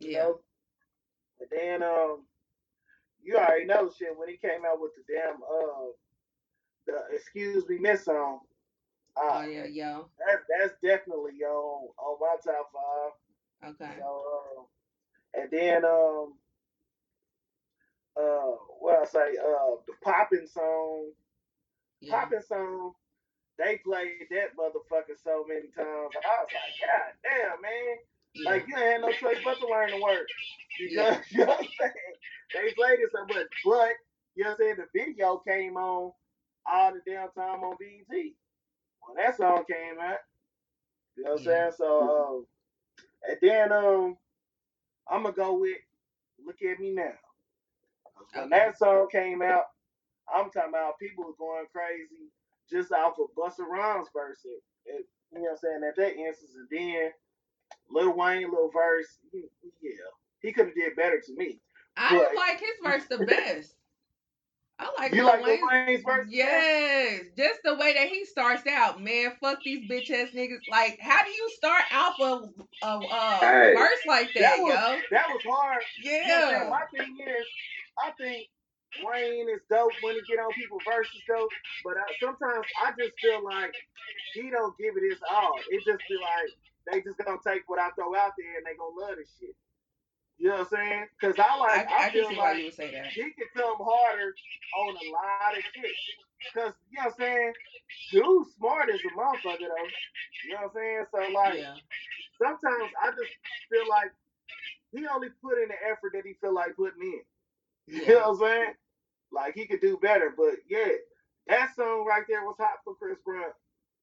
[0.00, 0.18] You Yeah.
[0.24, 0.40] know?
[1.40, 2.26] And then um
[3.22, 5.92] you already know shit when he came out with the damn uh
[6.86, 8.40] the excuse me miss song.
[9.16, 10.10] Oh Uh, yeah, yo.
[10.18, 13.70] that's that's definitely on on my top five.
[13.72, 13.94] Okay.
[13.98, 14.24] So
[14.58, 14.62] uh,
[15.34, 16.34] and then um
[18.20, 21.12] uh what I say uh the popping song
[22.00, 22.12] Yeah.
[22.20, 22.92] popping song
[23.58, 25.78] they played that motherfucker so many times.
[25.78, 27.96] I was like, God damn man.
[28.34, 28.50] Yeah.
[28.50, 30.26] Like you ain't had no choice but to learn the words.
[30.78, 31.20] Because Yeah.
[31.30, 32.14] you know what I'm saying?
[32.54, 33.46] They played it so much.
[33.64, 33.90] But
[34.36, 36.12] you know what I'm saying, the video came on
[36.70, 38.08] all the damn time on BET.
[38.10, 40.18] When that song came out.
[41.16, 41.70] You know what I'm Yeah.
[41.70, 41.72] saying?
[41.78, 42.02] So
[42.38, 42.46] um
[43.28, 44.16] and then um
[45.10, 45.78] I'm gonna go with
[46.44, 47.12] Look at Me Now."
[48.34, 49.64] When that song came out,
[50.32, 52.30] I'm talking about people was going crazy
[52.70, 54.40] just off of Busta Rhymes verse.
[54.44, 55.80] It, it, you know what I'm saying?
[55.88, 57.10] At that instance, and then
[57.90, 59.48] Lil Wayne, little verse, he-
[59.80, 59.90] yeah,
[60.40, 61.60] he could have did better to me.
[61.96, 63.74] I But- like his verse the best.
[64.80, 66.26] I like you Lil like Wayne's Wayne's verse?
[66.30, 69.32] Yes, just the way that he starts out, man.
[69.40, 70.60] Fuck these bitch ass niggas.
[70.70, 73.74] Like, how do you start off a, a, a Hey.
[73.76, 75.00] verse like that, That was- yo?
[75.10, 75.82] That was hard.
[76.02, 76.62] You know what I'm saying?
[76.62, 77.46] Yeah, My thing is,
[77.98, 78.46] I think
[79.02, 81.48] Wayne is dope when he get on people verses though,
[81.84, 83.74] but I, sometimes I just feel like
[84.34, 85.54] he don't give it his all.
[85.70, 86.50] It just be like
[86.90, 89.54] they just gonna take what I throw out there and they gonna love this shit.
[90.38, 91.06] You know what I'm saying?
[91.20, 93.06] Cause I I, like, I, I feel see like you say that.
[93.12, 94.34] he could come harder
[94.78, 95.96] on a lot of shit.
[96.54, 97.52] Cause you know what I'm saying?
[98.12, 99.90] Dude's smart as a motherfucker though.
[100.44, 101.04] You know what I'm saying?
[101.12, 101.74] So like Yeah,
[102.42, 103.32] sometimes I just
[103.70, 104.12] feel like
[104.92, 107.20] he only put in the effort that he feel like putting in.
[107.88, 108.08] You Yeah.
[108.14, 108.74] know what I'm saying?
[109.32, 110.88] Like he could do better, but yeah,
[111.48, 113.52] that song right there was hot for Chris Brown.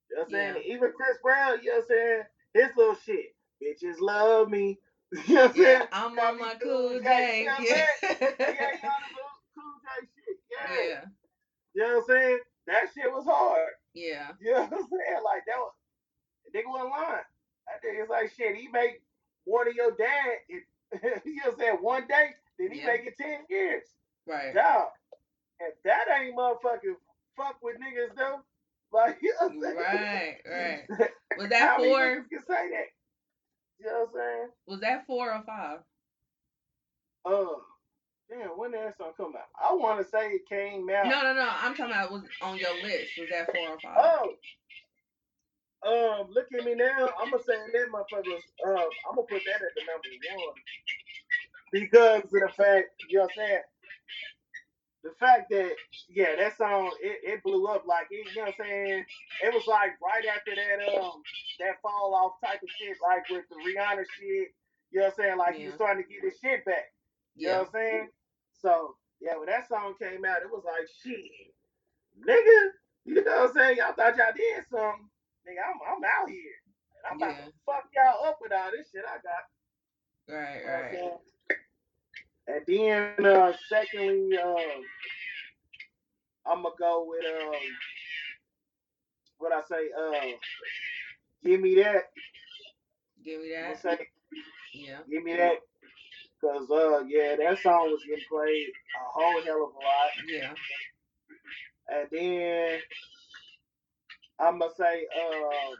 [0.09, 0.55] You know what I'm saying?
[0.67, 0.73] Yeah.
[0.75, 2.23] Even Chris Brown, you know what I'm saying?
[2.53, 3.35] His little shit.
[3.63, 4.79] Bitches love me.
[5.27, 5.85] You know what I'm yeah.
[5.91, 7.39] I'm on my Cool J, J.
[7.39, 7.85] you know Yeah,
[8.39, 8.71] Yeah,
[9.55, 10.37] cool J shit.
[10.51, 10.75] Yeah.
[10.87, 11.01] yeah,
[11.73, 12.39] You know what I'm saying?
[12.67, 13.69] That shit was hard.
[13.93, 15.23] yeah, You know what I'm saying?
[15.23, 15.71] Like that was
[16.55, 17.27] nigga wasn't lying.
[17.67, 19.01] That nigga's like shit, he make
[19.47, 20.61] more than your dad in,
[21.25, 22.29] you know what I'm saying, one day,
[22.59, 22.87] then he Yeah.
[22.87, 23.83] make it ten years.
[24.27, 24.53] right.
[24.53, 24.89] Dog.
[25.59, 26.95] If that ain't motherfucking
[27.37, 28.41] fuck with niggas though,
[28.91, 30.35] like you know what I'm saying?
[30.47, 31.09] Right, right.
[31.37, 32.25] Was that four?
[32.29, 32.87] can say that?
[33.79, 34.49] You know what I'm saying?
[34.67, 35.79] Was that four or five?
[37.25, 37.59] Uh
[38.29, 39.49] damn, when did that song come out?
[39.61, 41.05] I wanna say it came out.
[41.07, 41.49] No, no, no.
[41.61, 43.11] I'm talking about was on your list.
[43.19, 43.97] Was that four or five?
[43.97, 44.33] Oh.
[45.85, 47.09] Um, look at me now.
[47.21, 48.39] I'm gonna say that motherfucker.
[48.65, 50.09] Um, I'm gonna put that at the number
[50.43, 50.55] one
[51.71, 53.61] because of the fact, you know what I'm saying.
[55.05, 55.73] The fact that
[56.09, 59.05] yeah, that song it, it blew up like it, you know what I'm saying.
[59.41, 61.23] It was like right after that um
[61.61, 64.51] that fall off type of shit, like with the Rihanna shit.
[64.91, 65.37] You know what I'm saying?
[65.39, 65.75] Like he was Yeah.
[65.77, 66.91] starting to get his shit back.
[67.37, 68.09] You know what I'm saying?
[68.61, 71.53] So yeah, when that song came out, it was like shit,
[72.19, 72.71] nigga.
[73.05, 73.77] You know what I'm saying?
[73.77, 75.09] Y'all thought y'all did something,
[75.47, 75.61] nigga.
[75.63, 76.57] I'm I'm out here,
[76.97, 77.45] and I'm about Yeah.
[77.45, 79.45] to fuck y'all up with all this shit I got.
[80.27, 81.19] right, You know right.
[82.47, 84.57] And then uh, secondly, um,
[86.45, 87.53] I'm gonna go with um,
[89.37, 90.35] what I say, uh,
[91.43, 92.03] give me that.
[93.23, 93.81] Give me that.
[93.81, 93.97] say,
[94.73, 95.55] Yeah, give me that.
[96.41, 100.11] Cause uh, yeah, that song was getting played a whole hell of a lot.
[100.27, 100.53] yeah.
[101.89, 102.79] And then
[104.39, 105.75] I'm gonna say uh,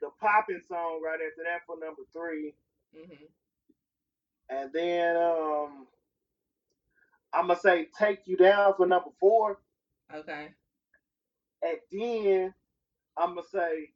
[0.00, 2.54] the popping song right after that for number three.
[2.96, 3.28] Mhm.
[4.50, 5.86] And then um,
[7.32, 9.58] I'm gonna say take you down for number four.
[10.14, 10.48] Okay.
[11.62, 12.54] And then
[13.16, 13.90] I'm gonna say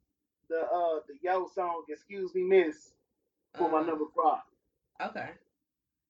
[0.49, 2.93] the uh the yo song "Excuse Me, Miss"
[3.57, 4.43] for my Uh, number five.
[5.11, 5.31] Okay.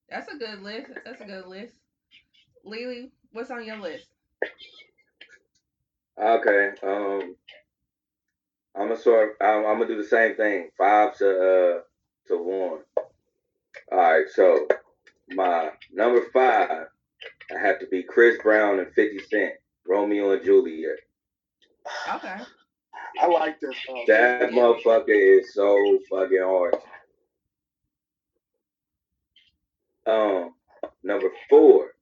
[0.08, 0.92] That's a good list.
[1.04, 1.74] That's a good list.
[2.64, 4.08] Lily, what's on your list?
[6.20, 6.72] Okay.
[6.82, 7.36] Um,
[8.74, 9.36] I'm gonna sort.
[9.40, 10.70] I'm, I'm gonna do the same thing.
[10.78, 11.80] Five to uh
[12.28, 12.80] to one.
[13.92, 14.24] All right.
[14.32, 14.66] So
[15.30, 16.86] my number five,
[17.54, 19.54] I have to be Chris Brown and Fifty Cent,
[19.86, 20.98] Romeo and Juliet.
[22.12, 22.36] Okay.
[23.20, 24.04] I like this song.
[24.06, 24.58] That Yeah.
[24.58, 26.76] motherfucker is so fucking hard.
[30.06, 30.54] Um,
[31.02, 31.92] number four.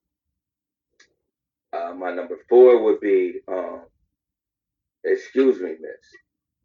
[1.73, 3.81] Uh, my number four would be um,
[5.03, 5.91] excuse me, miss.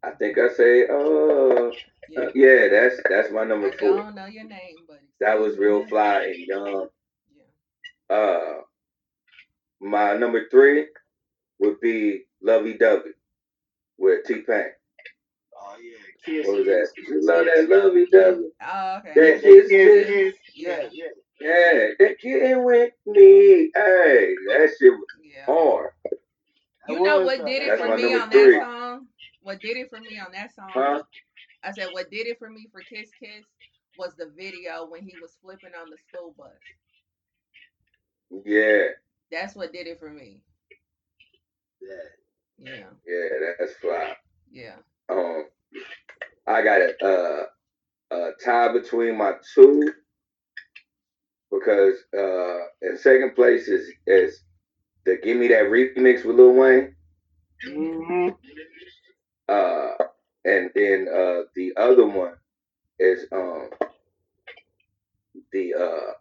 [0.03, 1.71] I think I say, uh,
[2.09, 2.19] Yeah.
[2.21, 3.97] uh, yeah, that's that's my number I four.
[3.97, 6.87] don't know your name, but That was real fly and young.
[8.09, 8.15] Yeah.
[8.15, 8.53] Uh,
[9.79, 10.87] my number three
[11.59, 13.11] would be Lovey Dovey
[13.97, 14.65] with T Pain.
[15.57, 16.45] Oh yeah, kiss.
[16.45, 16.87] What was that?
[16.93, 18.49] kiss, You love that Lovey Dovey?
[18.61, 19.13] Oh, okay.
[19.15, 20.07] That Kiss, kiss, kiss, kiss.
[20.07, 20.35] kiss.
[20.55, 20.81] Yeah.
[20.81, 21.07] Yeah, yeah.
[21.39, 23.71] Yeah, that getting with me.
[23.73, 25.45] Hey, that shit was Yeah.
[25.45, 25.91] hard.
[26.89, 28.57] You know what did it That's for me on three.
[28.57, 29.07] that song?
[29.41, 30.69] What did it for me on that song?
[30.73, 31.03] Huh?
[31.63, 33.45] I said what did it for me for Kiss Kiss
[33.97, 36.49] was the video when he was flipping on the school bus.
[38.45, 38.87] Yeah,
[39.31, 40.41] That's what did it for me.
[41.81, 42.09] Yeah.
[42.57, 42.85] Yeah.
[43.07, 44.13] yeah, that's fly.
[44.51, 44.75] Yeah.
[45.09, 45.45] Um,
[46.47, 47.45] I got a, uh,
[48.15, 49.91] a tie between my two
[51.51, 54.41] because uh, in second place is is
[55.05, 56.95] the Give Me That remix with Lil Wayne.
[57.67, 58.29] Mm-hmm.
[59.49, 60.05] Uh,
[60.45, 62.35] and then uh, the other one
[62.99, 63.69] is um,
[65.53, 66.13] the uh,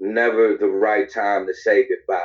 [0.00, 2.20] Never the Right Time to Say Goodbye.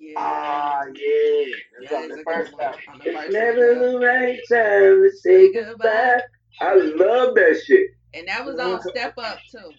[0.00, 0.14] Yeah.
[0.16, 1.44] Ah, yeah.
[1.90, 2.62] That's That the first one.
[2.62, 2.80] album.
[2.88, 6.22] On the It's never the right time to say goodbye.
[6.60, 7.90] I love that shit.
[8.14, 9.70] And that was on Step Up too.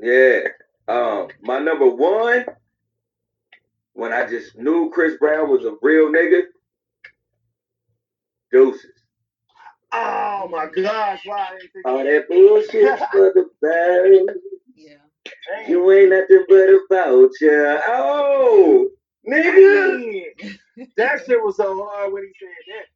[0.00, 0.48] Yeah.
[0.88, 2.46] Um, my number one,
[3.92, 6.44] when I just knew Chris Brown was a real nigga,
[8.50, 8.97] Deuces.
[9.92, 14.36] Oh my gosh, why I didn't think All that bullshit for the bag.
[14.76, 14.94] Yeah.
[15.24, 15.70] Damn.
[15.70, 17.80] You ain't nothing but a voucher.
[17.88, 18.88] Oh,
[19.28, 20.56] nigga.
[20.96, 22.86] That shit was so hard when he said that.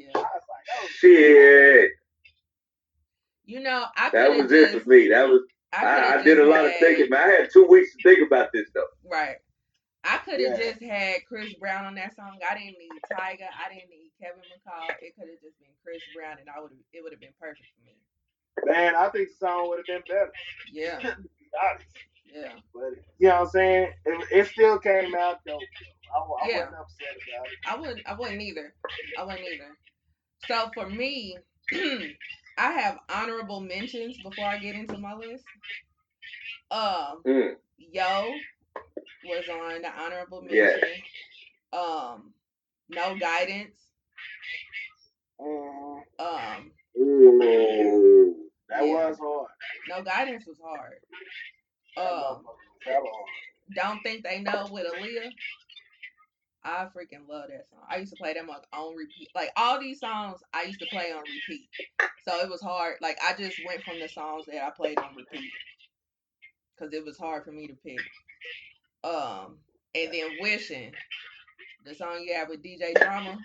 [0.00, 0.10] Yeah.
[0.14, 1.90] I was like, oh Shit.
[3.44, 5.08] You know, I That was have it just for me.
[5.08, 5.42] That was
[5.72, 7.28] I, I, I did a just lot of thinking, man.
[7.28, 8.84] I had two weeks to think about this though.
[9.10, 9.36] Right.
[10.04, 10.70] I could have Yeah.
[10.70, 12.38] just had Chris Brown on that song.
[12.48, 13.48] I didn't need Tyga.
[13.52, 14.88] I didn't need Kevin McCall.
[15.00, 16.80] It could have just been Chris Brown, and I would have.
[16.92, 17.94] It would have been perfect for me.
[18.72, 20.32] man, I think the song would have been better.
[20.72, 20.98] Yeah.
[21.22, 22.34] Be.
[22.34, 22.52] Yeah.
[22.74, 23.92] But you know what I'm saying?
[24.04, 25.58] It, it still came out though.
[26.14, 26.58] I, wa- I Yeah.
[26.60, 27.58] wasn't upset about it.
[27.66, 28.06] I wouldn't.
[28.06, 28.74] I wouldn't either.
[29.18, 29.76] I wouldn't either.
[30.46, 31.36] So for me,
[32.58, 35.44] I have honorable mentions before I get into my list.
[36.70, 37.54] Um, Mm.
[37.78, 38.32] Yo
[39.24, 40.64] was on the honorable Yeah.
[40.66, 41.02] mention.
[41.72, 42.34] Um,
[42.90, 43.87] No Guidance.
[46.18, 48.50] Um, Ooh.
[48.68, 49.08] That Yeah.
[49.08, 49.48] was hard.
[49.88, 51.00] No Guidance was hard.
[51.96, 53.04] Um, was hard.
[53.74, 55.30] Don't Think They Know with Aaliyah.
[56.64, 57.80] I freaking love that song.
[57.88, 59.28] I used to play them on, on repeat.
[59.34, 61.68] Like all these songs, I used to play on repeat.
[62.24, 62.96] So it was hard.
[63.00, 65.50] Like I just went from the songs that I played on repeat
[66.76, 68.00] because it was hard for me to pick.
[69.04, 69.58] Um,
[69.94, 70.92] and then Wishing,
[71.84, 73.38] the song you have with DJ Drama.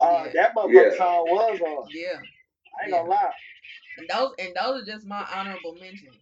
[0.00, 0.32] Uh, Yeah.
[0.34, 0.96] That motherfucker Yeah.
[0.96, 1.86] song was hard.
[1.92, 2.20] Yeah,
[2.80, 3.32] I ain't gonna lie.
[3.98, 6.16] and those and those are just my honorable mentions.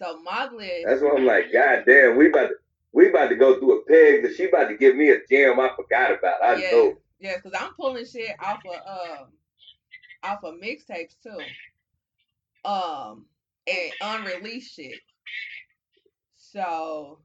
[0.00, 0.86] So my list.
[0.86, 2.54] That's why I'm like, God damn, we about to
[2.92, 5.60] we about to go through a peg, but she about to give me a jam
[5.60, 6.42] I forgot about.
[6.42, 6.96] I yeah, know.
[7.20, 9.28] yeah, because I'm pulling shit off of um
[10.22, 11.38] off of mixtapes too.
[12.68, 13.26] Um
[13.68, 15.00] and unreleased shit.
[16.36, 17.20] So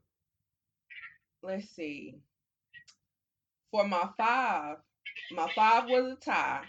[1.42, 2.16] let's see.
[3.72, 4.78] For my five,
[5.32, 6.62] my five was a tie.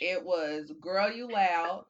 [0.00, 1.84] It was Girl You Loud.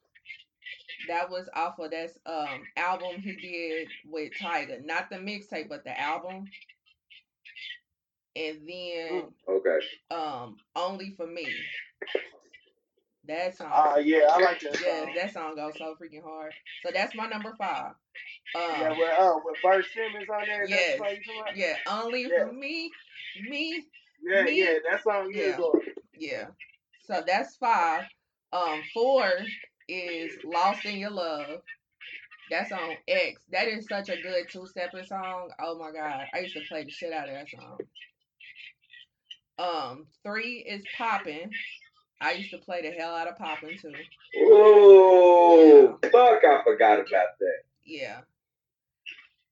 [1.08, 4.84] That was off of that um album he did with Tyga.
[4.84, 6.46] Not the mixtape, but the album.
[8.36, 9.78] And then Okay.
[10.10, 11.46] um only for me.
[13.26, 13.70] That song.
[13.70, 15.14] Uh, yeah, I like that yeah, song.
[15.14, 16.52] that song goes so freaking hard.
[16.84, 17.92] So that's my number five.
[18.56, 20.66] Um, Yeah, with, uh, with Bert Simmons on there.
[20.66, 20.98] Yes.
[20.98, 21.56] That's the song you talking about?
[21.56, 22.46] yeah, only Yeah.
[22.46, 22.90] for me,
[23.48, 23.84] me,
[24.22, 24.60] Yeah, Me?
[24.60, 26.32] yeah, that song is Yeah.
[26.32, 26.46] yeah.
[27.04, 28.04] So that's five.
[28.52, 29.30] Um, four
[29.88, 31.60] is Lost in Your Love.
[32.50, 33.40] That's on X.
[33.52, 35.50] That is such a good two stepper song.
[35.60, 37.78] Oh my god, I used to play the shit out of that song.
[39.58, 41.50] Um, three is Poppin'.
[42.20, 43.92] I used to play the hell out of Poppin' too.
[44.38, 47.06] Oh fuck I forgot about
[47.38, 47.62] that.
[47.84, 48.20] Yeah.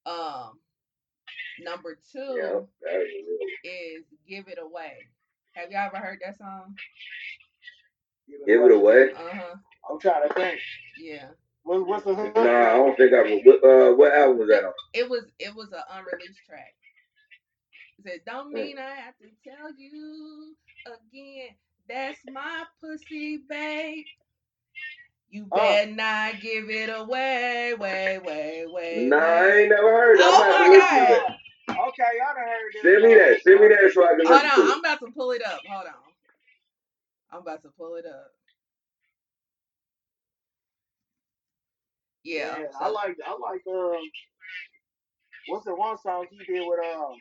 [0.05, 0.59] Um,
[1.65, 3.39] number two Yeah, that was real.
[3.65, 5.07] is "Give It Away."
[5.55, 6.75] Have y'all ever heard that song?
[8.47, 9.11] Give it away.
[9.15, 9.57] Uh huh.
[9.91, 10.61] I'm trying to think.
[10.99, 11.29] Yeah.
[11.65, 12.35] What, what's the hook?
[12.37, 14.73] No, I don't think I what, uh, what album was that on?
[14.95, 16.75] It was it was an unreleased track.
[17.99, 20.55] It said, "Don't mean I have to tell you
[20.87, 21.49] again.
[21.89, 24.05] That's my pussy, babe.
[25.31, 25.57] You Uh.
[25.57, 29.07] better not give it away, way, way, way.
[29.09, 30.19] Nah, I ain't never heard.
[30.19, 30.23] it.
[30.25, 31.37] I'm Oh my to listen to God.
[31.69, 31.73] It.
[31.73, 32.83] Okay, y'all done heard this.
[32.83, 33.43] Send me that.
[33.43, 34.81] Send me that so I can Hold listen on, to I'm it.
[34.81, 35.61] about to pull it up.
[35.69, 35.95] Hold on.
[37.33, 38.31] I'm about to pull it up.
[42.25, 42.57] Yeah.
[42.59, 44.03] Yeah, so- I like I like um
[45.49, 47.17] what's the one song he did with um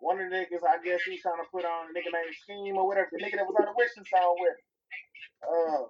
[0.00, 2.76] one of the niggas I guess he's trying to put on a nigga named Skeme
[2.76, 4.56] or whatever, the nigga that was on the wishing song with
[5.28, 5.48] him.
[5.48, 5.84] Uh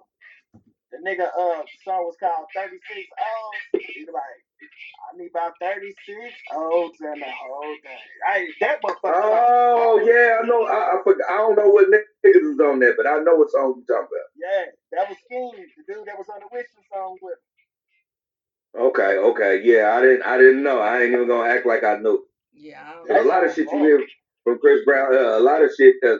[0.91, 3.81] the nigga uh song was called Thirty Six O's.
[3.95, 7.97] He's like I need about thirty six O's and the whole thing.
[8.27, 10.65] I that motherfucker Oh yeah, I know.
[10.65, 13.51] I I, forgot, I don't know what niggas is on there, but I know what
[13.51, 14.29] song you talking about.
[14.35, 18.81] yeah, that was Skeme, the dude that was on the wishing song with him.
[18.81, 19.93] Okay, okay, yeah.
[19.95, 20.23] I didn't.
[20.23, 20.79] I didn't know.
[20.79, 22.23] I ain't even gonna act like I knew.
[22.53, 22.93] Yeah.
[23.09, 24.03] I a lot of shit you hear
[24.43, 25.13] from Chris Brown.
[25.13, 26.19] Uh, a lot of shit that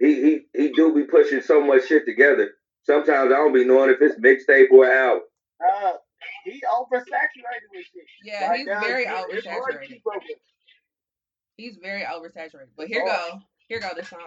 [0.00, 2.50] he he he do be pushing so much shit together.
[2.82, 5.22] Sometimes I don't be knowing if it's mixtape or album.
[5.64, 5.92] Uh
[6.52, 8.04] he oversaturated with shit.
[8.22, 9.88] Yeah, Like, he's now, very it's- it's oversaturated.
[9.88, 10.02] keep.
[11.56, 12.68] He's very oversaturated.
[12.76, 13.40] But here go.
[13.68, 14.20] Here go the song.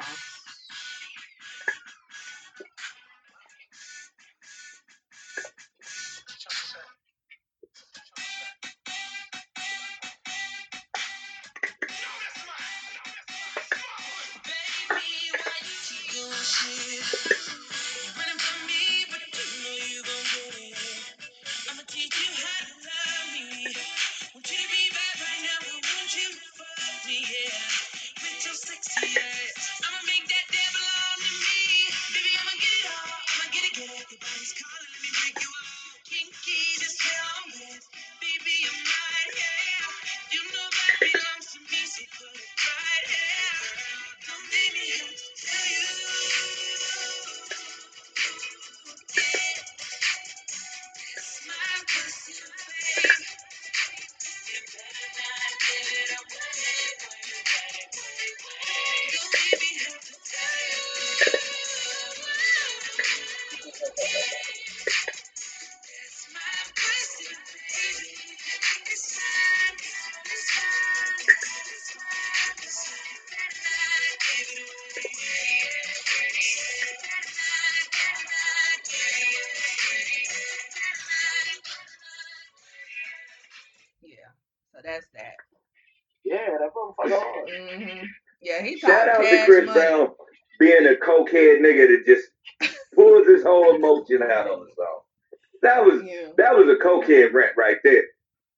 [94.22, 95.00] Whole out on the song.
[95.62, 96.30] That was Yeah.
[96.38, 98.04] that was a cokehead rant right there.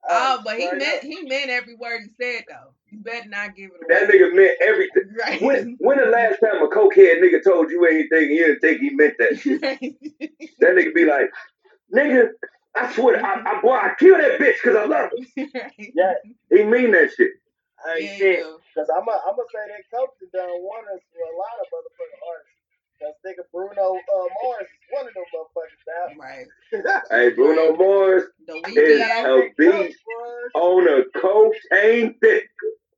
[0.09, 1.01] Oh, oh but he meant up.
[1.03, 2.73] he meant every word he said though.
[2.89, 5.03] You better not give it That nigga meant everything.
[5.17, 5.41] Right.
[5.41, 8.79] When when the last time a cokehead nigga told you anything and you didn't think
[8.81, 9.61] he meant that shit?
[9.63, 9.79] right.
[10.59, 11.29] That nigga be like,
[11.93, 12.29] nigga,
[12.75, 15.17] I swear, I, I boy, I kill that bitch because I love her.
[15.55, 15.73] right.
[15.95, 16.13] Yeah,
[16.49, 17.31] He mean that shit.
[17.85, 18.39] hey, Yeah, shit.
[18.39, 21.55] you Cause I'm i I'm gonna say that coach has done wonders for a lot
[21.61, 22.52] of motherfucking artists.
[23.03, 25.91] Cause nigga Bruno uh, Mars is one of them motherfuckers do.
[25.91, 26.23] now.
[26.23, 26.47] Right.
[27.11, 29.27] Hey, Bruno Mars The is weekend.
[29.27, 29.99] a beast
[30.55, 32.49] on a cocaine thick.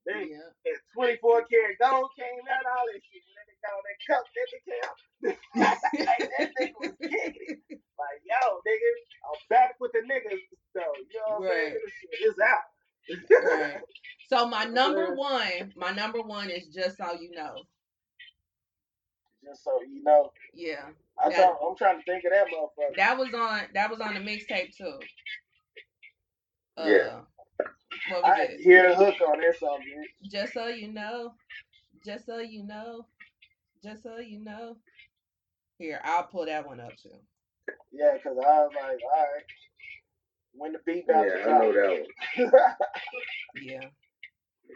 [0.05, 0.13] Yeah.
[0.13, 3.23] and 24 karat gold came out, all that shit.
[3.33, 7.79] When they call that cup, that became like that nigga was kicking it.
[7.97, 8.89] Like, yo, nigga,
[9.25, 10.37] I'm back with the niggas
[10.75, 10.81] though.
[11.09, 11.73] You know what I'm saying?
[11.73, 11.73] Right.
[11.73, 13.59] This shit is out.
[13.59, 13.81] Right.
[14.29, 17.55] So my number one, my number one is just so you know.
[19.45, 20.89] Just so you know, Yeah.
[21.17, 21.35] I Yeah.
[21.37, 22.95] thought, I'm trying to think of that motherfucker.
[22.97, 24.99] That was on that was on the mixtape too.
[26.77, 27.21] Uh, Yeah.
[28.09, 28.59] What was I it?
[28.61, 30.31] hear the hook on this song, dude.
[30.31, 31.33] Just so you know.
[32.03, 33.07] Just so you know.
[33.83, 34.77] Just so you know.
[35.77, 37.19] Here, I'll pull that one up too.
[37.91, 39.43] Yeah, because I was like, all right.
[40.53, 42.05] When the beat Yeah, to I know that
[42.37, 42.51] one.
[43.61, 43.89] Yeah.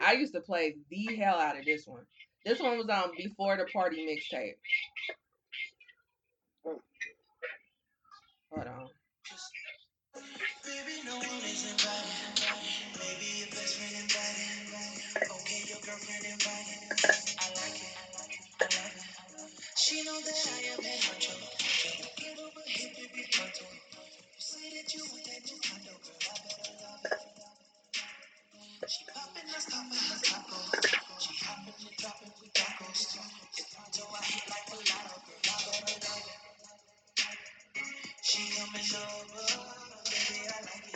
[0.02, 2.06] I used to play the hell out of this one.
[2.44, 4.56] This one was on before the party mixtape.
[8.52, 8.88] Hold on.
[10.64, 12.48] Baby, no one is invited.
[12.98, 15.30] Maybe your best friend invited.
[15.30, 16.82] Okay, your girlfriend invited.
[17.40, 17.94] I like it.
[18.00, 19.78] I love it.
[19.78, 20.80] She know that I am
[21.98, 22.54] you give up
[22.96, 23.64] baby, pronto?
[23.70, 26.18] You say that you want that girl.
[26.24, 28.90] I better love it.
[28.90, 29.04] She
[30.08, 30.99] her taco.
[38.22, 39.46] She coming over,
[40.04, 40.89] baby, I like it.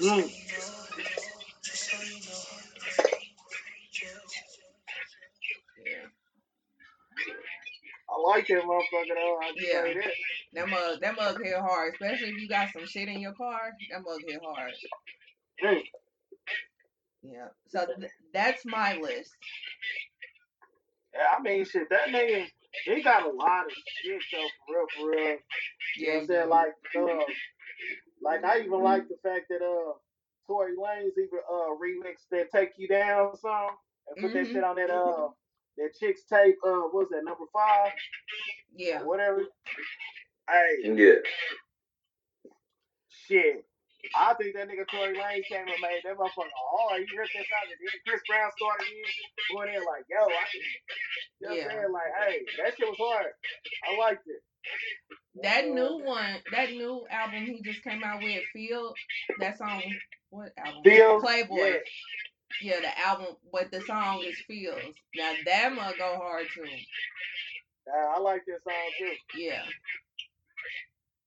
[0.00, 0.30] Mm.
[5.86, 6.06] Yeah.
[8.10, 9.40] I like that motherfucker though.
[9.42, 9.94] I can Yeah.
[10.02, 10.12] that.
[10.54, 13.72] That mug, that mug hit hard, especially if you got some shit in your car.
[13.90, 14.72] That mug hit hard.
[15.64, 15.82] Mm.
[17.22, 17.48] Yeah.
[17.68, 19.32] So th- that's my list.
[21.14, 22.46] Yeah, I mean, shit, that nigga,
[22.84, 23.72] he got a lot of
[24.02, 25.36] shit though, for real, for real.
[25.96, 26.48] You know what I'm saying?
[26.50, 27.24] Like, uh,
[28.22, 29.94] like I even like the fact that uh,
[30.46, 33.70] Tory Lanez even uh remixed that "Take You Down" song
[34.08, 34.52] and put that Mhm.
[34.52, 35.28] shit on that uh
[35.78, 36.56] that chick's tape.
[36.64, 37.92] Uh, what was that number five
[38.74, 39.02] Yeah.
[39.02, 39.44] whatever?
[40.48, 41.14] Hey, Yeah.
[43.08, 43.66] shit.
[44.14, 47.02] I think that nigga Tory Lanez came and made that motherfucker hard.
[47.08, 50.44] He ripped that song and then Chris Brown started in going in like, yo, I
[50.52, 51.68] can, you know what I'm Yeah.
[51.68, 51.92] saying?
[51.92, 53.32] Like, hey, that shit was hard.
[53.88, 54.42] I liked it.
[55.42, 58.94] That new one, that new album he just came out with, Feel,
[59.38, 59.82] that song,
[60.30, 60.82] what album?
[60.84, 61.56] Feels, Playboy.
[61.56, 61.78] yeah.
[62.62, 64.94] Yeah, the album, but the song is Feels.
[65.14, 66.64] Now that mug go hard too.
[67.86, 69.38] Uh, I like that song too.
[69.38, 69.62] Yeah,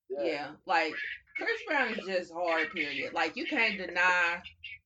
[0.10, 0.23] Yeah.
[0.26, 0.47] yeah.
[0.65, 0.93] Like
[1.39, 2.71] Chris Brown is just hard.
[2.71, 3.13] Period.
[3.13, 4.41] Like you can't deny,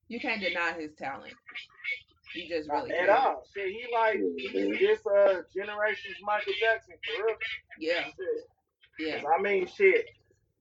[0.08, 1.34] you can't deny his talent.
[2.36, 3.10] You just really at can't.
[3.10, 3.44] all.
[3.54, 4.18] Shit, he like
[4.80, 7.36] this uh generation's Michael Jackson for real.
[7.80, 8.14] Yeah, Shit.
[9.00, 9.22] yeah.
[9.38, 10.06] I mean, shit.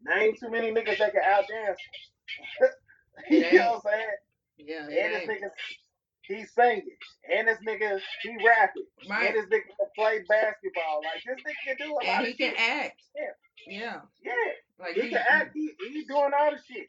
[0.05, 1.77] Name too many niggas that can outdance.
[3.31, 4.06] you know what I'm saying?
[4.59, 5.43] Yeah, And this ain't.
[6.31, 6.86] Nigga, he singing.
[7.36, 8.85] And this nigga, he rapping.
[9.09, 9.27] Right.
[9.27, 11.01] And this nigga can play basketball.
[11.05, 12.61] Like this nigga can do a lot And of he can shit.
[12.61, 13.03] act.
[13.16, 13.23] Yeah.
[13.69, 14.01] Yeah.
[14.24, 14.32] Yeah.
[14.78, 15.51] Like He he, can act.
[15.55, 16.86] He, he doing all the shit.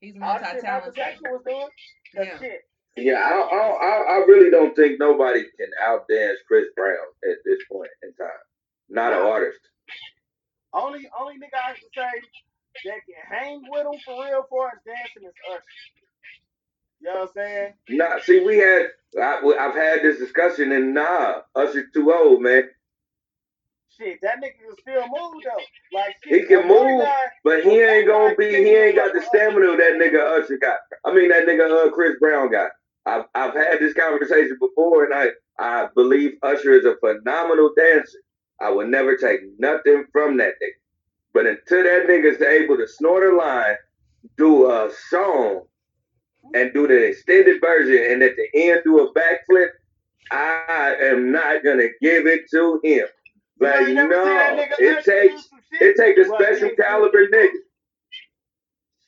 [0.00, 0.94] he's All the shit multi-talented.
[0.96, 1.68] Jackson was doing.
[2.14, 2.38] That Yeah.
[2.38, 2.60] shit.
[2.98, 6.96] Yeah, I, I, I, I really don't think nobody can outdance Chris Brown
[7.30, 8.40] at this point in time.
[8.88, 9.58] Not an artist.
[10.72, 12.20] Only only nigga I can say
[12.84, 15.62] that can hang with him for real for us dancing is Usher.
[17.00, 17.72] You know what I'm saying?
[17.90, 18.86] Nah, see, we had,
[19.20, 22.64] I, I've had this discussion, and nah, Usher too old, man.
[23.96, 25.98] Shit, that nigga can still move though.
[25.98, 28.48] Like He can move, guy- but he ain't gonna be.
[28.48, 30.78] He ain't got the stamina that nigga Usher got.
[31.06, 32.72] I mean, that nigga uh, Chris Brown got.
[33.06, 35.28] I've I've had this conversation before, and I
[35.58, 38.18] I believe Usher is a phenomenal dancer.
[38.60, 40.80] I would never take nothing from that nigga.
[41.32, 43.76] But until that nigga's able to snort a line,
[44.36, 45.64] do a song,
[46.54, 49.68] and do the extended version, and at the end do a backflip,
[50.30, 53.06] I am not gonna give it to him.
[53.60, 55.48] You Like ain't never seen that no, it takes
[55.80, 57.58] it take a special yeah, caliber nigga.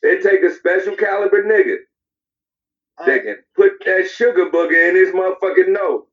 [0.02, 1.76] It take a special caliber nigga
[2.98, 6.04] Uh, that can put that sugar booger in his motherfucking nose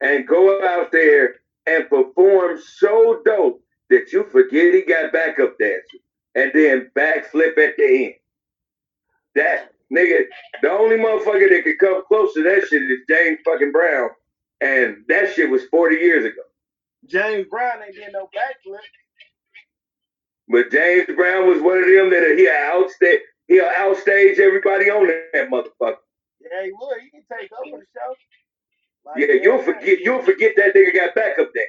[0.00, 6.00] and go out there and perform so dope that you forget he got backup dancers
[6.34, 8.14] and then backflip at the end.
[9.34, 10.24] That nigga,
[10.62, 14.10] the only motherfucker that could come close to that shit is James fucking Brown,
[14.60, 16.42] and that shit was 40 years ago.
[17.06, 18.78] James Brown ain't getting no backflip.
[20.48, 25.48] But James Brown was one of them that he'll outstage, he'll outstage everybody on that
[25.48, 25.96] motherfucker.
[26.40, 27.00] Yeah, he would.
[27.02, 28.14] He can take over the show.
[29.04, 31.68] Like, Yeah, you'll forget, you'll forget that nigga got backup dance.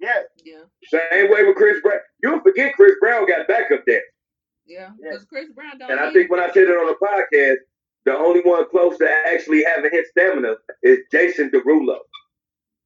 [0.00, 0.62] Yeah, Yeah.
[0.84, 2.00] Same way with Chris Brown.
[2.22, 3.86] You'll forget Chris Brown got backup dance.
[3.86, 4.17] Yeah.
[4.68, 4.90] Yeah.
[5.00, 7.56] Because Chris Brown don't And I think when I said it on the podcast,
[8.04, 11.98] the only one close to actually having his stamina is Jason Derulo.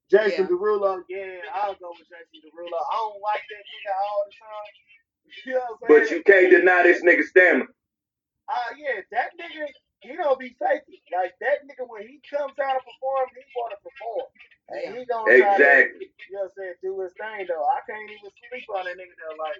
[0.09, 0.51] Jason Yeah.
[0.51, 1.03] Derulo.
[1.09, 2.79] Yeah, I'll go with Jason Derulo.
[2.79, 4.73] I don't like that nigga all the time.
[5.47, 7.65] You know what I'm But you can't deny this nigga stamina.
[7.65, 9.65] Uh, yeah, that nigga,
[10.01, 11.01] he don't be faking.
[11.09, 14.27] Like that nigga, when he comes out to perform, he want to perform.
[14.69, 16.05] And he gonna try to, Exactly.
[16.29, 17.65] you know what I'm saying, do his thing though.
[17.65, 19.41] I can't even sleep on that nigga though.
[19.41, 19.57] Like,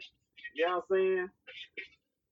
[0.53, 1.29] you know what I'm saying?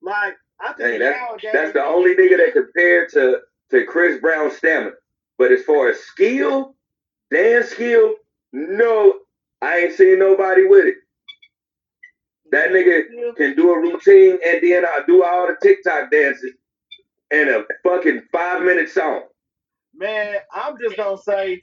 [0.02, 3.40] Like, I think Hey, that's, nowadays, that's the only nigga that compared to,
[3.72, 4.92] to Chris Brown's stamina.
[5.38, 6.76] But as far as skill,
[7.32, 8.16] dance skill,
[8.54, 9.20] no,
[9.62, 10.96] I ain't seen nobody with it.
[12.52, 16.52] That nigga can do a routine and then I do all the TikTok dances
[17.32, 19.24] in a fucking five minute song.
[19.96, 21.62] Man, I'm just gonna say,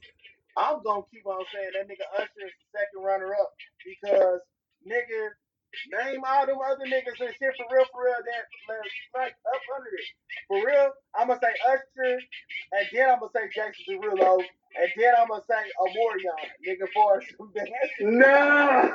[0.56, 3.52] I'm gonna keep on saying that nigga Usher is the second runner up
[3.85, 4.40] because
[4.86, 5.28] nigga,
[5.93, 8.45] name all them other niggas and shit for real, for real that
[9.15, 10.09] like up under it.
[10.49, 12.19] For real, I'm gonna say Usher,
[12.73, 17.23] and then I'm gonna say Jason Derulo, and then I'm gonna say Omarion, nigga, for
[17.36, 17.53] some.
[18.19, 18.95] No,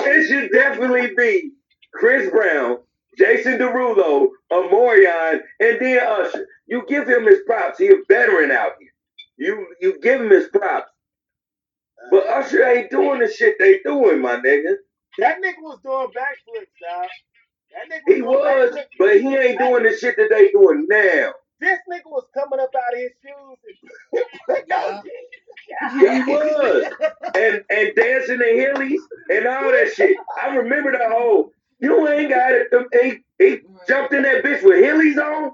[0.00, 1.52] it should definitely be
[1.94, 2.78] Chris Brown,
[3.18, 6.46] Jason Derulo, Omarion, and then Usher.
[6.66, 7.78] You give him his props.
[7.78, 8.90] He a veteran out here.
[9.38, 10.90] You you give him his props.
[12.10, 14.76] But Usher ain't doing the shit they doing, my nigga.
[15.18, 17.08] That nigga was doing backflips, dog.
[17.72, 18.86] That nigga He doing was, backflips.
[18.98, 21.32] but he ain't doing the shit that they doing now.
[21.60, 23.58] This nigga was coming up out of his shoes
[24.48, 24.66] and
[26.02, 26.24] Yeah.
[26.26, 26.84] He was.
[27.36, 30.16] And and dancing the hillies and all that shit.
[30.42, 32.70] I remember the whole you ain't got it.
[32.70, 35.52] Them, he, he jumped in that bitch with hillies on.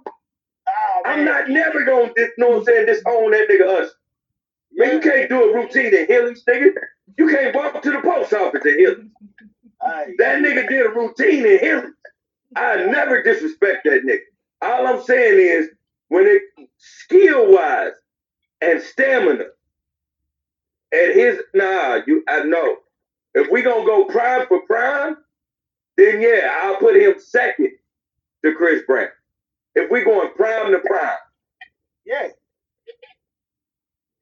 [0.69, 3.91] Oh, I'm not never gonna dis, know what I'm saying, disown that nigga us.
[4.73, 6.71] Man, you can't do a routine in hillies, nigga.
[7.17, 9.11] You can't walk to the post office in.
[9.83, 11.93] Hey, That nigga did a routine in hillies.
[12.57, 14.21] I never disrespect that nigga.
[14.63, 15.69] All I'm saying is
[16.09, 16.43] when it
[16.79, 17.93] skill wise
[18.61, 19.45] and stamina
[20.93, 22.79] and his nah, you I know.
[23.35, 25.17] If we gonna go prime for prime,
[25.97, 27.71] then yeah, I'll put him second
[28.45, 29.09] to Chris Brown.
[29.75, 31.17] If we going prime to prime.
[32.07, 32.29] yeah.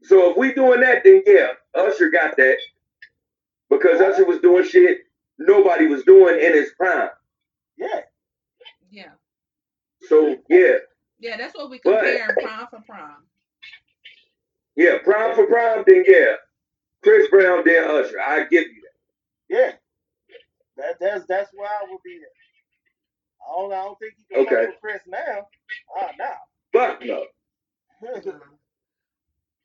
[0.02, 2.56] So if we doing that, then yeah, Usher got that.
[3.70, 4.98] Because Usher was doing shit
[5.38, 7.10] nobody was doing in his prime.
[7.76, 8.00] Yeah.
[8.90, 9.10] Yeah.
[10.08, 10.78] So yeah,
[11.18, 13.26] Yeah, that's what we But- compare prime for prime.
[14.76, 16.34] yeah, prime for prime, then yeah.
[17.02, 18.20] Chris Brown, then Usher.
[18.20, 19.54] I give you that.
[19.56, 19.72] Yeah.
[20.76, 22.28] That that's that's why I would be there.
[23.46, 24.66] I don't I don't think you can Okay.
[24.72, 25.48] fuck Chris now.
[25.96, 26.24] Ah no.
[26.24, 26.38] that.
[26.72, 27.26] Fuck no.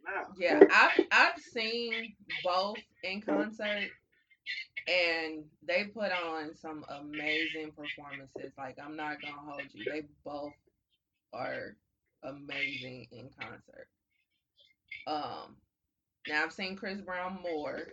[0.06, 0.24] No.
[0.38, 2.14] Yeah, I've I've seen
[2.44, 3.90] both in concert,
[4.88, 8.54] and they put on some amazing performances.
[8.58, 10.54] Like I'm not gonna hold you, they both
[11.34, 11.76] are
[12.24, 13.88] amazing in concert.
[15.08, 15.58] Um,
[16.28, 17.88] now I've seen Chris Brown more,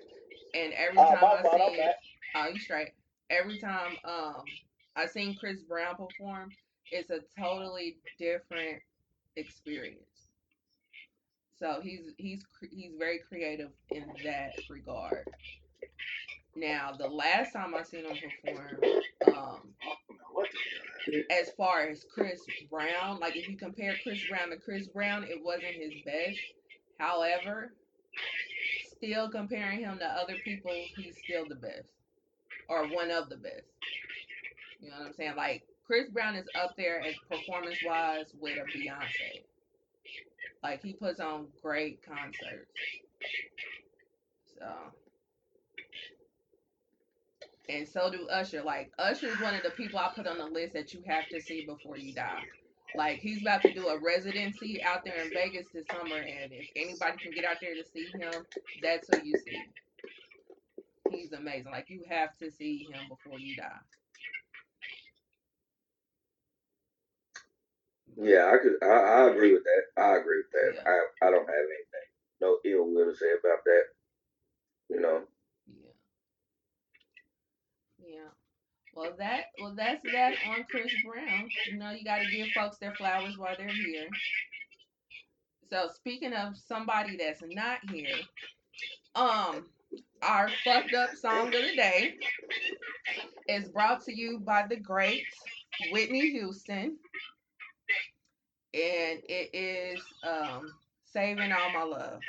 [0.54, 1.90] and every Oh, time I see,
[2.34, 2.90] oh you straight.
[3.30, 4.42] Every time um
[4.96, 6.52] I seen Chris Brown perform,
[6.90, 8.80] it's a totally different
[9.36, 10.17] experience.
[11.60, 15.24] So he's he's he's very creative in that regard.
[16.54, 18.80] Now, the last time I seen him perform,
[19.36, 19.60] um,
[21.30, 22.40] as far as Chris
[22.70, 26.38] Brown, like if you compare Chris Brown to Chris Brown, it wasn't his best.
[26.98, 27.72] However,
[28.96, 31.88] still comparing him to other people, he's still the best,
[32.68, 33.62] or one of the best.
[34.80, 35.36] You know what I'm saying?
[35.36, 39.42] Like Chris Brown is up there as performance wise with a Beyonce.
[40.62, 42.72] Like he puts on great concerts.
[44.58, 44.66] So
[47.68, 48.62] and so do Usher.
[48.62, 51.28] Like Usher is one of the people I put on the list that you have
[51.28, 52.42] to see before you die.
[52.96, 56.68] Like he's about to do a residency out there in Vegas this summer, and if
[56.74, 58.46] anybody can get out there to see him,
[58.82, 59.62] that's who you see.
[61.10, 61.70] He's amazing.
[61.70, 63.97] Like you have to see him before you die.
[68.20, 68.74] Yeah, I could.
[68.82, 70.02] I, I agree with that.
[70.02, 70.82] I agree with that.
[70.82, 70.90] Yeah.
[70.90, 72.08] I I don't have anything,
[72.40, 73.82] no ill will to say about that.
[74.90, 75.22] You know.
[75.68, 75.92] Yeah.
[77.98, 78.30] Yeah.
[78.94, 81.48] Well, that well that's that on Chris Brown.
[81.70, 84.08] You know, you got to give folks their flowers while they're here.
[85.70, 88.16] So speaking of somebody that's not here,
[89.14, 89.66] um,
[90.22, 92.14] our fucked up song of the day
[93.48, 95.24] is brought to you by the great
[95.92, 96.96] Whitney Houston,
[98.74, 100.72] and it is um
[101.12, 102.20] "Saving All My Love."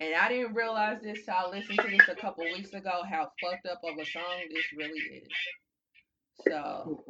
[0.00, 3.30] And I didn't realize this till I listened to this a couple weeks ago how
[3.42, 4.22] fucked up of a song
[4.52, 5.28] this really is.
[6.46, 7.04] So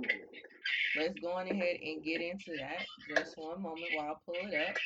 [0.99, 2.85] let's go on ahead and get into that.
[3.17, 4.77] Just one moment while I pull it up.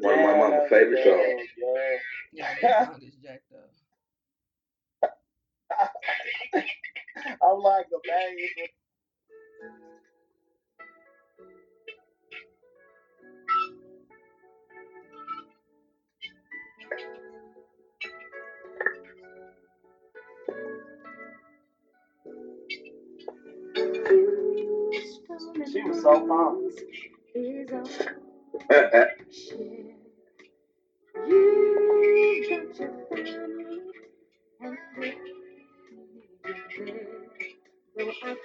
[0.00, 1.48] One of my mama's.
[1.56, 1.96] Yeah.
[2.32, 2.54] Yeah,
[2.86, 3.70] song is jacked up.
[7.42, 8.36] I'm like a man.
[25.72, 26.70] She was so fine.
[38.20, 38.36] But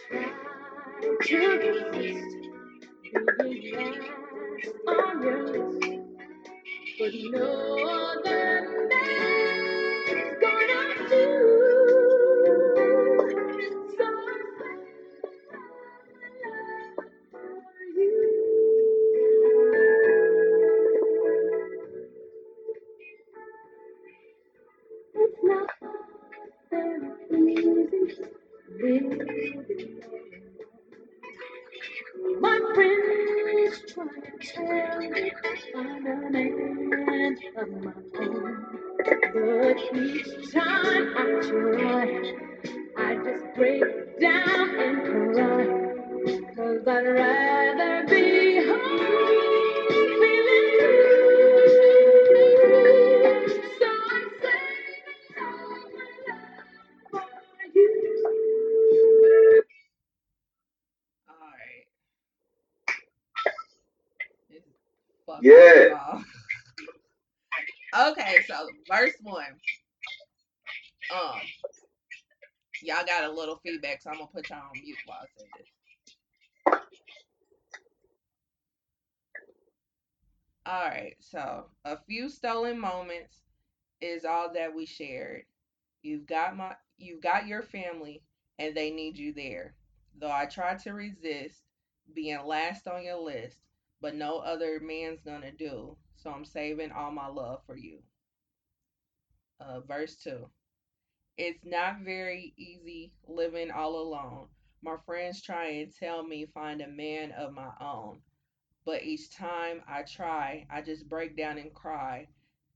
[7.14, 9.37] no other man's
[73.98, 75.68] feedback, so I'm gonna put y'all on mute while I say this.
[80.66, 83.44] All right, so a few stolen moments
[84.02, 85.44] is all that we shared.
[86.04, 88.24] You've got my you've got your family
[88.60, 89.76] and they need you there.
[90.20, 91.64] Though I tried to resist
[92.14, 93.60] being last on your list,
[94.02, 95.98] but no other man's gonna do.
[96.16, 98.04] So I'm saving all my love for you.
[99.60, 100.50] Uh, verse 2.
[101.38, 104.48] It's not very easy living all alone.
[104.82, 108.22] My friends try and tell me find a man of my own.
[108.86, 112.28] But each time I try, I just break down and cry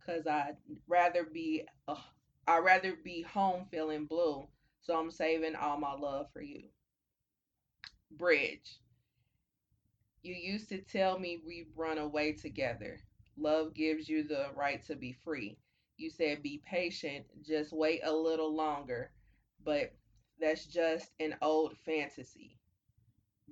[0.06, 0.58] cuz I'd
[0.88, 2.02] rather be uh,
[2.48, 4.48] I'd rather be home feeling blue.
[4.82, 6.70] So I'm saving all my love for you.
[8.12, 8.80] Bridge.
[10.22, 13.00] You used to tell me we'd run away together.
[13.38, 15.58] Love gives you the right to be free.
[16.02, 19.12] You said be patient, just wait a little longer.
[19.64, 19.94] But
[20.40, 22.58] that's just an old fantasy.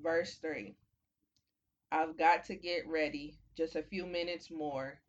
[0.01, 0.75] Verse 3
[1.91, 3.37] I've got to get ready.
[3.55, 4.99] Just a few minutes more.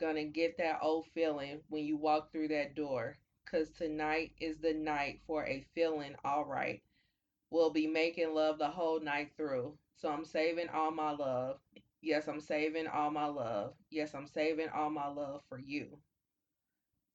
[0.00, 3.18] Gonna get that old feeling when you walk through that door.
[3.44, 6.82] Cause tonight is the night for a feeling alright.
[7.50, 9.78] We'll be making love the whole night through.
[9.94, 11.60] So I'm saving all my love.
[12.02, 13.74] Yes, I'm saving all my love.
[13.90, 16.00] Yes, I'm saving all my love for you.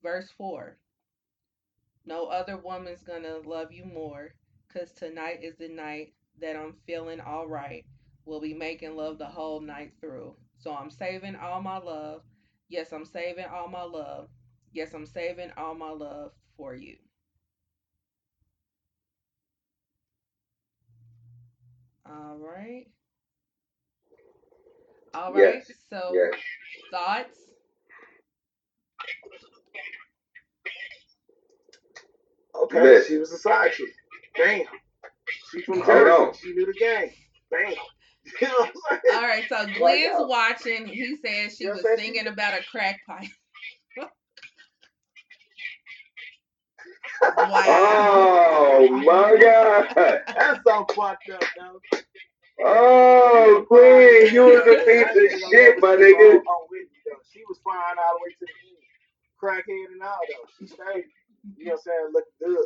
[0.03, 0.77] Verse 4
[2.05, 4.33] No other woman's gonna love you more.
[4.73, 7.85] Cause tonight is the night that I'm feeling alright.
[8.25, 10.35] We'll be making love the whole night through.
[10.57, 12.23] So I'm saving all my love.
[12.69, 14.29] Yes, I'm saving all my love.
[14.73, 16.97] Yes, I'm saving all my love for you.
[22.05, 22.87] All right.
[25.13, 25.63] All right.
[25.63, 25.71] Yes.
[25.89, 26.33] So Yes.
[26.91, 27.48] thoughts?
[32.55, 33.07] Okay, Miss.
[33.07, 33.89] she was a side chick.
[34.37, 34.63] Bam.
[35.51, 36.39] She from Hold Jersey.
[36.41, 37.11] She knew the game.
[37.51, 37.73] Bam.
[38.41, 39.15] You know what I'm saying?
[39.15, 39.45] All right.
[39.49, 40.27] So Glenn's yo.
[40.27, 40.87] watching.
[40.87, 43.27] He says she You know was what I'm singing about a crack pipe.
[47.37, 48.77] wow.
[48.81, 49.87] Oh my God.
[49.95, 51.79] That's so fucked up, though.
[52.63, 56.39] Oh, Queen, you was a piece of shit, my nigga.
[56.39, 56.87] On, on Whitney.
[57.33, 58.83] She was fine all the way to the end.
[59.41, 60.49] Crackhead and all, though.
[60.59, 61.05] She stayed.
[61.57, 62.11] You know what I'm saying?
[62.13, 62.65] Looking good.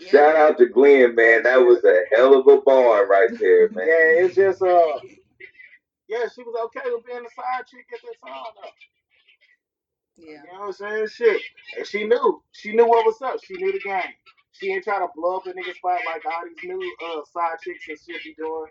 [0.00, 0.08] Yeah.
[0.08, 1.44] Shout out to Glenn, man.
[1.44, 3.86] That was a hell of a bar right there, man.
[3.86, 4.98] Yeah, it's just, uh,
[6.08, 8.70] yeah, she was okay with being a side chick at that time, though.
[10.16, 10.26] Yeah.
[10.26, 11.08] You know what I'm saying?
[11.08, 11.42] Shit.
[11.76, 12.42] And she knew.
[12.52, 13.42] She knew what was up.
[13.44, 14.14] She knew the game.
[14.52, 17.58] She ain't trying to blow up a nigga spot like all these new uh, side
[17.62, 18.70] chicks and shit be doing.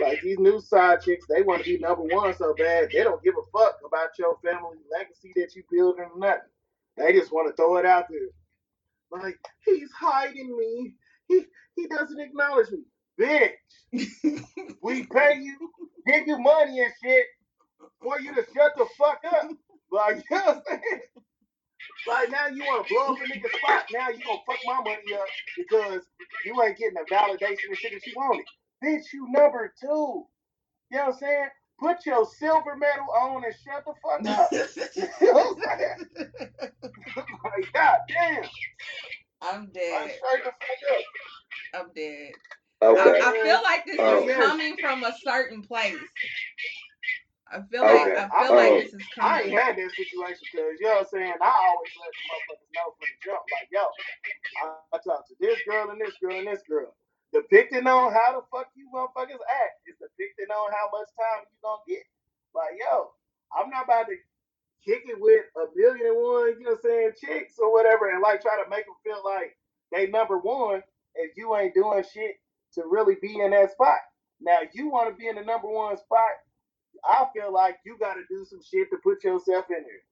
[0.00, 2.90] Like these new side chicks, they want to be number one so bad.
[2.92, 6.50] They don't give a fuck about your family legacy that you building or nothing.
[6.96, 8.20] They just want to throw it out there.
[9.22, 10.94] Like, he's hiding me.
[11.28, 11.44] He
[11.76, 12.80] he doesn't acknowledge me.
[13.20, 13.52] Bitch,
[14.82, 15.56] we pay you,
[16.06, 17.26] give you money and shit
[18.02, 19.50] for you to shut the fuck up.
[19.92, 21.00] Like, you know what I'm saying?
[22.06, 23.84] Like now you want to blow up a nigga spot.
[23.92, 25.26] Now you gonna fuck my money up
[25.56, 26.02] because
[26.44, 28.44] you ain't getting the validation and shit that you wanted.
[28.84, 30.26] Bitch, you number two.
[30.90, 31.48] You know what I'm saying?
[31.78, 34.50] Put your silver medal on and shut the fuck up.
[35.20, 36.30] you know what I'm saying?
[37.44, 38.44] Like, god damn.
[39.42, 40.10] I'm Like, dead.
[40.44, 40.52] the fuck
[40.90, 41.04] up.
[41.74, 42.32] I'm dead.
[42.82, 43.20] Okay.
[43.20, 44.26] I, I feel like this Oh.
[44.28, 45.96] is coming from a certain place.
[47.52, 48.56] I feel like I feel Oh.
[48.56, 51.32] like this is I ain't had that situation because, you know what I'm saying?
[51.40, 53.42] I always let the motherfuckers know from the jump.
[53.52, 53.84] Like, yo,
[54.62, 56.94] I, I talked to this girl and this girl and this girl.
[57.34, 61.58] Depicting on how the fuck you motherfuckers act is depicting on how much time you
[61.62, 62.06] gonna get.
[62.54, 63.10] Like, yo,
[63.52, 64.16] I'm not about to
[64.86, 68.10] kick it with a million and one, you know what I'm saying, chicks or whatever,
[68.10, 69.56] and like try to make them feel like
[69.92, 70.82] they number one
[71.16, 72.36] if you ain't doing shit
[72.74, 73.98] to really be in that spot.
[74.40, 76.30] Now, you want to be in the number one spot,
[77.04, 80.04] I feel like you got to do some shit to put yourself in there.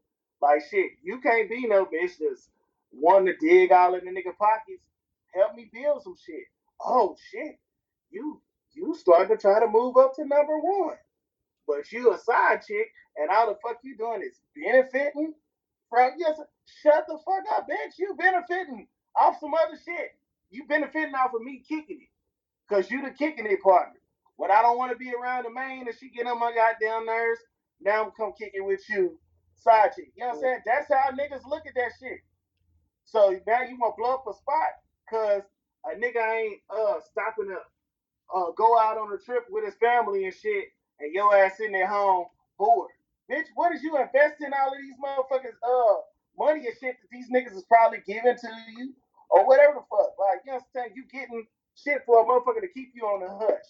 [0.42, 2.50] Like shit, you can't be no bitch that's
[2.92, 4.84] wanting to dig all in the nigga pockets.
[5.34, 6.44] Help me build some shit.
[6.84, 7.58] Oh shit,
[8.10, 8.42] you
[8.72, 10.96] you starting to try to move up to number one.
[11.66, 15.34] but you a side chick, and all the fuck you doing is benefiting
[15.90, 16.38] from yes.
[16.82, 17.98] Shut the fuck up, bitch.
[17.98, 18.88] You benefiting
[19.20, 20.12] off some other shit.
[20.50, 22.10] You benefiting off of me kicking it,
[22.74, 24.00] cause you the kicking it partner.
[24.36, 27.06] When I don't want to be around the main and she get on my goddamn
[27.06, 27.40] nerves,
[27.80, 29.18] now I'm come kicking with you,
[29.56, 30.12] side chick.
[30.16, 30.42] You know what I'm mm.
[30.42, 30.60] saying?
[30.66, 32.20] That's how niggas look at that shit.
[33.04, 34.72] So now you want to blow up a spot
[35.06, 35.42] because
[35.86, 37.58] a nigga ain't uh stopping to
[38.34, 40.66] uh go out on a trip with his family and shit,
[41.00, 42.26] and your ass sitting at home
[42.58, 42.90] bored.
[43.30, 46.00] Bitch, what is you investing all of these motherfuckers uh
[46.38, 48.92] money and shit that these niggas is probably giving to you
[49.30, 50.12] or whatever the fuck?
[50.18, 50.60] Like you know?
[50.94, 51.46] You getting
[51.76, 53.68] shit for a motherfucker to keep you on the hush.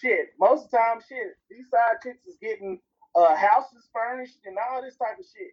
[0.00, 2.80] Shit, most of the time, shit, these side chicks is getting
[3.14, 5.52] uh houses furnished and all this type of shit.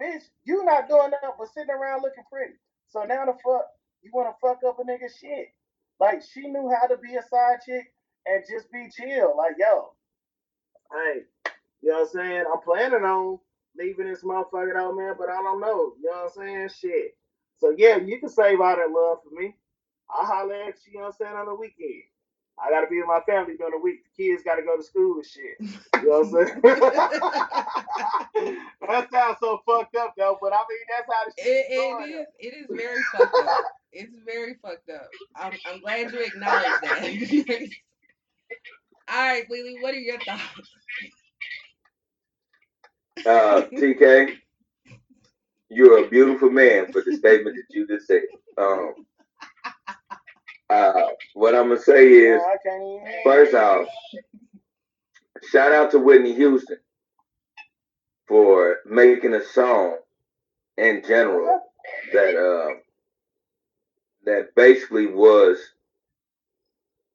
[0.00, 2.54] Bitch, you not doing nothing but sitting around looking pretty.
[2.88, 3.64] So now the fuck
[4.06, 5.48] you want to fuck up a nigga shit.
[5.98, 7.92] Like she knew how to be a side chick
[8.26, 9.34] and just be chill.
[9.36, 9.92] Like yo,
[10.92, 11.22] hey,
[11.82, 12.44] you know what I'm saying?
[12.52, 13.38] I'm planning on
[13.76, 15.94] leaving this motherfucker out, man, but I don't know.
[16.00, 16.68] You know what I'm saying?
[16.80, 17.16] Shit.
[17.58, 19.54] So yeah, you can save all that love for me.
[20.10, 22.02] I'll holler at you, you know what I'm saying, on the weekend.
[22.58, 24.00] I gotta be with my family during the week.
[24.04, 25.56] The kids gotta go to school and shit.
[26.02, 26.60] You know what I'm saying?
[28.88, 32.10] that sounds so fucked up though, but I mean that's how the shit It, it
[32.10, 32.26] is.
[32.38, 33.64] It is very fucked up.
[33.98, 35.08] It's very fucked up.
[35.34, 37.68] I'm, I'm glad you acknowledge that.
[39.08, 40.70] All right, Lily, what are your thoughts?
[43.26, 44.36] Uh, TK,
[45.70, 48.22] you're a beautiful man for the statement that you just said.
[48.58, 49.06] Um,
[50.70, 50.92] uh,
[51.34, 53.88] what I'm gonna say is, Yeah, I can't even hear first off,
[55.50, 56.78] shout out to Whitney Houston
[58.28, 59.96] for making a song
[60.78, 61.60] in general
[62.12, 62.74] that uh,
[64.26, 65.58] that basically was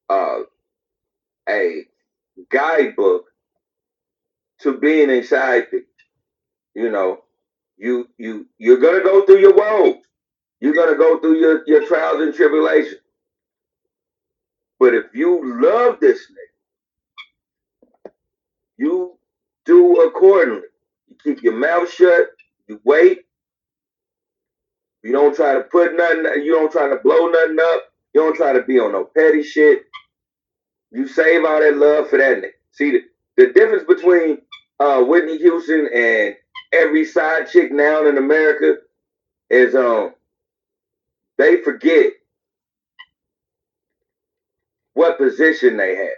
[0.10, 0.40] uh,
[1.48, 1.84] a
[2.50, 3.26] guidebook
[4.60, 5.82] to being inside side piece.
[6.74, 7.24] You know,
[7.78, 10.02] you you you're gonna go through your woes.
[10.62, 13.02] You're gonna go through your, your trials and tribulations.
[14.80, 18.12] But if you love this nigga,
[18.78, 19.18] you
[19.66, 20.68] do accordingly.
[21.08, 22.30] You keep your mouth shut,
[22.68, 23.26] you wait,
[25.04, 27.84] you don't try to put nothing, you don't try to blow nothing up,
[28.14, 29.84] you don't try to be on no petty shit.
[30.92, 32.52] You save all that love for that nigga.
[32.72, 33.02] See the,
[33.38, 34.40] the difference between
[34.80, 36.36] uh, Whitney Houston and
[36.74, 38.76] every side chick now in America
[39.50, 40.14] is um
[41.38, 42.14] they forget
[44.94, 46.10] what position they have.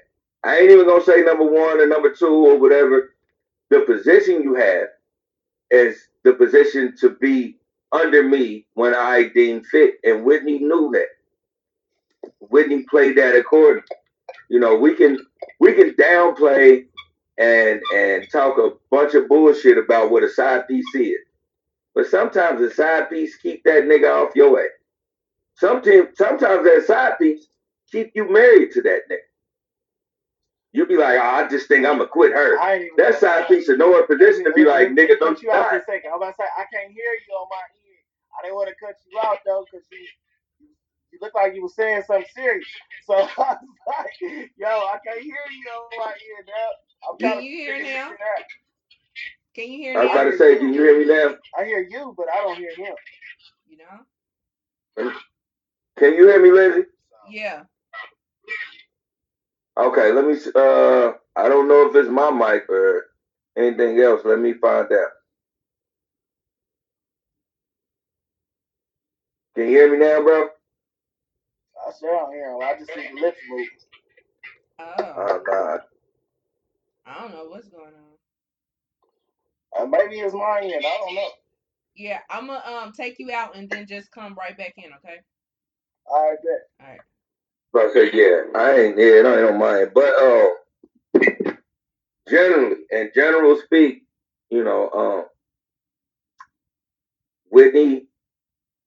[0.43, 3.15] I ain't even gonna say number one or number two or whatever.
[3.69, 4.87] The position you have
[5.71, 7.57] is the position to be
[7.93, 11.07] under me when I deem fit, and Whitney knew that.
[12.39, 13.83] Whitney played that accordingly.
[14.49, 15.19] You know, we can
[15.59, 16.85] we can downplay
[17.37, 21.19] and and talk a bunch of bullshit about what a side piece is.
[21.95, 24.69] But sometimes a side piece keep that nigga off your ass.
[25.55, 27.47] Sometimes sometimes that side piece
[27.91, 29.17] keep you married to that nigga.
[30.73, 32.59] You be like, oh, I just think I'm gonna quit her.
[32.59, 35.51] I ain't even That side piece in no position to be like, nigga, don't you
[35.51, 36.11] out for a second.
[36.11, 37.82] I'm about to say I can't hear you on my ear.
[38.43, 39.99] I didn't want to cut you out though, cause you
[41.11, 42.67] you look like you were saying something serious.
[43.05, 43.57] So I was
[43.87, 47.09] like, yo, I can't hear you on my ear now.
[47.09, 48.11] I'm Can you hear now?
[49.55, 50.21] Can you hear I was now?
[50.21, 51.35] about to say, can you hear me now?
[51.57, 52.95] I hear you, but I don't hear him.
[53.69, 55.11] You know?
[55.97, 56.89] Can you hear me, Lindsay?
[57.29, 57.63] Yeah.
[59.77, 60.35] Okay, let me.
[60.55, 63.05] Uh, I don't know if it's my mic or
[63.57, 64.21] anything else.
[64.25, 65.07] Let me find out.
[69.55, 70.47] Can you hear me now, bro?
[71.87, 72.61] I sure don't hear him.
[72.61, 73.67] I just see the lips moving.
[74.79, 75.77] Oh, Oh, nah.
[77.05, 79.83] I don't know what's going on.
[79.83, 80.73] Uh, maybe it's my end.
[80.85, 81.29] I don't know.
[81.95, 85.19] Yeah, I'm gonna um take you out and then just come right back in, okay?
[86.07, 86.61] All right, bet.
[86.81, 87.01] All right.
[87.71, 89.91] But I said, yeah, I ain't, yeah, I don't mind.
[89.93, 90.49] But uh,
[92.29, 94.03] generally, in general speak,
[94.49, 95.25] you know, um,
[97.49, 98.07] Whitney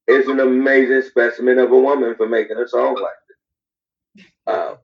[0.09, 4.55] is an amazing specimen of a woman for making a song like this.
[4.55, 4.75] Uh,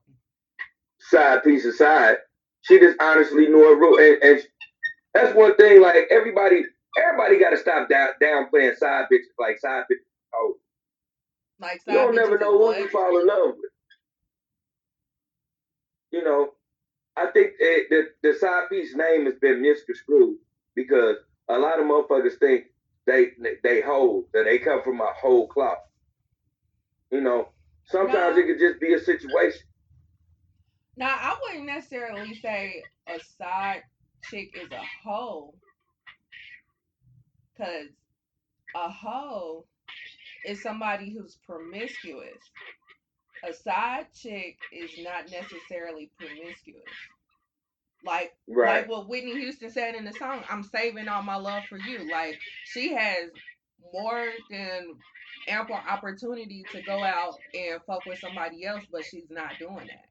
[0.99, 2.17] side piece aside,
[2.61, 4.43] she just honestly knew her rule, and, and
[5.13, 5.81] that's one thing.
[5.81, 6.63] Like everybody,
[6.97, 10.05] everybody got to stop down downplaying side bitches like side bitches.
[10.35, 10.55] Oh,
[11.59, 13.71] Like you don't never know who you fall in love with.
[16.11, 16.49] You know,
[17.17, 20.37] I think it, the the side piece name has been misconstrued
[20.75, 21.17] because
[21.49, 22.65] a lot of motherfuckers think
[23.05, 23.27] they
[23.63, 25.77] they hold that they come from a whole cloth.
[27.11, 27.49] You know,
[27.85, 28.41] sometimes No.
[28.41, 29.61] it could just be a situation.
[30.97, 33.83] Now I wouldn't necessarily say a side
[34.29, 35.53] chick is a hoe,
[37.57, 37.87] cause
[38.75, 39.65] a hoe
[40.45, 42.37] is somebody who's promiscuous.
[43.47, 46.83] A side chick is not necessarily promiscuous.
[48.05, 48.79] Like Right.
[48.81, 52.09] like what Whitney Houston said in the song, I'm saving all my love for you.
[52.11, 53.29] Like she has
[53.93, 54.93] more than
[55.47, 60.05] ample opportunity to go out and fuck with somebody else, but she's not doing that.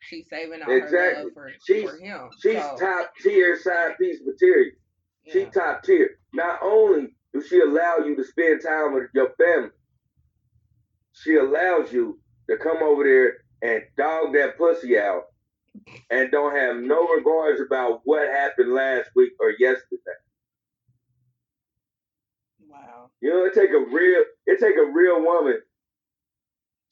[0.00, 2.28] She's saving all her love for, She's- for him.
[2.40, 4.72] She's so, top tier side piece material.
[5.26, 5.50] She yeah.
[5.50, 6.18] top tier.
[6.32, 9.70] Not only does she allow you to spend time with your family,
[11.12, 15.24] she allows you to come over there and dog that pussy out
[16.10, 20.18] and don't have no regards about what happened last week or yesterday.
[22.68, 23.10] Wow.
[23.20, 25.60] You know, it take a real it take a real woman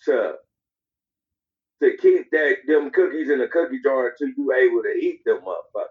[0.05, 0.35] to
[1.82, 5.40] to keep that them cookies in the cookie jar until you able to eat them
[5.47, 5.86] motherfuckers.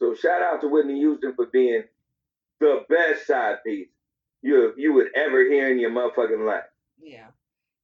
[0.00, 1.84] So shout out to Whitney Houston for being
[2.60, 3.88] the best side piece
[4.44, 6.64] you you would ever hear in your motherfucking life.
[7.02, 7.28] Yeah.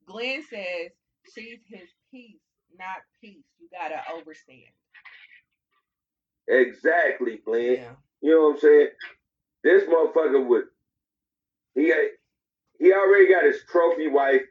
[0.06, 0.92] Glenn says
[1.34, 2.40] she's his piece,
[2.78, 3.44] not peace.
[3.60, 4.72] You gotta overstand.
[6.48, 7.74] Exactly, Glenn.
[7.74, 7.92] Yeah.
[8.22, 8.88] You know what I'm saying?
[9.62, 10.64] This motherfucker would
[11.74, 12.10] he got-
[12.78, 14.42] he already got his trophy wife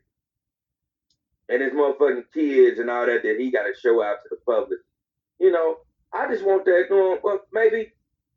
[1.50, 4.38] and his motherfucking kids and all that that he got to show out to the
[4.46, 4.80] public.
[5.40, 5.80] You know,
[6.14, 7.20] I just want that going.
[7.24, 7.92] Well, uh, maybe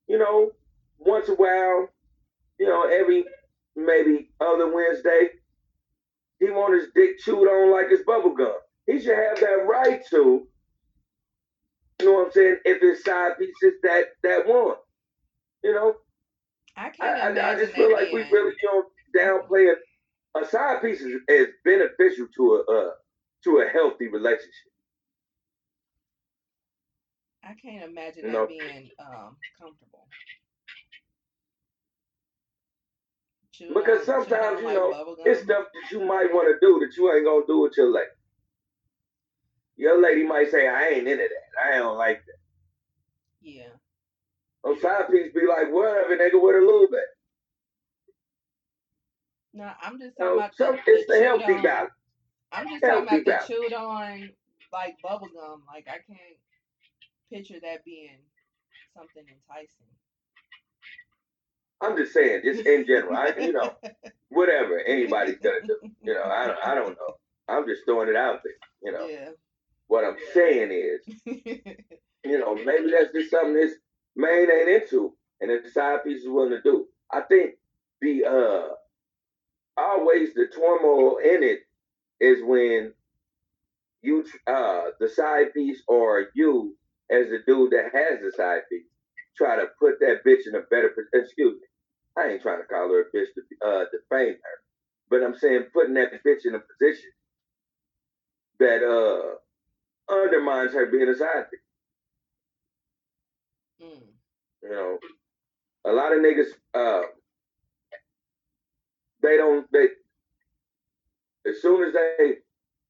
[0.09, 0.53] you know
[0.99, 1.89] once a while,
[2.59, 3.25] you know every
[3.77, 5.31] maybe other Wednesday,
[6.41, 8.55] he want his dick chewed on like his bubble gum.
[8.87, 10.47] He should have that right to.
[12.01, 12.57] You know what I'm saying?
[12.65, 14.77] If it's side pieces that that one,
[15.63, 15.95] you know,
[16.77, 18.85] I I, can't I, imagine I just feel like we being- really you know
[19.21, 19.75] downplaying
[20.43, 22.91] a side piece is, is beneficial to a uh,
[23.45, 24.73] to a healthy relationship.
[27.45, 28.47] I can't imagine You that know.
[28.47, 30.09] being um comfortable.
[33.53, 37.13] Chewed Because sometimes, you know, It's stuff that you might want to do that you
[37.13, 38.09] ain't gonna do with your lady.
[39.83, 41.61] Your lady might say, "I ain't into that.
[41.61, 42.39] I don't like that."
[43.41, 43.71] Yeah.
[44.63, 47.05] On side piece, be like, "Whatever, nigga, with a little bit."
[49.53, 51.63] No, I'm just talking know, about some, it's the healthy on.
[51.65, 51.91] balance.
[52.53, 54.31] I'm just talking healthy about the chewed on
[54.73, 55.65] like bubble gum.
[55.67, 56.39] Like I can't
[57.29, 58.19] picture that being
[58.97, 59.91] something enticing.
[61.81, 63.17] I'm just saying, just in general.
[63.17, 63.75] I, you know,
[64.29, 65.77] whatever anybody's gonna do.
[66.03, 67.17] You know, I don't, I don't know.
[67.49, 68.55] I'm just throwing it out there.
[68.85, 69.31] You know, Yeah.
[69.93, 71.17] What I'm saying is,
[72.25, 73.75] you know, maybe that's just something this
[74.17, 75.13] man ain't into,
[75.43, 76.87] and the side piece is willing to do.
[77.13, 77.57] I think
[78.01, 78.69] the uh
[79.77, 81.59] always the turmoil in it
[82.21, 82.95] is when
[84.01, 86.75] you uh the side piece or you
[87.11, 88.87] as the dude that has the side piece
[89.37, 91.67] try to put that bitch in a better excuse me.
[92.17, 94.57] I ain't trying to call her a bitch to uh defame her.
[95.11, 97.11] But I'm saying putting that bitch in a position
[98.59, 99.37] that uh
[100.11, 101.61] undermines her being a side piece.
[103.89, 104.03] mm.
[104.63, 104.99] You know,
[105.87, 107.03] a lot of niggas, uh,
[109.23, 109.67] they don't.
[109.73, 109.87] They
[111.49, 112.35] as soon as they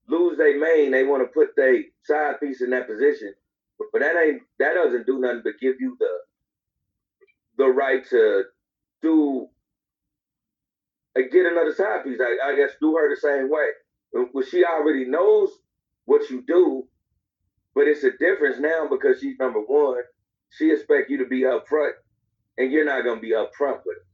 [0.08, 3.34] lose their main, they want to put their side piece in that position.
[3.78, 6.10] But, but that ain't that doesn't do nothing but give you the
[7.58, 8.44] the right to
[9.02, 9.48] do
[11.16, 12.20] uh, get another side piece.
[12.20, 13.68] I, I guess do her the same way.
[14.32, 15.50] Well, she already knows
[16.06, 16.84] what you do,
[17.74, 20.02] but it's a difference now because she's number one.
[20.50, 21.92] She expect you to be upfront
[22.58, 24.06] and you're not gonna be upfront with it.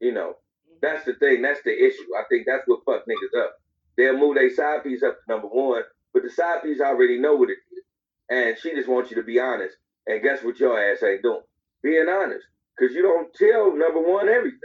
[0.00, 0.76] You know, mm-hmm.
[0.82, 1.42] that's the thing.
[1.42, 2.06] That's the issue.
[2.18, 3.56] I think that's what fuck niggas up.
[3.96, 5.82] They'll move their side piece up to number one,
[6.12, 7.84] but the side piece already know what it is,
[8.30, 9.76] and she just wants you to be honest.
[10.06, 11.40] And guess what your ass ain't doing?
[11.82, 12.44] Being honest,
[12.76, 14.58] because you don't tell number one everything,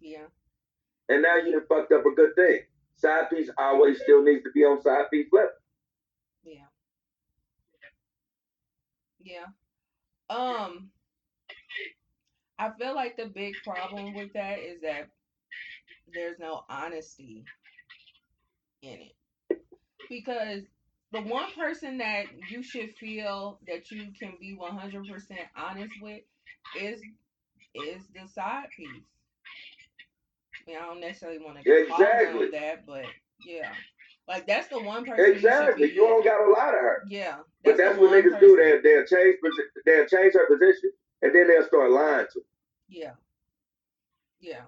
[0.00, 0.26] Yeah.
[1.08, 2.60] and now you done fucked up a good thing.
[2.96, 5.50] Side piece always still needs to be on side piece level.
[6.46, 6.68] Yeah.
[9.20, 9.46] Yeah.
[10.30, 10.90] Um
[12.58, 15.08] I feel like the big problem with that is that
[16.14, 17.44] there's no honesty
[18.82, 18.98] in
[19.50, 19.58] it.
[20.08, 20.62] Because
[21.12, 25.12] the one person that you should feel that you can be 100%
[25.56, 26.22] honest with
[26.80, 27.00] is
[27.74, 28.88] is the side piece.
[30.66, 32.50] I mean, I don't necessarily want to Exactly.
[32.52, 33.04] that, but
[33.44, 33.72] yeah.
[34.28, 35.88] Like that's the one person Exactly.
[35.88, 37.02] you You don't got a lot of her.
[37.08, 37.38] yeah.
[37.64, 38.56] But that's what niggas do.
[38.56, 39.36] They'll, they'll change
[39.84, 40.90] they'll change her position,
[41.22, 42.38] and then they'll start lying to.
[42.40, 42.46] her.
[42.88, 43.12] Yeah.
[44.40, 44.62] Yeah.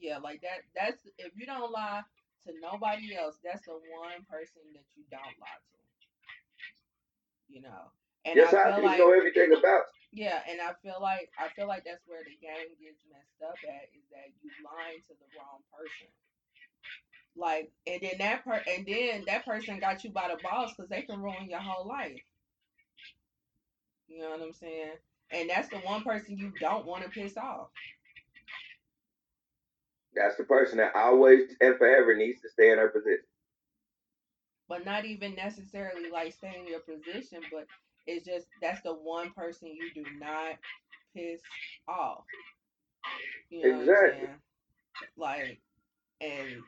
[0.00, 2.02] Yeah, like that that's if you don't lie
[2.46, 5.78] to nobody else, that's the one person that you don't lie to.
[7.48, 7.92] You know,
[8.24, 9.84] and Your I side feel like know everything about.
[10.10, 13.60] yeah, and I feel like I feel like that's where the game gets messed up
[13.62, 16.10] at is that you lying to the wrong person.
[17.36, 20.90] Like, and then that per and then that person got you by the balls because
[20.90, 22.20] they can ruin your whole life.
[24.08, 24.92] You know what I'm saying?
[25.30, 27.68] And that's the one person you don't want to piss off.
[30.14, 33.24] That's the person that always and forever needs to stay in her position.
[34.68, 37.66] But not even necessarily like stay in your position, but
[38.06, 40.56] it's just that's the one person you do not
[41.14, 41.40] piss
[41.88, 42.24] off.
[43.50, 44.18] You know what I'm Exactly.
[44.18, 44.36] saying?
[45.16, 45.60] Like,
[46.20, 46.62] and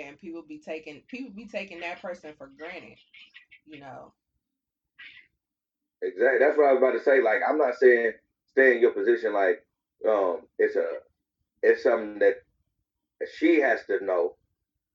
[0.00, 2.98] and people be taking people be taking that person for granted.
[3.66, 4.12] You know.
[6.02, 6.38] Exactly.
[6.38, 7.22] That's what I was about to say.
[7.22, 8.12] Like, I'm not saying
[8.46, 9.34] stay in your position.
[9.34, 9.64] Like,
[10.08, 10.86] um, it's a,
[11.62, 12.36] it's something that
[13.38, 14.36] she has to know.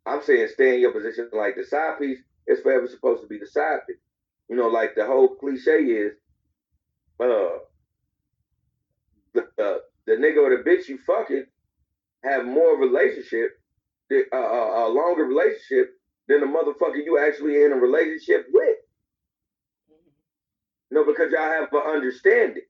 [0.06, 1.30] I'm saying stay in your position.
[1.34, 3.98] Like the side piece is forever supposed to be the side piece.
[4.50, 6.14] You know, like the whole cliche is,
[7.20, 7.60] uh,
[9.34, 11.46] the uh, the nigga or the bitch you fucking
[12.24, 13.60] have more relationship,
[14.10, 18.78] the- uh, a longer relationship than the motherfucker you actually in a relationship with.
[19.92, 20.12] Mhm.
[20.92, 22.66] No, because y'all have an understanding.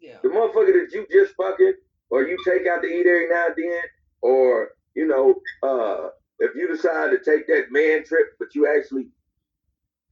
[0.00, 0.18] Yeah.
[0.22, 1.74] The motherfucker that you just fucking,
[2.10, 3.82] or you take out to eat every now and then,
[4.22, 9.10] or you know, uh, if you decide to take that man trip, but you actually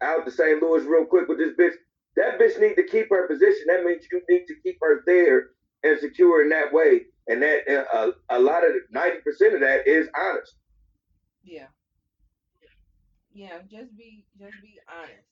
[0.00, 0.62] out to St.
[0.62, 1.74] Louis real quick with this bitch,
[2.16, 3.66] that bitch need to keep her position.
[3.68, 5.50] That means you need to keep her there
[5.82, 7.06] and secure in that way.
[7.28, 10.54] And that uh, a, lot of ninety percent of that is honest.
[11.42, 11.66] Yeah.
[13.34, 15.26] Yeah, just be just be honest.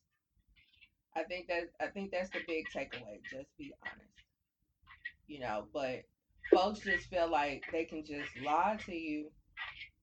[1.17, 3.21] I think that I think that's the big takeaway.
[3.31, 4.11] Just be honest.
[5.27, 6.03] You know, but
[6.53, 9.31] folks just feel like they can just lie to you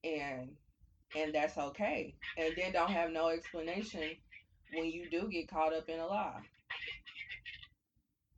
[0.03, 0.49] and
[1.15, 2.15] and that's okay.
[2.37, 4.15] And then don't have no explanation
[4.73, 6.39] when you do get caught up in a lie.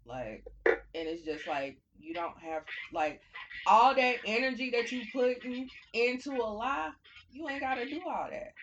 [0.05, 3.21] Like and it's just like you don't have like
[3.65, 6.91] all that energy that you put in, into a lie,
[7.31, 8.53] you ain't gotta do all that.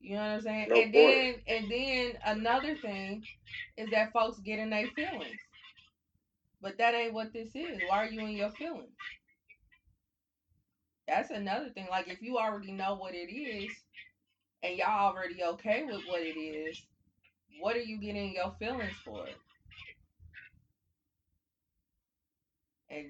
[0.00, 0.68] You know what I'm saying?
[0.70, 3.24] No and then and then another thing
[3.76, 5.40] is that folks get in their feelings.
[6.62, 7.80] But that ain't what this is.
[7.88, 8.88] Why are you in your feelings?
[11.06, 11.86] That's another thing.
[11.90, 13.70] Like if you already know what it is
[14.62, 16.80] and y'all already okay with what it is,
[17.60, 19.26] what are you getting your feelings for?
[22.90, 23.06] And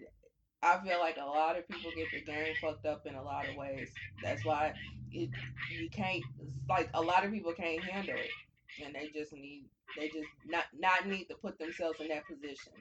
[0.62, 3.48] I feel like a lot of people get the game fucked up in a lot
[3.48, 3.90] of ways.
[4.22, 4.74] That's why
[5.12, 5.30] it
[5.70, 6.22] you can't
[6.68, 8.84] like a lot of people can't handle it.
[8.84, 9.64] And they just need
[9.96, 12.72] they just not not need to put themselves in that position.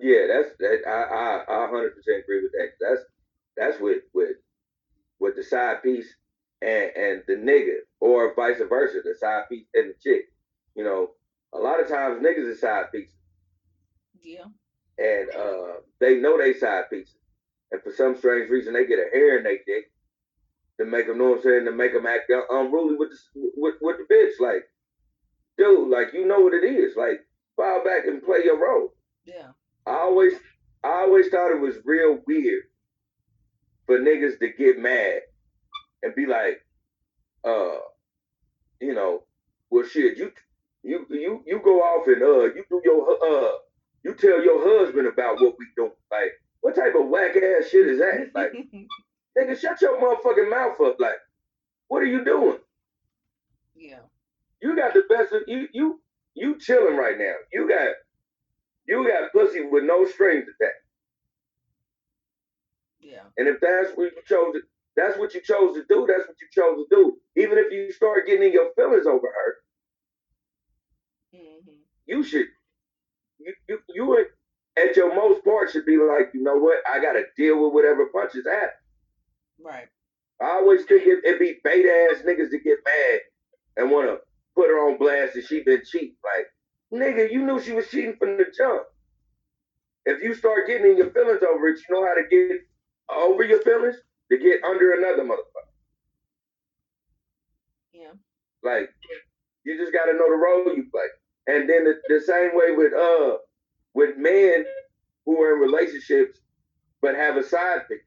[0.00, 0.82] Yeah, that's that.
[0.86, 2.70] I I hundred percent agree with that.
[2.80, 3.02] That's
[3.56, 4.36] that's with with
[5.20, 6.14] with the side piece
[6.60, 10.26] and and the nigga, or vice versa, the side piece and the chick.
[10.74, 11.10] You know,
[11.54, 13.15] a lot of times niggas is side pieces,
[14.22, 14.44] Yeah.
[14.98, 17.14] and uh, they know they side pieces,
[17.70, 19.90] and for some strange reason they get a hair in their dick
[20.78, 23.74] to make them know what I'm saying to make them act unruly with the with
[23.80, 24.40] with the bitch.
[24.40, 24.64] Like,
[25.58, 26.96] dude, like you know what it is.
[26.96, 27.20] Like,
[27.56, 28.94] file back and play your role.
[29.24, 29.48] Yeah.
[29.86, 30.34] I always
[30.84, 32.64] I always thought it was real weird
[33.86, 35.20] for niggas to get mad
[36.02, 36.64] and be like,
[37.44, 37.78] uh,
[38.80, 39.22] you know,
[39.70, 40.32] well shit, you
[40.82, 43.52] you you you go off and uh you do your uh
[44.06, 45.92] you tell your husband about what we doing.
[46.12, 48.30] Like, what type of whack ass shit is that?
[48.34, 48.52] Like,
[49.38, 50.96] nigga, shut your motherfucking mouth up.
[51.00, 51.16] Like,
[51.88, 52.58] what are you doing?
[53.76, 54.00] yeah.
[54.62, 56.00] You got the best of you you
[56.34, 57.34] you chilling right now.
[57.52, 57.90] You got
[58.86, 60.76] you got pussy with no strings attached.
[63.00, 63.30] Yeah.
[63.38, 64.62] And if that's what you chose to,
[64.96, 67.18] that's what you chose to do, that's what you chose to do.
[67.36, 69.54] Even if you start getting in your feelings over her,
[71.32, 72.46] hmm you should
[73.46, 74.26] you you you would
[74.76, 78.06] at your most part should be like, you know what, I gotta deal with whatever
[78.06, 78.68] punches happen.
[79.64, 79.88] Right.
[80.40, 83.20] I always think it, it be bait ass niggas to get mad
[83.76, 84.16] and wanna
[84.54, 86.16] put her on blast and she been cheating.
[86.22, 88.82] Like, nigga, you knew she was cheating from the jump.
[90.04, 92.60] If you start getting in your feelings over it, you know how to get
[93.08, 93.96] over your feelings
[94.30, 95.72] to get under another motherfucker.
[97.92, 98.12] Yeah.
[98.62, 98.90] Like,
[99.64, 101.06] you just gotta know the role you play.
[101.46, 103.38] And then the, the same way with uh
[103.94, 104.64] with men
[105.26, 106.40] who are in relationships
[107.02, 108.00] but have a side piece.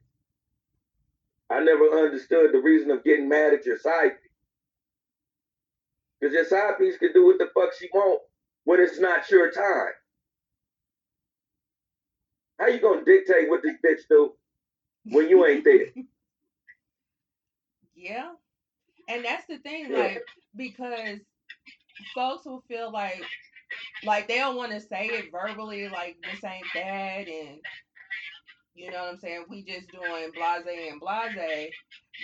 [1.50, 4.32] I never understood the reason of getting mad at your side piece.
[6.20, 8.22] Because your side piece can do what the fuck she want
[8.66, 9.94] when it's not your time.
[12.60, 14.34] How you gonna dictate what this bitch do
[15.06, 15.88] when you ain't there?
[17.96, 18.32] Yeah.
[19.10, 19.98] and that's the thing, Yeah.
[20.00, 20.24] like
[20.56, 21.20] because
[22.14, 23.22] folks will feel like
[24.04, 27.60] like they don't want to say it verbally, like this ain't that, and
[28.74, 29.46] you know what I'm saying.
[29.50, 31.72] We just doing blase and blase,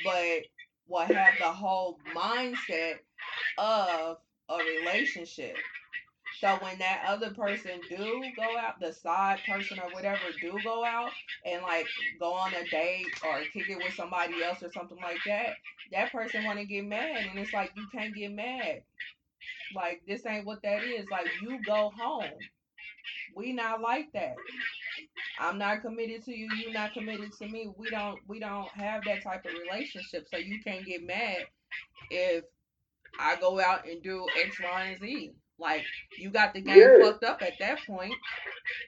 [0.03, 0.41] but
[0.87, 2.95] will have the whole mindset
[3.57, 4.17] of
[4.49, 5.55] a relationship.
[6.39, 10.83] So when that other person do go out, the side person or whatever do go
[10.83, 11.11] out
[11.45, 11.87] and like
[12.19, 15.51] go on a date or kick it with somebody else or something like that,
[15.91, 18.81] that person want to get mad, and it's like you can't get mad.
[19.75, 21.05] Like this ain't what that is.
[21.11, 22.29] Like you go home.
[23.35, 24.35] We not like that.
[25.39, 26.47] I'm not committed to you.
[26.55, 27.69] You not committed to me.
[27.77, 28.19] We don't.
[28.27, 30.27] We don't have that type of relationship.
[30.31, 31.45] So you can't get mad
[32.09, 32.43] if
[33.19, 35.31] I go out and do X, Y, and Z.
[35.57, 35.83] Like
[36.17, 36.97] you got the game Yeah.
[37.01, 38.13] fucked up at that point.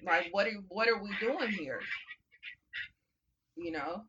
[0.06, 1.80] Like what are what are we doing here?
[3.56, 4.04] You know?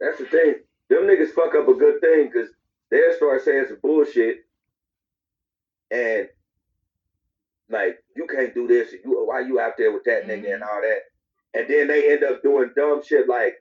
[0.00, 0.54] That's the thing.
[0.90, 2.50] Them niggas fuck up a good thing because
[2.90, 4.43] they'll start saying some bullshit
[5.94, 6.28] and
[7.70, 10.80] like you can't do this you why you out there with that nigga and all
[10.82, 11.00] that.
[11.58, 13.54] And then they end up doing dumb shit like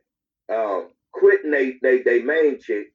[0.49, 2.93] um quitting they they, they main chick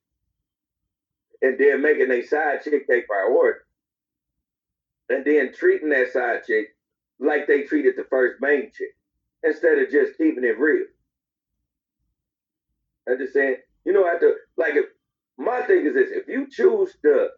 [1.41, 3.61] and then making they side chick their priority.
[5.09, 6.77] And then treating that side chick
[7.21, 8.95] like they treated the first main chick
[9.43, 10.85] instead of just keeping it real.
[13.09, 14.87] I'm just saying, you know, after like if
[15.39, 17.29] my thing is this: if you choose to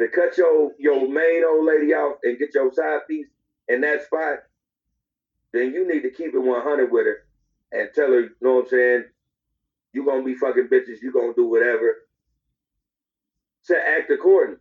[0.00, 3.26] to cut your your main old lady off and get your side piece
[3.68, 4.38] in that spot,
[5.52, 7.18] then you need to keep it 100 with her
[7.72, 9.04] and tell her, you know what I'm saying?
[9.92, 11.00] You gonna be fucking bitches.
[11.02, 11.94] You gonna do whatever.
[13.66, 14.60] To act accordingly.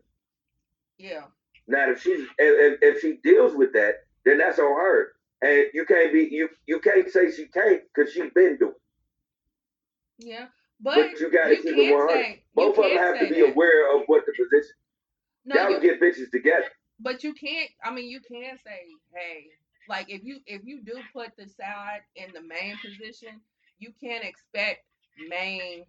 [0.98, 1.24] Yeah.
[1.68, 3.96] Now, if she's if, if she deals with that,
[4.26, 5.14] then that's on her.
[5.42, 8.72] And you can't be you you can't say she can't because she's been doing.
[10.20, 10.26] it.
[10.28, 10.46] Yeah.
[10.80, 12.14] But, But you gotta keep it 100.
[12.14, 13.52] say Both of them have to be that.
[13.52, 14.76] aware of what the position.
[15.46, 16.66] No, Y'all you, get bitches together.
[17.00, 17.70] but you can't.
[17.84, 18.80] I mean, you can say,
[19.16, 19.48] hey,
[19.90, 23.42] like if you if you do put the side in the main position,
[23.80, 24.86] you can't expect
[25.30, 25.84] main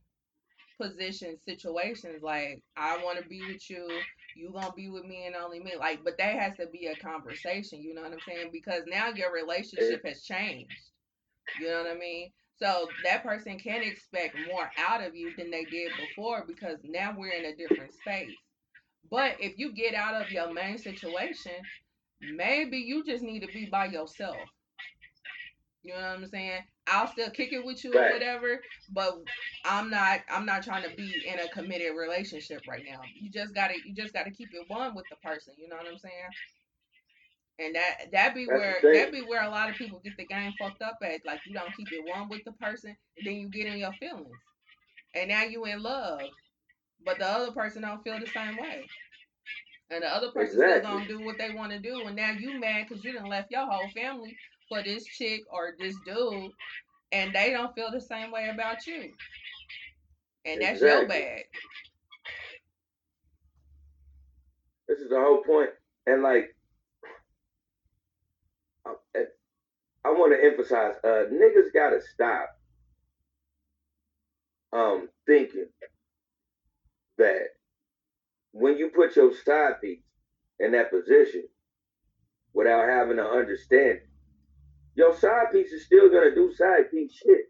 [0.80, 3.88] position situations like I want to be with you,
[4.36, 5.74] you gonna be with me and only me.
[5.78, 7.80] Like, but that has to be a conversation.
[7.82, 8.50] You know what I'm saying?
[8.52, 10.72] Because now your relationship has changed.
[11.60, 12.30] You know what I mean?
[12.58, 17.14] So that person can expect more out of you than they did before because now
[17.16, 18.30] we're in a different space.
[19.10, 21.52] But if you get out of your main situation,
[22.20, 24.36] maybe you just need to be by yourself.
[25.82, 26.62] You know what I'm saying?
[26.86, 28.60] I'll still kick it with you or whatever,
[28.90, 29.14] but
[29.64, 33.00] I'm not I'm not trying to be in a committed relationship right now.
[33.20, 35.86] You just gotta you just gotta keep it one with the person, you know what
[35.86, 36.30] I'm saying?
[37.58, 40.26] And that that be That's where that be where a lot of people get the
[40.26, 41.24] game fucked up at.
[41.26, 44.28] Like you don't keep it one with the person, then you get in your feelings.
[45.14, 46.20] And now you in love.
[47.04, 48.90] But the other person don't feel the same way.
[49.90, 52.58] And the other person still gonna do what they want to do, and now you
[52.58, 56.52] mad because you didn't left your whole family for this chick or this dude,
[57.12, 59.12] and they don't feel the same way about you.
[60.44, 61.18] And that's your Exactly.
[61.20, 61.42] bad.
[64.88, 65.42] This is the whole.
[66.06, 66.54] And like,
[68.86, 69.24] I,
[70.04, 72.50] I want to emphasize, uh, niggas gotta stop
[74.72, 75.66] um thinking
[77.18, 77.48] that
[78.52, 80.02] when you put your side piece
[80.60, 81.44] in that position
[82.52, 84.06] without having an understanding,
[84.94, 87.46] your side piece is still gonna do side piece shit.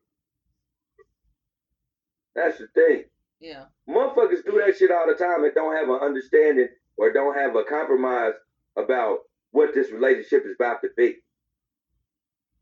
[2.35, 3.05] That's the thing.
[3.41, 3.65] Yeah.
[3.89, 7.55] Motherfuckers do that shit all the time and don't have an understanding or don't have
[7.55, 8.33] a compromise
[8.77, 9.19] about
[9.51, 11.17] what this relationship is about to be.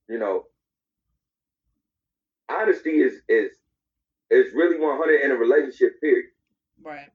[0.09, 0.45] You know,
[2.51, 3.51] honesty is is
[4.31, 6.31] is really 100 in a relationship period,
[6.83, 7.09] Right.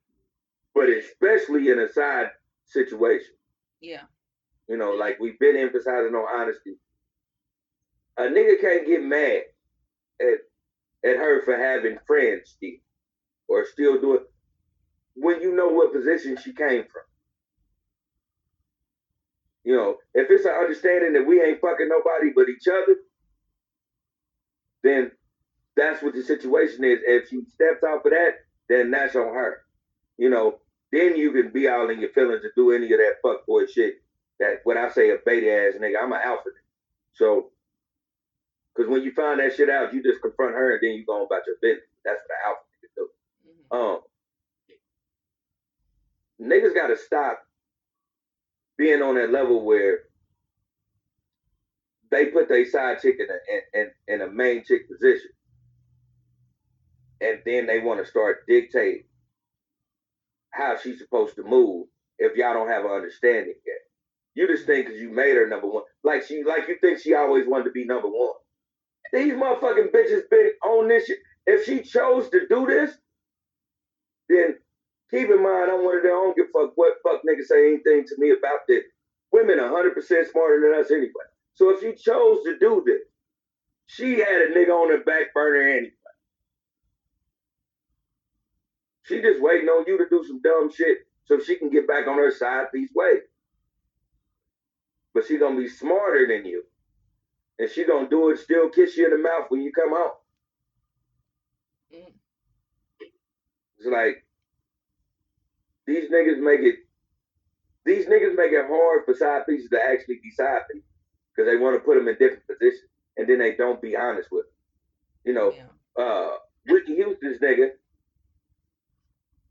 [0.74, 2.30] but especially in a side
[2.66, 3.34] situation.
[3.82, 4.04] Yeah.
[4.70, 6.76] You know, like we've been emphasizing on honesty.
[8.18, 9.44] A nigga can't get mad
[10.22, 10.40] at
[11.06, 12.78] at her for having friends still
[13.48, 14.26] or still doing
[15.16, 17.04] when you know what position she came from.
[19.64, 22.96] You know, if it's an understanding that we ain't fucking nobody but each other,
[24.84, 25.12] then
[25.76, 27.00] that's what the situation is.
[27.06, 28.32] If she steps out for that,
[28.70, 29.58] then that's on her.
[30.18, 30.60] You know,
[30.92, 33.96] then you can be all in your feelings and do any of that fuckboy shit.
[34.40, 36.50] That when I say a beta ass nigga, I'm an alpha.
[36.50, 36.64] nigga.
[37.14, 37.52] So,
[38.76, 41.26] because when you find that shit out, you just confront her and then you go
[41.26, 41.86] about your business.
[42.06, 43.10] That's what an alpha nigga do.
[43.72, 44.02] hmm Um,
[46.52, 47.44] niggas got to stop
[48.78, 50.00] being on that level where
[52.12, 55.32] they put their side chick in a in, in, in a main chick position,
[57.22, 59.04] and then they want to start dictating
[60.52, 61.88] how she's supposed to move
[62.20, 63.78] if y'all don't have an understanding yet.
[64.36, 67.14] You just think because you made her number one, like she, like you think she
[67.14, 68.34] always wanted to be number one.
[69.14, 71.20] These motherfucking bitches been on this shit.
[71.46, 72.92] If she chose to do this,
[74.30, 74.58] then
[75.10, 76.12] keep in mind I'm one of them.
[76.12, 78.84] I don't give fuck what fuck niggas say anything to me about this.
[79.32, 79.96] Women 100%
[80.32, 81.28] smarter than us anyway.
[81.54, 83.02] So if she chose to do this,
[83.88, 85.92] she had a nigga on the back burner anyway.
[89.08, 92.08] She just waiting on you to do some dumb shit so she can get back
[92.08, 93.20] on her side piece way.
[95.14, 96.64] But she gonna be smarter than you.
[97.58, 100.12] And she gonna do it, still kiss you in the mouth when you come home.
[101.94, 102.14] Mm.
[103.78, 104.26] It's like
[105.86, 106.76] these niggas make it
[107.86, 110.88] these niggas make it hard for side pieces to actually be side pieces
[111.34, 114.28] because they want to put them in different positions and then they don't be honest
[114.32, 114.54] with them.
[115.24, 116.04] You know, Yeah.
[116.04, 117.72] uh Whitney Houston's nigga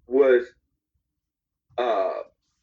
[0.06, 0.46] was
[1.78, 2.12] uh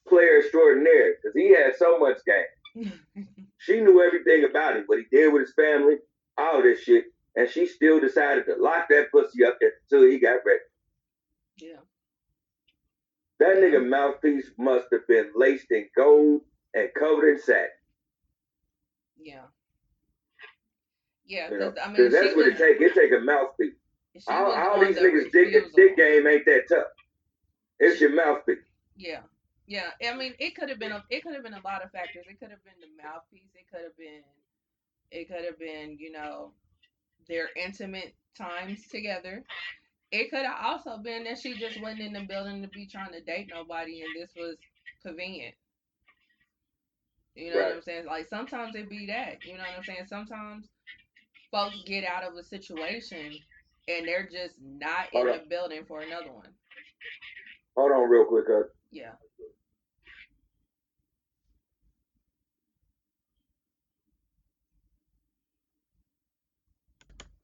[0.08, 2.92] player extraordinaire because he had so much game.
[3.60, 5.96] She knew everything about him, what he did with his family,
[6.38, 7.06] all this shit,
[7.38, 10.60] and she still decided to lock that pussy up until he got ready.
[11.62, 11.78] yeah.
[13.40, 16.42] That nigga mouthpiece must have been laced in gold
[16.74, 17.68] and covered in satin.
[19.18, 19.42] Yeah.
[21.26, 22.82] Yeah, You know, because I mean, that's what was, it take.
[22.82, 23.74] It take a mouthpiece.
[24.28, 26.84] All, all these niggas dick, dick game ain't that tough.
[27.84, 28.64] It's your mouthpiece.
[28.96, 29.22] Yeah,
[29.68, 29.90] yeah.
[30.08, 32.26] I mean, it could have been a it could have been a lot of factors.
[32.30, 33.52] It could have been the mouthpiece.
[33.56, 34.24] It could have been,
[35.12, 36.52] it could have been you know,
[37.28, 39.44] their intimate times together.
[40.12, 43.12] It could have also been that she just wasn't in the building to be trying
[43.12, 44.56] to date nobody, and this was
[45.04, 45.56] convenient.
[47.36, 48.06] You know what I'm saying?
[48.06, 49.44] Like sometimes it be that.
[49.44, 50.06] You know what I'm saying?
[50.08, 50.68] Sometimes
[51.52, 53.34] folks get out of a situation
[53.88, 56.50] and they're just not in the building for another one.
[57.76, 59.14] Hold on real quick, uh, Yeah.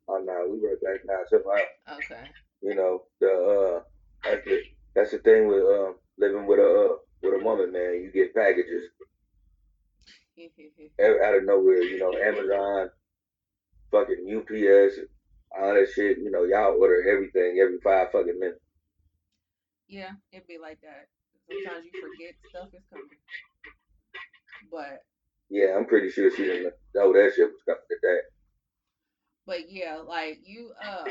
[0.08, 1.20] Oh no, we right back now.
[1.30, 2.30] So, uh, Okay.
[2.62, 3.30] you know, the
[3.78, 3.84] uh,
[4.24, 4.62] that's the
[4.96, 8.02] that's the thing with uh, living with a uh, with a woman, man.
[8.04, 8.90] You get packages
[11.02, 11.84] out out of nowhere.
[11.84, 12.90] You know, Amazon,
[13.92, 14.96] fucking UPS,
[15.60, 16.18] all that shit.
[16.18, 18.60] You know, y'all order everything every five fucking minutes.
[19.90, 21.08] Yeah, it'd be like that.
[21.50, 23.10] Sometimes you forget stuff is coming.
[24.72, 25.02] But
[25.50, 28.20] Yeah, I'm pretty sure she didn't know that shit was coming today.
[29.48, 31.06] but yeah, like you uh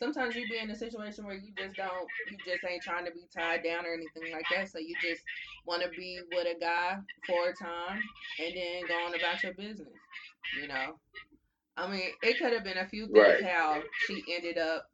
[0.00, 3.10] sometimes you be in a situation where you just don't you just ain't trying to
[3.12, 4.68] be tied down or anything like that.
[4.68, 5.22] So you just
[5.66, 8.00] wanna be with a guy for a time
[8.38, 9.88] and then go on about your business.
[10.60, 10.98] You know?
[11.78, 13.44] I mean, it could have been a few things Right.
[13.44, 14.86] how she ended up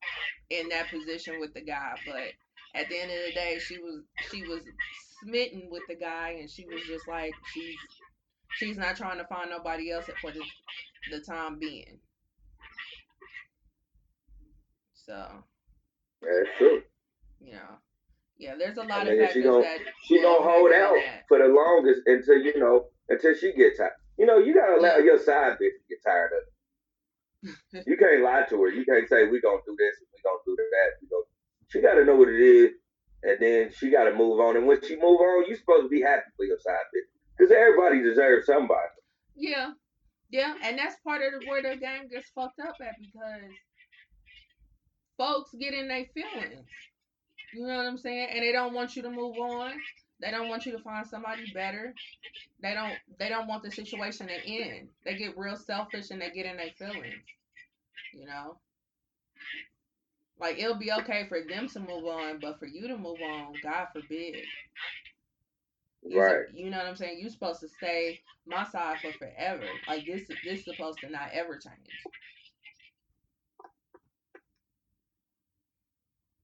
[0.50, 2.32] in that position with the guy, but
[2.74, 4.60] at the end of the day she was she was
[5.22, 7.74] smitten with the guy and she was just like she's
[8.58, 10.42] she's not trying to find nobody else for the
[11.10, 11.98] the time being.
[14.94, 15.26] So,
[16.20, 16.82] That's true.
[17.40, 17.78] you know.
[18.36, 21.24] Yeah, there's a lot mean, of she factors gon' that she gonna hold out that.
[21.26, 23.90] for the longest until you know until she gets tired.
[24.16, 25.04] You know, you gotta allow Yeah.
[25.04, 27.86] your side bitch to get tired of it.
[27.88, 28.68] you can't lie to her.
[28.68, 30.88] You can't say we gonna do this and we gonna do that.
[31.02, 31.24] We gonna,
[31.68, 32.70] she gotta know what it is,
[33.22, 34.56] and then she gotta move on.
[34.56, 37.52] And when she move on, you're supposed to be happy for your side bitch because
[37.52, 38.88] everybody deserves somebody.
[39.36, 39.72] Yeah,
[40.30, 43.50] yeah, and that's part of the, where the game gets fucked up at because
[45.16, 46.66] folks get in their feelings.
[47.54, 48.28] You know what I'm saying?
[48.32, 49.72] And they don't want you to move on.
[50.20, 51.94] They don't want you to find somebody better.
[52.60, 52.94] They don't.
[53.18, 54.88] They don't want the situation to end.
[55.04, 57.24] They get real selfish and they get in their feelings.
[58.12, 58.58] You know.
[60.40, 63.54] Like it'll be okay for them to move on, but for you to move on,
[63.62, 64.36] God forbid.
[66.02, 66.44] You, Right.
[66.54, 67.18] you know what I'm saying?
[67.20, 69.66] You're supposed to stay my side for forever.
[69.88, 71.74] Like this, this supposed to not ever change.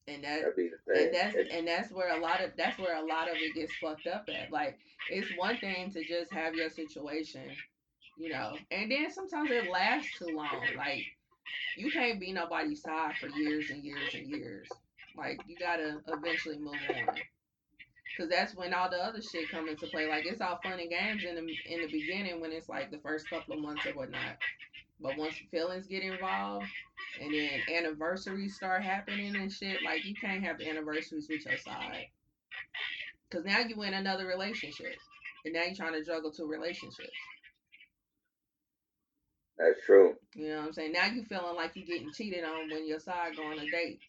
[0.07, 1.07] And that, That'd be the thing.
[1.07, 3.73] and that's and that's where a lot of that's where a lot of it gets
[3.77, 4.53] fucked up at.
[4.53, 4.79] Like
[5.11, 7.51] it's one thing to just have your situation,
[8.19, 10.61] you know, and then sometimes it lasts too long.
[10.77, 11.05] Like
[11.77, 14.69] you can't be nobody's side for years and years and years.
[15.17, 17.17] Like you gotta eventually move on.
[18.17, 20.09] Cause that's when all the other shit come into play.
[20.09, 22.99] Like it's all fun and games in the in the beginning when it's like the
[22.99, 24.37] first couple of months or whatnot.
[25.01, 26.67] But once feelings get involved
[27.21, 32.07] and then anniversaries start happening and shit, like you can't have anniversaries with your side.
[33.31, 34.95] Cause now you in another relationship.
[35.45, 37.11] And now you're trying to juggle two relationships.
[39.59, 40.15] That's true.
[40.35, 40.93] You know what I'm saying?
[40.93, 44.01] Now you feeling like you're getting cheated on when your side going on a date.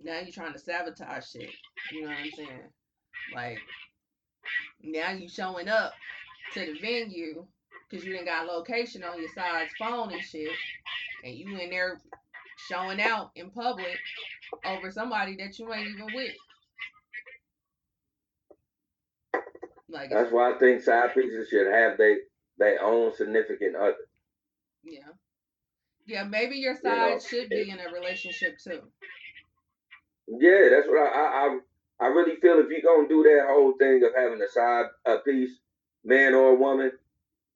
[0.00, 1.50] Now you're trying to sabotage shit.
[1.92, 2.60] You know what I'm saying?
[3.34, 3.58] Like
[4.82, 5.92] now you showing up
[6.54, 7.44] to the venue
[7.88, 10.50] because you didn't got location on your side's phone and shit,
[11.24, 12.00] and you in there
[12.68, 13.96] showing out in public
[14.64, 16.34] over somebody that you ain't even with.
[19.88, 22.16] Like That's why I think side pieces should have they
[22.58, 23.96] their own significant other.
[24.82, 25.12] yeah,
[26.06, 26.24] yeah.
[26.24, 28.92] Maybe your You side know, should be in a relationship too.
[30.28, 31.06] Yeah, that's what I
[31.48, 31.58] I
[32.00, 35.18] I, really feel if you're gonna do that whole thing of having a side a
[35.18, 35.58] piece,
[36.04, 36.92] man or woman,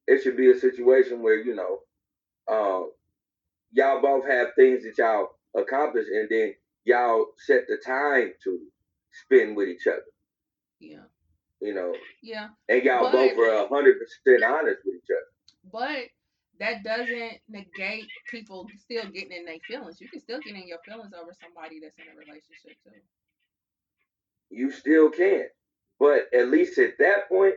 [0.07, 1.79] it should be a situation where, you know,
[2.47, 2.91] um,
[3.71, 6.55] y'all both have things that y'all accomplish and then
[6.85, 8.59] y'all set the time to
[9.11, 10.03] spend with each other.
[10.79, 11.05] Yeah,
[11.61, 12.49] You know, yeah.
[12.69, 15.71] and y'all But- both are hundred percent honest with each other.
[15.71, 16.09] But
[16.59, 20.01] that doesn't negate people still getting in their feelings.
[20.01, 22.99] You can still get in your feelings over somebody that's in a relationship too.
[24.49, 25.45] You still can.
[25.99, 27.55] But at least at that point,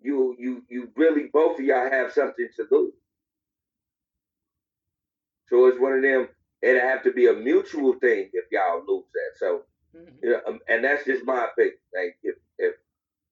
[0.00, 2.92] you you you really both of y'all have something to lose.
[5.48, 6.28] So it's one of them.
[6.60, 9.38] It'd have to be a mutual thing if y'all lose that.
[9.38, 9.62] So
[9.94, 11.76] hmm yeah, um, and that's just my opinion.
[11.94, 12.74] Like if if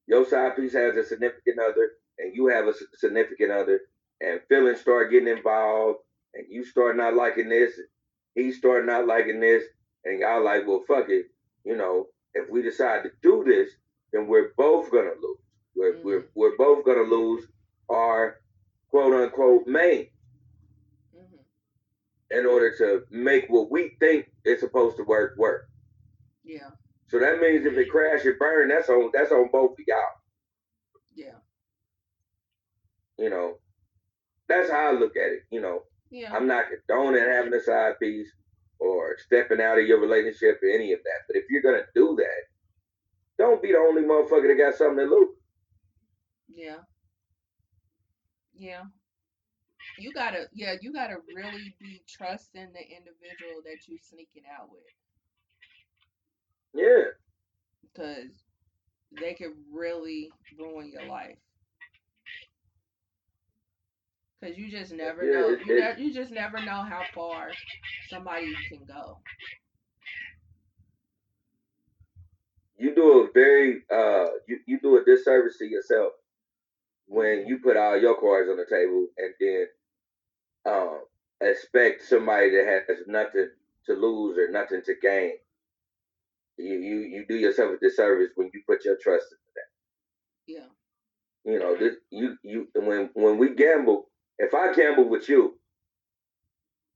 [0.07, 3.81] your side piece has a significant other and you have a significant other,
[4.21, 5.99] and feelings start getting involved,
[6.33, 7.73] and you start not liking this,
[8.35, 9.63] he start not liking this,
[10.05, 11.27] and y'all like, well, fuck it.
[11.65, 13.71] You know, if we decide to do this,
[14.13, 15.37] then we're both gonna lose.
[15.75, 16.27] We're we're Mhm.
[16.35, 17.45] we're both gonna lose
[17.89, 18.39] our
[18.89, 20.07] quote unquote main
[21.13, 21.41] hmm
[22.31, 25.69] in order to make what we think is supposed to work work.
[26.47, 26.71] Yeah,
[27.09, 30.21] So that means if it crash and burn, that's on that's on both of y'all.
[31.15, 31.39] yeah,
[33.17, 33.55] You know,
[34.47, 35.43] that's how I look at it.
[35.51, 36.33] You know, yeah.
[36.33, 38.29] I'm not condoning having a side piece
[38.79, 41.21] or stepping out of your relationship or any of that.
[41.27, 42.43] But if you're gonna do that,
[43.37, 45.35] don't be the only motherfucker that got something to lose.
[46.49, 46.77] Yeah.
[48.53, 48.83] Yeah.
[49.99, 54.83] You gotta, yeah, you gotta really be trusting the individual that you're sneaking out with,
[56.73, 57.03] Yeah,
[57.81, 58.43] because
[59.11, 61.37] they could really ruin your life.
[64.41, 65.49] Cause you just never Yeah, know.
[65.53, 67.59] it- You, it- ne- you just never know how far
[68.03, 69.19] somebody can go.
[72.77, 76.13] you do a very uh you, you do a disservice to yourself
[77.07, 79.67] when you put all your cards on the table and then
[80.65, 81.01] um
[81.41, 83.49] expect somebody that has nothing
[83.85, 85.33] to lose or nothing to gain.
[86.57, 89.69] You you you do yourself a disservice when you put your trust in that.
[90.59, 91.51] Yeah.
[91.53, 94.09] you know this you you when when we gamble
[94.39, 95.59] if i gamble with you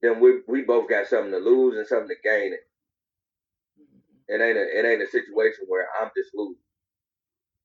[0.02, 2.62] then we we both got something to lose and something to gain it
[3.80, 4.02] Mhm.
[4.28, 6.64] it ain't a it ain't a situation where i'm just losing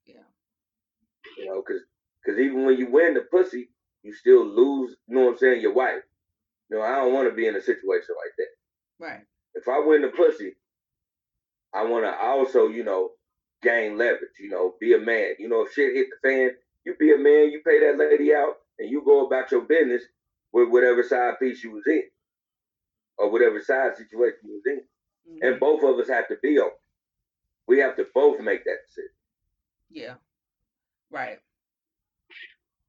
[0.05, 0.25] Yeah.
[1.39, 1.83] you know because
[2.25, 3.71] because even when you win the pussy
[4.03, 6.03] you still lose you know what i'm saying your wife
[6.71, 8.53] you know i don't want to be in a situation like that
[8.99, 9.27] Right.
[9.55, 10.57] if i win the pussy
[11.77, 13.11] i want to also you know
[13.63, 15.35] gain leverage you know be a man.
[15.39, 16.51] You know if shit hit the fan
[16.85, 20.03] you be a man you pay that lady out and you go about your business
[20.53, 22.03] with whatever side piece you was in
[23.19, 24.81] or whatever side situation you was in.
[25.33, 25.49] Mhm.
[25.53, 26.71] and both of us have to be on
[27.67, 29.11] we have to both make that decision.
[29.91, 30.15] Yeah.
[31.11, 31.39] Right.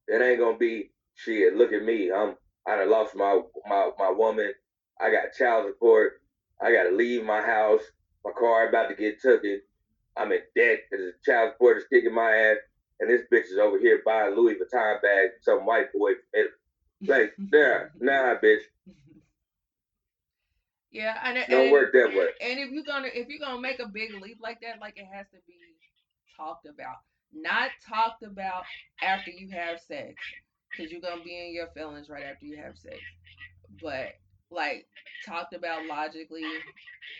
[0.08, 2.36] it ain't gonna be shit look at me i'm
[2.66, 4.52] i done lost my my my woman.
[5.00, 6.20] I got child support.
[6.60, 7.82] I gotta leave my house
[8.24, 9.60] my car about to get taken
[10.16, 12.56] i'm in debt because the child support is kicking my ass
[13.00, 16.50] and this bitch is over here buying louis vuitton bag some white boy from Italy.
[17.06, 18.62] like nah nah bitch
[20.90, 23.78] Yeah, and, and don't work that way And if you're gonna if you're gonna make
[23.78, 25.54] a big leap like that, like it has to be
[26.36, 26.96] talked about,
[27.32, 28.64] not talked about
[29.02, 30.14] after you have sex,
[30.70, 32.98] because you're gonna be in your feelings right after you have sex.
[33.82, 34.14] But
[34.50, 34.86] like
[35.26, 36.44] talked about logically,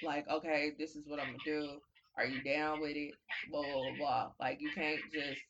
[0.02, 1.80] like okay, this is what I'm gonna do.
[2.16, 3.14] Are you down with it?
[3.50, 3.96] Blah blah blah.
[3.98, 4.30] blah.
[4.40, 5.40] Like you can't just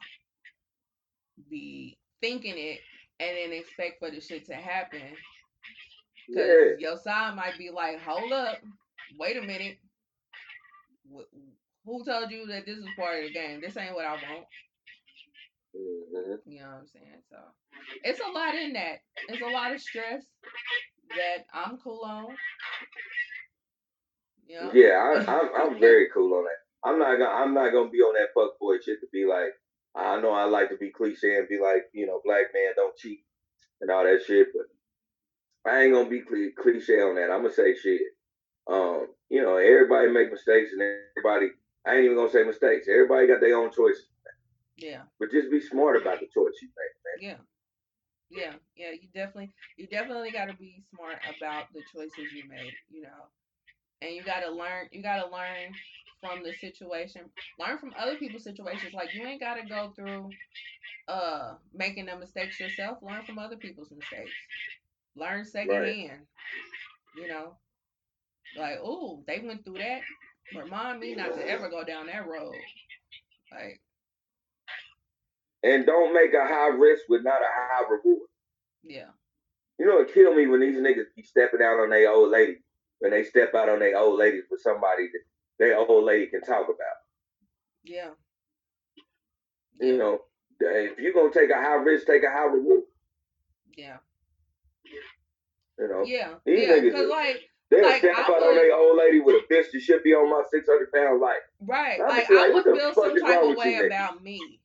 [1.51, 2.81] be thinking it
[3.21, 5.01] and then expect for the shit to happen.
[6.35, 8.59] Cause yeah your side might be like, hold up,
[9.19, 9.79] wait a minute.
[11.13, 11.31] Wh-
[11.85, 13.61] Who told you that this is part of the game?
[13.61, 14.47] This ain't what I want.
[15.75, 17.23] hmm You know what I'm saying?
[17.31, 17.37] So
[18.05, 18.99] it's a lot in that.
[19.29, 20.25] It's a lot of stress
[21.17, 22.27] that I'm cool on.
[24.49, 24.71] Know?
[24.73, 26.89] Yeah, I, I'm I'm very cool on that.
[26.89, 29.53] I'm not gonna I'm not gonna be on that fuck boy shit to be like
[29.95, 32.97] I know I like to be cliche and be like you know black man don't
[32.97, 33.21] cheat
[33.81, 37.31] and all that shit, but I ain't gonna be cliche on that.
[37.31, 38.01] I'm gonna say shit.
[38.71, 40.83] Um, you know, everybody make mistakes, and
[41.17, 41.53] everybody.
[41.87, 42.87] I ain't even gonna say mistakes.
[42.89, 44.09] Everybody got their own choices,
[44.77, 45.03] Yeah.
[45.19, 47.31] but just be smart about the choice you make, man.
[47.31, 47.45] Yeah.
[48.31, 52.75] Yeah, yeah, you definitely you definitely got to be smart about the choices you make,
[52.91, 53.29] you know.
[54.03, 55.73] And you got to learn you got to learn
[56.21, 57.23] from the situation.
[57.59, 58.93] Learn from other people's situations.
[58.95, 60.31] Like you ain't got to go through
[61.09, 62.99] uh making the mistakes yourself.
[63.03, 64.33] Learn from other people's mistakes.
[65.17, 66.21] Learn second secondhand.
[67.17, 67.57] You know.
[68.57, 70.01] Like, oh, they went through that.
[70.57, 72.55] Remind me not to ever go down that road.
[73.53, 73.81] Like,
[75.63, 78.29] And don't make a high risk with not a high reward.
[78.85, 79.09] yeah.
[79.79, 82.57] You know, it kill me when these niggas be stepping out on their old lady.
[82.99, 85.21] When they step out on their old ladies with somebody that
[85.61, 86.97] their old lady can talk about.
[87.85, 88.11] Yeah.
[89.81, 90.23] You know,
[90.59, 92.83] if you're gonna take a high risk, take a high reward.
[93.77, 93.99] Yeah.
[95.79, 96.35] You know, Yeah.
[96.45, 96.75] These Yeah.
[96.75, 99.47] niggas Cause is- like they'll like, step I out on their old lady with a
[99.53, 101.43] bitch that should be on my 600 pound life.
[101.61, 104.61] right, like like, I would feel some type of way about me.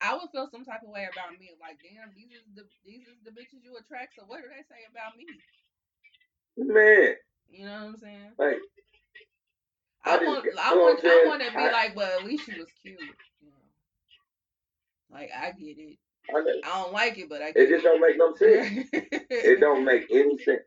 [0.00, 1.50] I would feel some type of way about me.
[1.60, 4.14] Like, damn, these is the these is the bitches you attract.
[4.16, 5.26] So what do they say about me?
[6.56, 7.14] Man,
[7.50, 8.30] You know what I'm saying?
[8.38, 8.58] like
[10.04, 12.46] I I, want you I want I want to be I- like, well, at least
[12.46, 12.98] she was cute.
[13.00, 13.52] You know?
[15.10, 15.98] Like I get it.
[16.30, 18.88] I I don't like it, but I it just don't make no sense.
[18.92, 19.26] it.
[19.30, 20.60] It don't make any sense.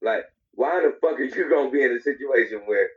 [0.00, 2.88] Like, why the fuck are you gonna be in a situation where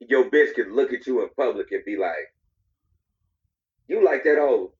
[0.00, 2.34] your bitch could look at you in public and be like,
[3.88, 4.72] "You like that old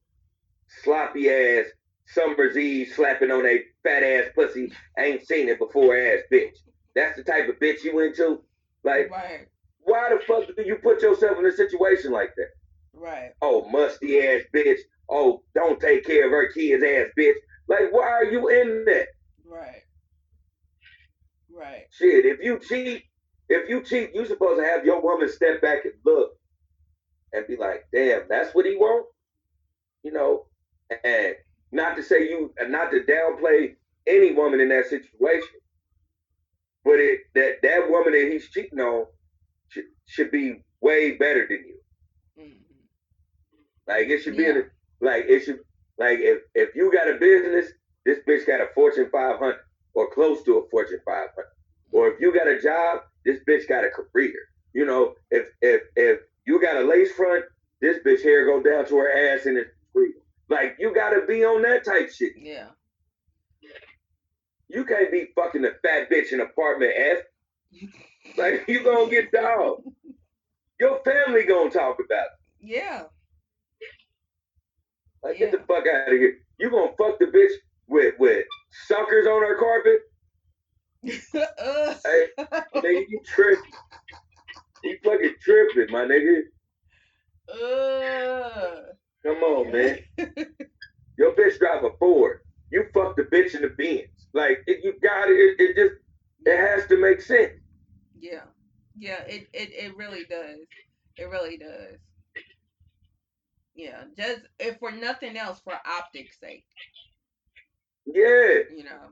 [0.82, 1.66] sloppy ass
[2.06, 6.56] summer's eve slapping on a fat ass pussy, ain't seen it before ass bitch."
[6.94, 8.44] That's the type of bitch you into.
[8.84, 9.46] Like, right,
[9.80, 12.48] why the fuck do you put yourself in a situation like that?
[12.94, 14.78] right, Oh, musty ass bitch.
[15.08, 17.34] Oh, don't take care of her kids ass bitch.
[17.68, 19.06] Like, why are you in that?
[19.46, 19.82] right,
[21.50, 21.84] right.
[21.90, 23.04] Shit, if you cheat,
[23.48, 26.32] if you cheat, you supposed to have your woman step back and look
[27.32, 29.06] and be like, damn, that's what he want?
[30.02, 30.46] You know,
[31.04, 31.34] and
[31.72, 35.48] not to say you not to downplay any woman in that situation.
[36.84, 39.06] But it that that woman that he's cheating on
[39.68, 41.78] should, should be way better than you.
[42.36, 42.52] hmm
[43.86, 44.62] Like it should be in Yeah.
[44.62, 45.60] a, like it should
[45.98, 47.72] like if if you got a business,
[48.04, 49.56] this bitch got a Fortune 500
[49.94, 51.30] or close to a Fortune 500.
[51.92, 54.34] Or if you got a job, this bitch got a career.
[54.72, 57.44] You know, if if if you got a lace front,
[57.80, 60.12] this bitch hair go down to her ass and it's free.
[60.48, 62.32] Like you gotta be on that type shit.
[62.36, 62.66] Yeah.
[64.68, 67.18] You can't be fucking a fat bitch in apartment F.
[68.38, 69.82] Like you gonna get dog.
[70.78, 72.32] Your family gonna talk about it.
[72.60, 73.02] Yeah.
[75.24, 76.38] Like get the fuck out of here.
[76.58, 77.50] You gonna fuck the bitch
[77.88, 78.46] with with
[78.86, 79.98] suckers on her carpet?
[82.04, 82.26] Hey,
[82.76, 83.70] nigga, you tripping.
[84.84, 86.42] You fucking tripping, my nigga.
[87.52, 88.84] Ugh.
[89.24, 89.98] Come on, man.
[91.18, 92.40] Your bitch drive a Ford.
[92.70, 94.26] You fuck the bitch in the Benz.
[94.32, 95.34] Like it, you got it.
[95.34, 95.94] It, it just
[96.46, 97.52] it has to make sense.
[98.18, 98.44] Yeah.
[98.98, 100.58] Yeah, it, it, it really does.
[101.16, 101.98] It really does.
[103.74, 106.66] Yeah, just if for nothing else, for optics sake,
[108.04, 109.08] Yeah, you know.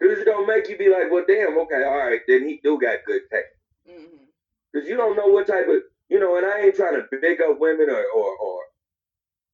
[0.00, 2.78] because it's gonna make you be like, well, damn, okay, all right, then he do
[2.80, 3.46] got good taste.
[3.88, 4.23] hmm
[4.74, 7.40] Because you don't know what type of, you know, and I ain't trying to big
[7.40, 8.60] up women or, or, or,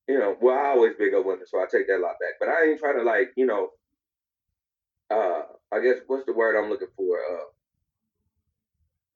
[0.09, 2.41] you know, well, I always big up women, so I take that lot back.
[2.41, 3.69] But I ain't trying to like, you know,
[5.11, 5.43] uh,
[5.73, 7.19] I guess what's the word I'm looking for?
[7.19, 7.45] Uh,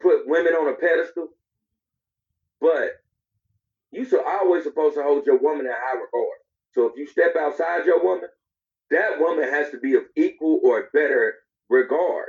[0.00, 1.28] put women on a pedestal.
[2.60, 2.92] But
[3.90, 6.38] you so always supposed to hold your woman in high regard.
[6.72, 8.28] So if you step outside your woman,
[8.90, 11.34] that woman has to be of equal or better
[11.68, 12.28] regard.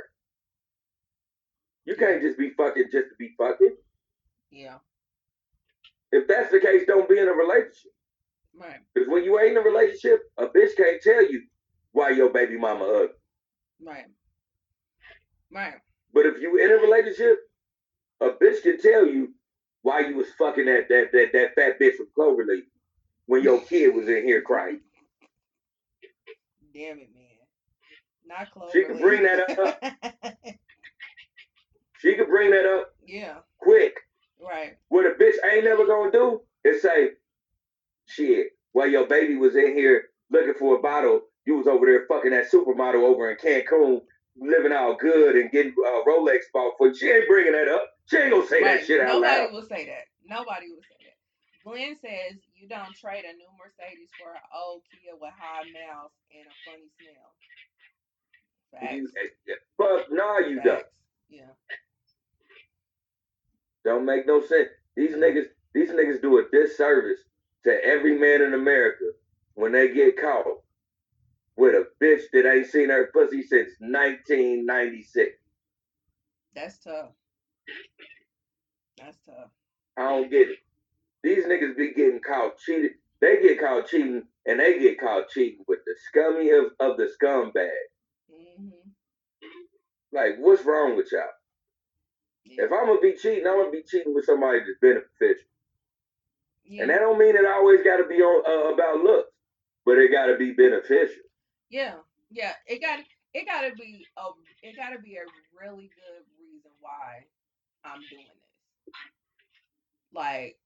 [1.86, 3.76] You can't just be fucking just to be fucking.
[4.50, 4.78] Yeah,
[6.12, 7.92] If that's the case, don't be in a relationship.
[8.54, 11.42] right, Because when you ain't in a relationship, a bitch can't tell you
[11.92, 13.08] why your baby mama ugly.
[13.84, 14.06] right,
[15.52, 15.74] right,
[16.12, 17.38] But if you in a relationship,
[18.20, 19.34] a bitch can tell you
[19.82, 22.64] why you was fucking that that that, that fat bitch from Cloverleaf
[23.26, 24.80] when your kid was in here crying.
[26.72, 27.24] damn it, man.
[28.24, 28.72] Not close.
[28.72, 29.78] She could bring that
[32.00, 33.94] She could bring that up yeah, quick.
[34.40, 37.10] right, What a bitch ain't never gonna do is say,
[38.06, 42.04] shit, while your baby was in here looking for a bottle, you was over there
[42.08, 44.00] fucking that supermodel over in Cancun,
[44.36, 46.94] living all good and getting uh, Rolex bought for you.
[46.94, 47.84] She ain't bringing that up.
[48.06, 48.80] She ain't gonna say right.
[48.80, 49.52] that shit out Nobody loud.
[49.52, 50.04] will say that.
[50.28, 51.16] Nobody will say that.
[51.64, 56.12] Glenn says you don't trade a new Mercedes for an old Kia with high miles
[56.34, 57.30] and a funny smell.
[58.70, 59.12] Facts.
[59.78, 60.84] Fuck, nah, you don't.
[61.28, 61.50] Yeah.
[63.84, 64.68] Don't make no sense.
[64.96, 67.20] These niggas, these niggas do a disservice
[67.64, 69.04] to every man in America
[69.54, 70.62] when they get caught
[71.56, 75.30] with a bitch that ain't seen her pussy since 1996.
[76.54, 77.10] That's tough.
[78.98, 79.50] That's tough.
[79.96, 80.58] I don't get it.
[81.22, 82.92] These niggas be getting caught cheated.
[83.20, 87.10] They get caught cheating and they get caught cheating with the scummy of, of the
[87.20, 87.68] scumbag.
[88.30, 88.85] hmm
[90.12, 91.22] Like, what's wrong with y'all?
[92.44, 92.64] Yeah.
[92.64, 95.48] If I'm gonna be cheating, I'm gonna be cheating with somebody that's beneficial.
[96.64, 96.82] yeah.
[96.82, 99.30] And that don't mean it always got to be on uh, about looks,
[99.84, 101.22] but it got to be beneficial.
[101.70, 101.94] Yeah,
[102.30, 102.52] yeah.
[102.66, 103.00] It got
[103.34, 104.22] it got to be a
[104.62, 105.24] it got to be a
[105.60, 107.26] really good reason why
[107.84, 108.94] I'm doing this.
[110.14, 110.56] Like,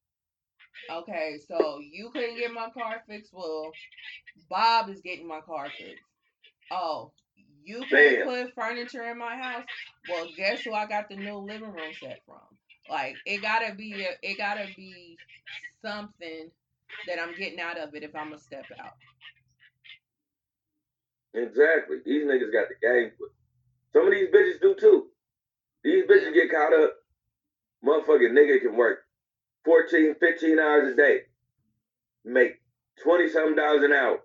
[0.91, 3.33] okay, so you couldn't get my car fixed.
[3.33, 3.73] Well,
[4.49, 6.05] Bob is getting my car fixed.
[6.71, 7.13] Oh,
[7.65, 9.65] you can't put furniture in my house.
[10.09, 12.39] Well, guess who I got the new living room set from?
[12.89, 15.17] Like, it gotta be a, it gotta be
[15.83, 16.51] something
[17.07, 18.93] that I'm getting out of it if I'm gonna step out.
[21.35, 21.99] Exactly.
[22.05, 23.33] These niggas got the game it.
[23.93, 25.07] Some of these bitches do too.
[25.85, 26.95] These bitches get caught up.
[27.85, 28.99] Motherfucking nigga can work
[29.65, 31.21] 14, 15 hours a day,
[32.25, 32.61] make
[33.03, 34.21] 20 something dollars an hour.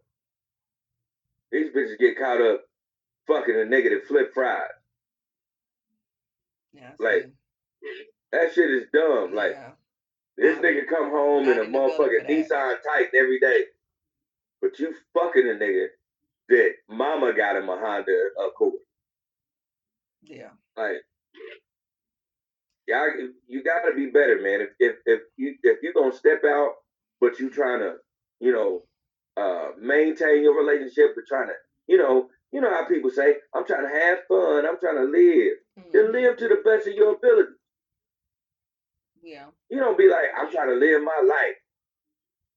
[1.52, 2.65] These bitches get caught up
[3.28, 4.62] fucking a nigga that flip fries.
[6.74, 7.32] Yeah, Like?
[8.32, 9.34] That shit is dumb.
[9.34, 9.72] Like, yeah.
[10.38, 12.30] this I'm nigga come home in a in the building motherfucking.
[12.30, 13.62] Nissan Titan every day.
[14.62, 15.88] But you fucking a nigga
[16.50, 18.12] that mama got him a Honda
[18.46, 18.74] Accord.
[20.24, 20.98] yeah, Like,
[22.88, 23.08] y'all,
[23.48, 24.62] you got to be better, man.
[24.62, 26.74] If if if you if you gonna step out,
[27.22, 27.96] but you trying to,
[28.40, 28.84] you know,
[29.38, 31.54] uh, maintain your relationship, but trying to,
[31.88, 35.04] you know, you know how people say, I'm trying to have fun, I'm trying to
[35.04, 35.58] live.
[35.92, 36.12] Then Mhm.
[36.14, 37.52] live to the best of your ability.
[39.22, 41.56] yeah, You don't be like, I'm trying to live my life,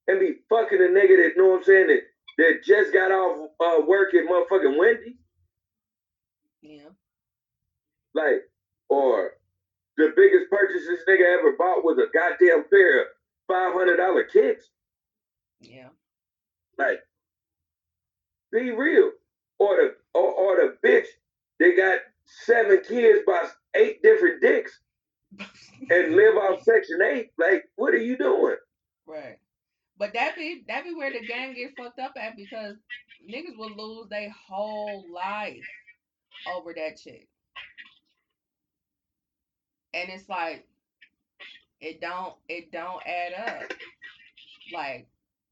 [0.07, 2.01] and be fucking a nigga that know what I'm saying that
[2.37, 5.15] that just got off uh, work at motherfucking Wendy's.
[6.61, 6.89] yeah,
[8.13, 8.43] Like,
[8.87, 9.33] or
[9.97, 13.07] the biggest purchase this nigga ever bought was a goddamn pair of
[13.47, 14.69] five hundred dollar kicks.
[15.59, 15.89] yeah,
[16.77, 16.99] Like,
[18.51, 19.11] be real.
[19.59, 21.05] Or the or, or the bitch
[21.59, 21.99] they got
[22.45, 24.79] seven kids by eight different dicks
[25.89, 27.31] and live off section eight.
[27.37, 28.55] Like, what are you doing?
[29.05, 29.37] right.
[29.97, 32.75] But that be that be where the game get fucked up at because
[33.29, 35.67] niggas will lose their whole life
[36.55, 37.27] over that chick,
[39.93, 40.65] and it's like
[41.81, 43.73] it don't it don't add up.
[44.73, 45.07] Like,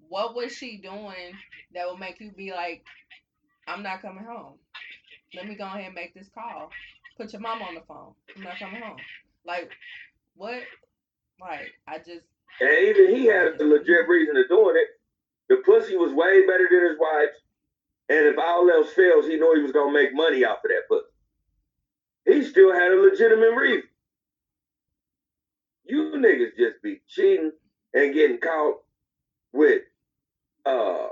[0.08, 1.34] what was she doing
[1.74, 2.86] that would make you be like,
[3.68, 4.54] I'm not coming home.
[5.36, 6.70] Let me go ahead and make this call.
[7.18, 8.14] Put your mom on the phone.
[8.36, 8.98] I'm not coming home.
[9.46, 9.72] Like,
[10.36, 10.62] what?
[11.40, 12.26] Like, I just
[12.62, 14.88] And even he had a legit reason of doing it.
[15.50, 17.38] The pussy was way better than his wife's.
[18.10, 20.88] And if all else fails, he knew he was gonna make money off of that
[20.90, 21.06] pussy.
[22.26, 23.90] He still had a legitimate reason.
[25.86, 27.52] You niggas just be cheating
[27.94, 28.78] and getting caught
[29.54, 29.82] with
[30.66, 31.08] uh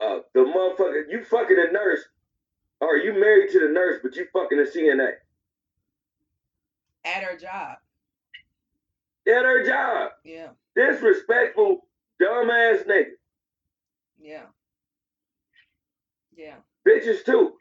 [0.00, 2.00] uh the motherfucker you fucking a nurse
[2.80, 5.12] or you married to the nurse but you fucking a CNA.
[7.04, 7.78] at her job.
[9.26, 10.12] At her job.
[10.24, 11.86] Yeah, Disrespectful,
[12.22, 13.10] dumbass nigga.
[14.20, 14.44] yeah,
[16.34, 16.54] yeah,
[16.86, 17.54] Bitches too.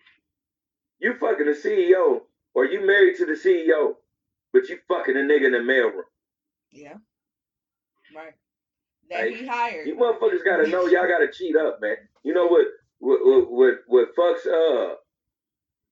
[0.99, 2.21] You fucking a CEO
[2.53, 3.95] or you married to the CEO,
[4.53, 6.03] but you fucking a nigga in the mailroom.
[6.71, 6.93] yeah.
[8.15, 8.33] Right.
[9.09, 9.87] That Like, he hired.
[9.87, 11.97] You motherfuckers gotta know y'all gotta cheat up, man.
[12.23, 12.67] You know what
[12.99, 14.95] what what what, fucks uh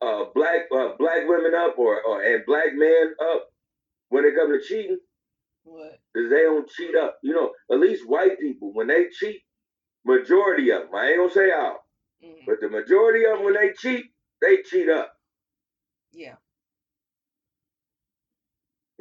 [0.05, 3.47] uh black uh, black women up or, or and black men up
[4.09, 4.99] when it comes to cheating
[5.63, 5.99] What?
[6.15, 7.17] is they don't cheat up.
[7.23, 9.41] You know, at least white people when they cheat,
[10.05, 10.95] majority of them.
[10.95, 11.85] I ain't gonna say all,
[12.23, 12.45] Mhm.
[12.45, 14.05] but the majority of them when they cheat,
[14.41, 15.13] they cheat up.
[16.11, 16.35] Yeah,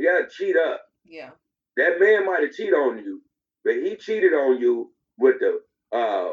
[0.03, 0.83] gotta cheat up.
[1.05, 1.31] yeah,
[1.77, 3.23] That man might have cheated on you,
[3.65, 5.63] but he cheated on you with the
[5.97, 6.33] uh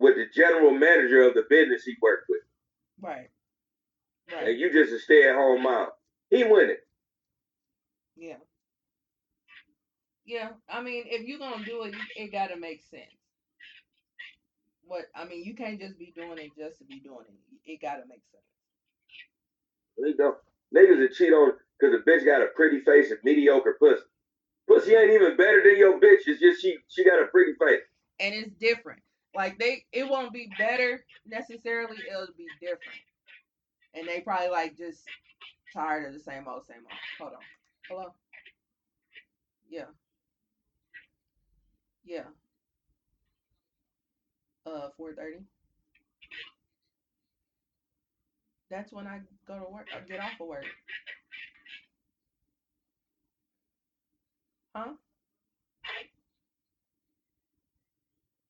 [0.00, 2.40] with the general manager of the business he worked with.
[3.00, 3.28] right,
[4.32, 4.48] right.
[4.48, 5.88] And you just a stay at home mom.
[6.30, 6.76] He winning.
[8.16, 8.36] Yeah.
[10.24, 13.02] Yeah, I mean, if you're gonna do it, it gotta make sense.
[14.84, 17.70] What I mean, you can't just be doing it just to be doing it.
[17.70, 18.44] It gotta make sense.
[19.98, 20.36] They don't.
[20.74, 24.02] Niggas that cheat on because a bitch got a pretty face and mediocre pussy.
[24.68, 26.20] Pussy ain't even better than your bitch.
[26.26, 27.82] It's just she she got a pretty face.
[28.20, 29.02] And it's different.
[29.34, 31.96] Like they, it won't be better necessarily.
[32.08, 33.00] It'll be different.
[33.94, 35.02] And they probably like just
[35.72, 36.98] tired of the same old, same old.
[37.18, 37.38] Hold on.
[37.88, 38.14] Hello.
[39.68, 39.84] Yeah.
[42.04, 42.24] Yeah.
[44.66, 45.38] Uh, four thirty.
[48.70, 49.88] That's when I go to work.
[49.94, 50.64] I get off of work.
[54.74, 54.92] Huh?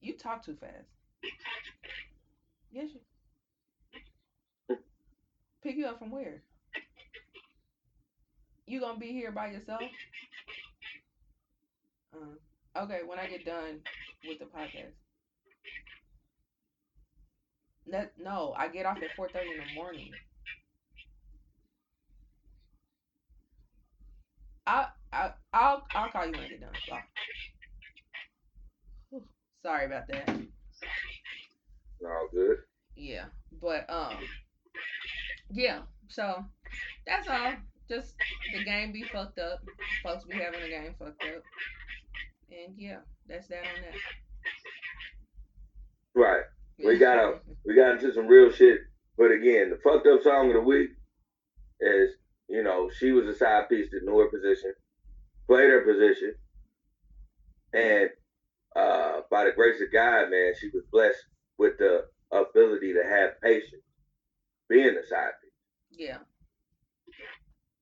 [0.00, 0.88] You talk too fast.
[2.72, 2.90] Yes.
[2.94, 3.00] You.
[5.62, 6.42] Pick you up from where?
[8.66, 9.82] You gonna be here by yourself?
[12.14, 13.80] Uh, okay, when I get done
[14.26, 14.94] with the podcast.
[17.88, 20.12] That no, I get off at four thirty in the morning.
[24.66, 26.72] I I I'll I'll call you when I get done.
[26.88, 27.02] Bye.
[29.62, 30.28] Sorry about that.
[32.04, 32.58] All good.
[32.96, 33.26] Yeah,
[33.60, 34.16] but um,
[35.50, 35.80] yeah.
[36.08, 36.44] So
[37.06, 37.52] that's all.
[37.88, 38.14] Just
[38.56, 39.60] the game be fucked up.
[40.02, 41.42] Folks be having the game fucked up.
[42.50, 42.98] And yeah,
[43.28, 43.98] that's that on that.
[46.14, 46.42] Right.
[46.82, 48.78] We gotta we got into some real shit.
[49.18, 50.90] But again, the fucked up song of the week
[51.80, 52.12] is,
[52.48, 54.72] you know, she was a side piece that knew her position,
[55.46, 56.34] played her position,
[57.74, 58.08] and
[58.76, 61.18] uh, by the grace of God, man, she was blessed
[61.58, 63.82] with the ability to have patience,
[64.68, 65.98] being a side piece.
[65.98, 66.18] Yeah.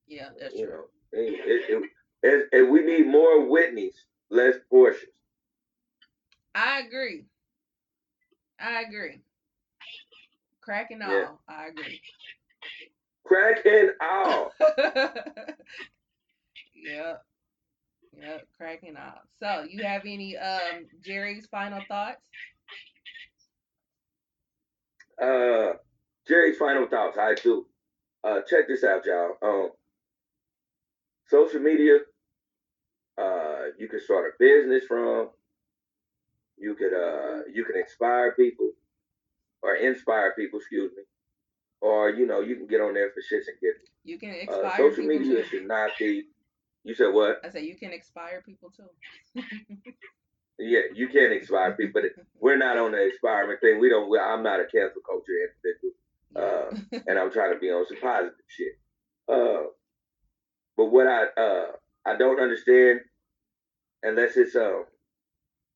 [0.07, 0.75] Yeah, that's you true.
[0.75, 1.91] know, it, it, it,
[2.23, 3.95] it, it- we need more Whitneys,
[4.31, 5.05] less Porsches.
[6.55, 7.27] I agree.
[8.59, 9.21] I agree.
[10.61, 11.11] Cracking all.
[11.11, 11.29] Yeah.
[11.49, 12.01] I agree.
[13.25, 14.53] Crack and all.
[16.75, 17.23] yep.
[18.21, 18.47] Yep.
[18.57, 19.23] Cracking up.
[19.41, 22.27] So, you have any um Jerry's final thoughts?
[25.21, 25.73] Uh,
[26.27, 27.17] Jerry's final thoughts.
[27.19, 27.67] I do.
[28.25, 29.33] Uh, check this out, y'all.
[29.43, 29.71] Um,
[31.27, 31.99] social media.
[33.17, 35.31] Uh, you can start a business from.
[36.57, 38.71] You could uh, you can inspire people,
[39.63, 40.59] or inspire people.
[40.59, 41.03] Excuse me.
[41.81, 43.89] Or you know, you can get on there for shits and giggles.
[44.05, 46.25] You can Uh, expire social people media should not be.
[46.89, 47.43] You said what?
[47.45, 49.43] I said you can expire people too.
[50.59, 53.79] Yeah, you can expire people, but we're not on the experiment thing.
[53.79, 54.09] We don't.
[54.09, 55.93] we I'm not a cancel culture individual.
[56.35, 58.73] Uh, and I'm trying to be on some positive shit.
[59.29, 59.69] Uh,
[60.79, 61.67] but what I uh
[62.07, 63.01] I don't understand,
[64.03, 64.85] unless it's uh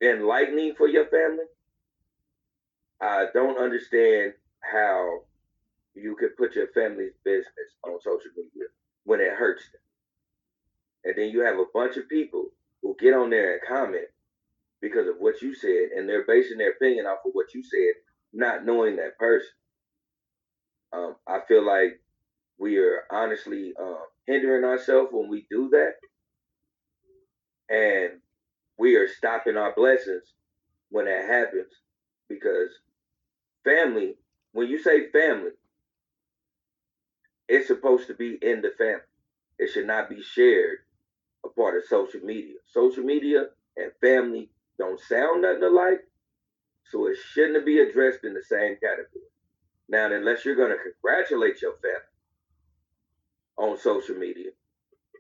[0.03, 1.45] enlightening for your family,
[3.03, 5.25] I don't understand how
[5.95, 8.69] you could put your family's business on social media
[9.05, 9.83] when it hurts them,
[11.05, 12.47] and then you have a bunch of people
[12.83, 14.09] who get on there and comment
[14.81, 17.95] because of what you said, and they're basing their opinion off of what you said,
[18.33, 19.49] not knowing that person.
[20.93, 22.01] Um, I feel like
[22.59, 25.95] we are honestly um, hindering ourselves when we do that,
[27.71, 28.21] and
[28.79, 30.25] we are stopping our blessings
[30.91, 31.73] when that happens
[32.29, 32.71] because
[33.65, 34.17] family.
[34.55, 35.53] When you say family,
[37.49, 39.01] it's supposed to be in the family.
[39.59, 40.79] It should not be shared
[41.45, 42.57] a part of social media.
[42.67, 43.47] Social media
[43.77, 46.01] and family don't sound nothing alike,
[46.91, 49.29] so it shouldn't be addressed in the same category.
[49.89, 51.99] Now, unless you're going to congratulate your family
[53.59, 54.51] on social media,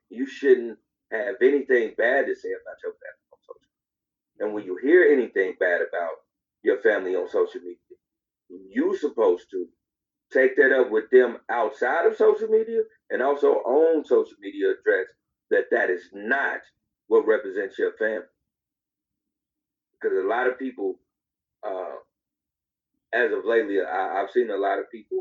[0.09, 0.79] you shouldn't
[1.11, 4.41] have anything bad to say about your family on social media.
[4.41, 6.17] And when you hear anything bad about
[6.63, 7.77] your family on social media,
[8.71, 9.67] you're supposed to
[10.33, 15.07] take that up with them outside of social media and also on social media address
[15.53, 16.61] that that is not
[17.07, 18.25] what represents your family.
[19.93, 20.97] Because a lot of people,
[21.65, 21.97] uh,
[23.13, 25.21] as of lately, I, I've seen a lot of people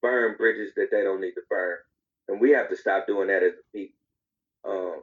[0.00, 1.76] burn bridges that they don't need to burn,
[2.28, 3.96] and we have to stop doing that as a people.
[4.66, 5.02] Um,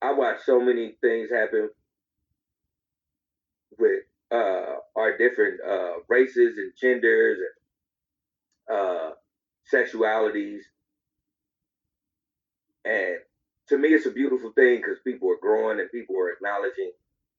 [0.00, 1.70] I watch so many things happen
[3.78, 7.38] with uh, our different uh, races and genders
[8.68, 9.10] and uh,
[9.74, 10.60] sexualities,
[12.84, 13.18] and
[13.70, 16.90] to me, it's a beautiful thing because people are growing and people are acknowledging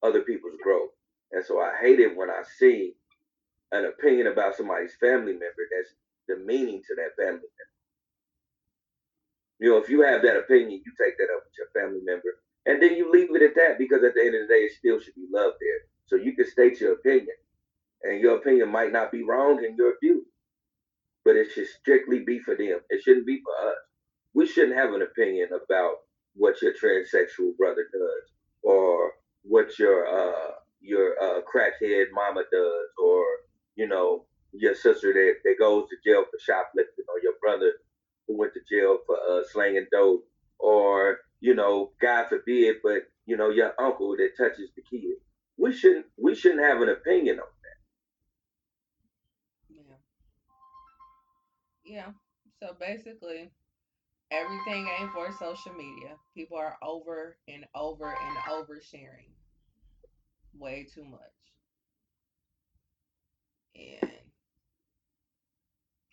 [0.02, 0.92] other people's growth.
[1.34, 2.94] And so I hate it when I see
[3.74, 5.94] an opinion about somebody's family member that's
[6.28, 7.72] demeaning to that family member.
[9.60, 12.40] You know, if you have that opinion, you take that up with your family member,
[12.66, 14.72] and then you leave it at that because at the end of the day, it
[14.80, 15.82] still should be love there.
[16.08, 17.36] So you can state your opinion,
[18.04, 20.26] and your opinion might not be wrong in your view,
[21.26, 22.80] but it should strictly be for them.
[22.90, 23.78] It shouldn't be for us.
[24.34, 25.98] We shouldn't have an opinion about
[26.36, 28.32] what your transsexual brother does,
[28.64, 29.12] or
[29.44, 30.52] what your uh
[30.82, 33.24] your uh crackhead mama does, or
[33.76, 37.74] you know your sister that, that goes to jail for shoplifting, or your brother
[38.28, 40.26] who went to jail for uh, slanging dope,
[40.60, 45.18] or you know, God forbid, but you know, your uncle that touches the kid.
[45.58, 47.46] We shouldn't we shouldn't have an opinion on
[49.70, 49.76] that.
[51.84, 51.96] Yeah.
[51.96, 52.12] Yeah.
[52.62, 53.52] So basically,
[54.32, 56.18] everything ain't for social media.
[56.36, 59.34] People are over and over and over sharing
[60.54, 61.20] way too much.
[63.76, 64.12] And,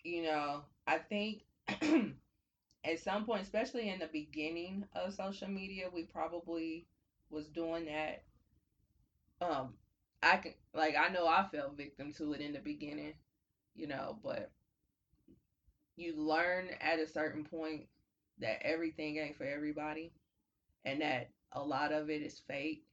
[0.03, 1.43] you know, I think
[2.83, 6.87] at some point, especially in the beginning of social media, we probably
[7.29, 8.23] was doing that.
[9.41, 9.73] Um,
[10.21, 13.13] I can like I know I fell victim to it in the beginning,
[13.75, 14.51] you know, but
[15.95, 17.87] you learn at a certain point
[18.39, 20.11] that everything ain't for everybody
[20.85, 22.83] and that a lot of it is fake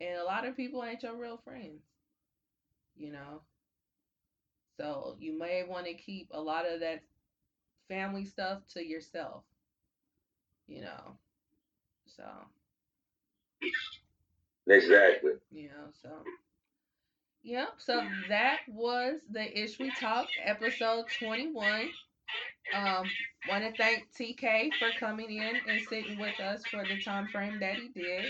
[0.00, 1.82] and a lot of people ain't your real friends,
[2.96, 3.42] you know.
[4.78, 7.02] So you may want to keep a lot of that
[7.88, 9.42] family stuff to yourself,
[10.66, 11.16] you know.
[12.06, 12.24] So.
[14.66, 15.32] Exactly.
[15.50, 16.08] you know, so
[17.42, 21.88] Yep, so that was the Ish We Talk episode 21.
[22.74, 23.04] Um,
[23.48, 27.58] want to thank TK for coming in and sitting with us for the time frame
[27.60, 28.24] that he did.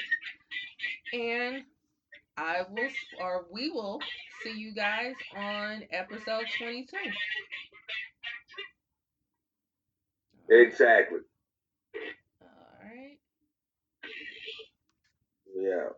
[1.12, 1.64] And
[2.36, 2.88] I will,
[3.20, 4.00] or we will
[4.42, 6.96] see you guys on episode 22.
[10.48, 11.20] Exactly.
[12.42, 12.48] All
[12.82, 13.18] right.
[15.54, 15.88] Yeah.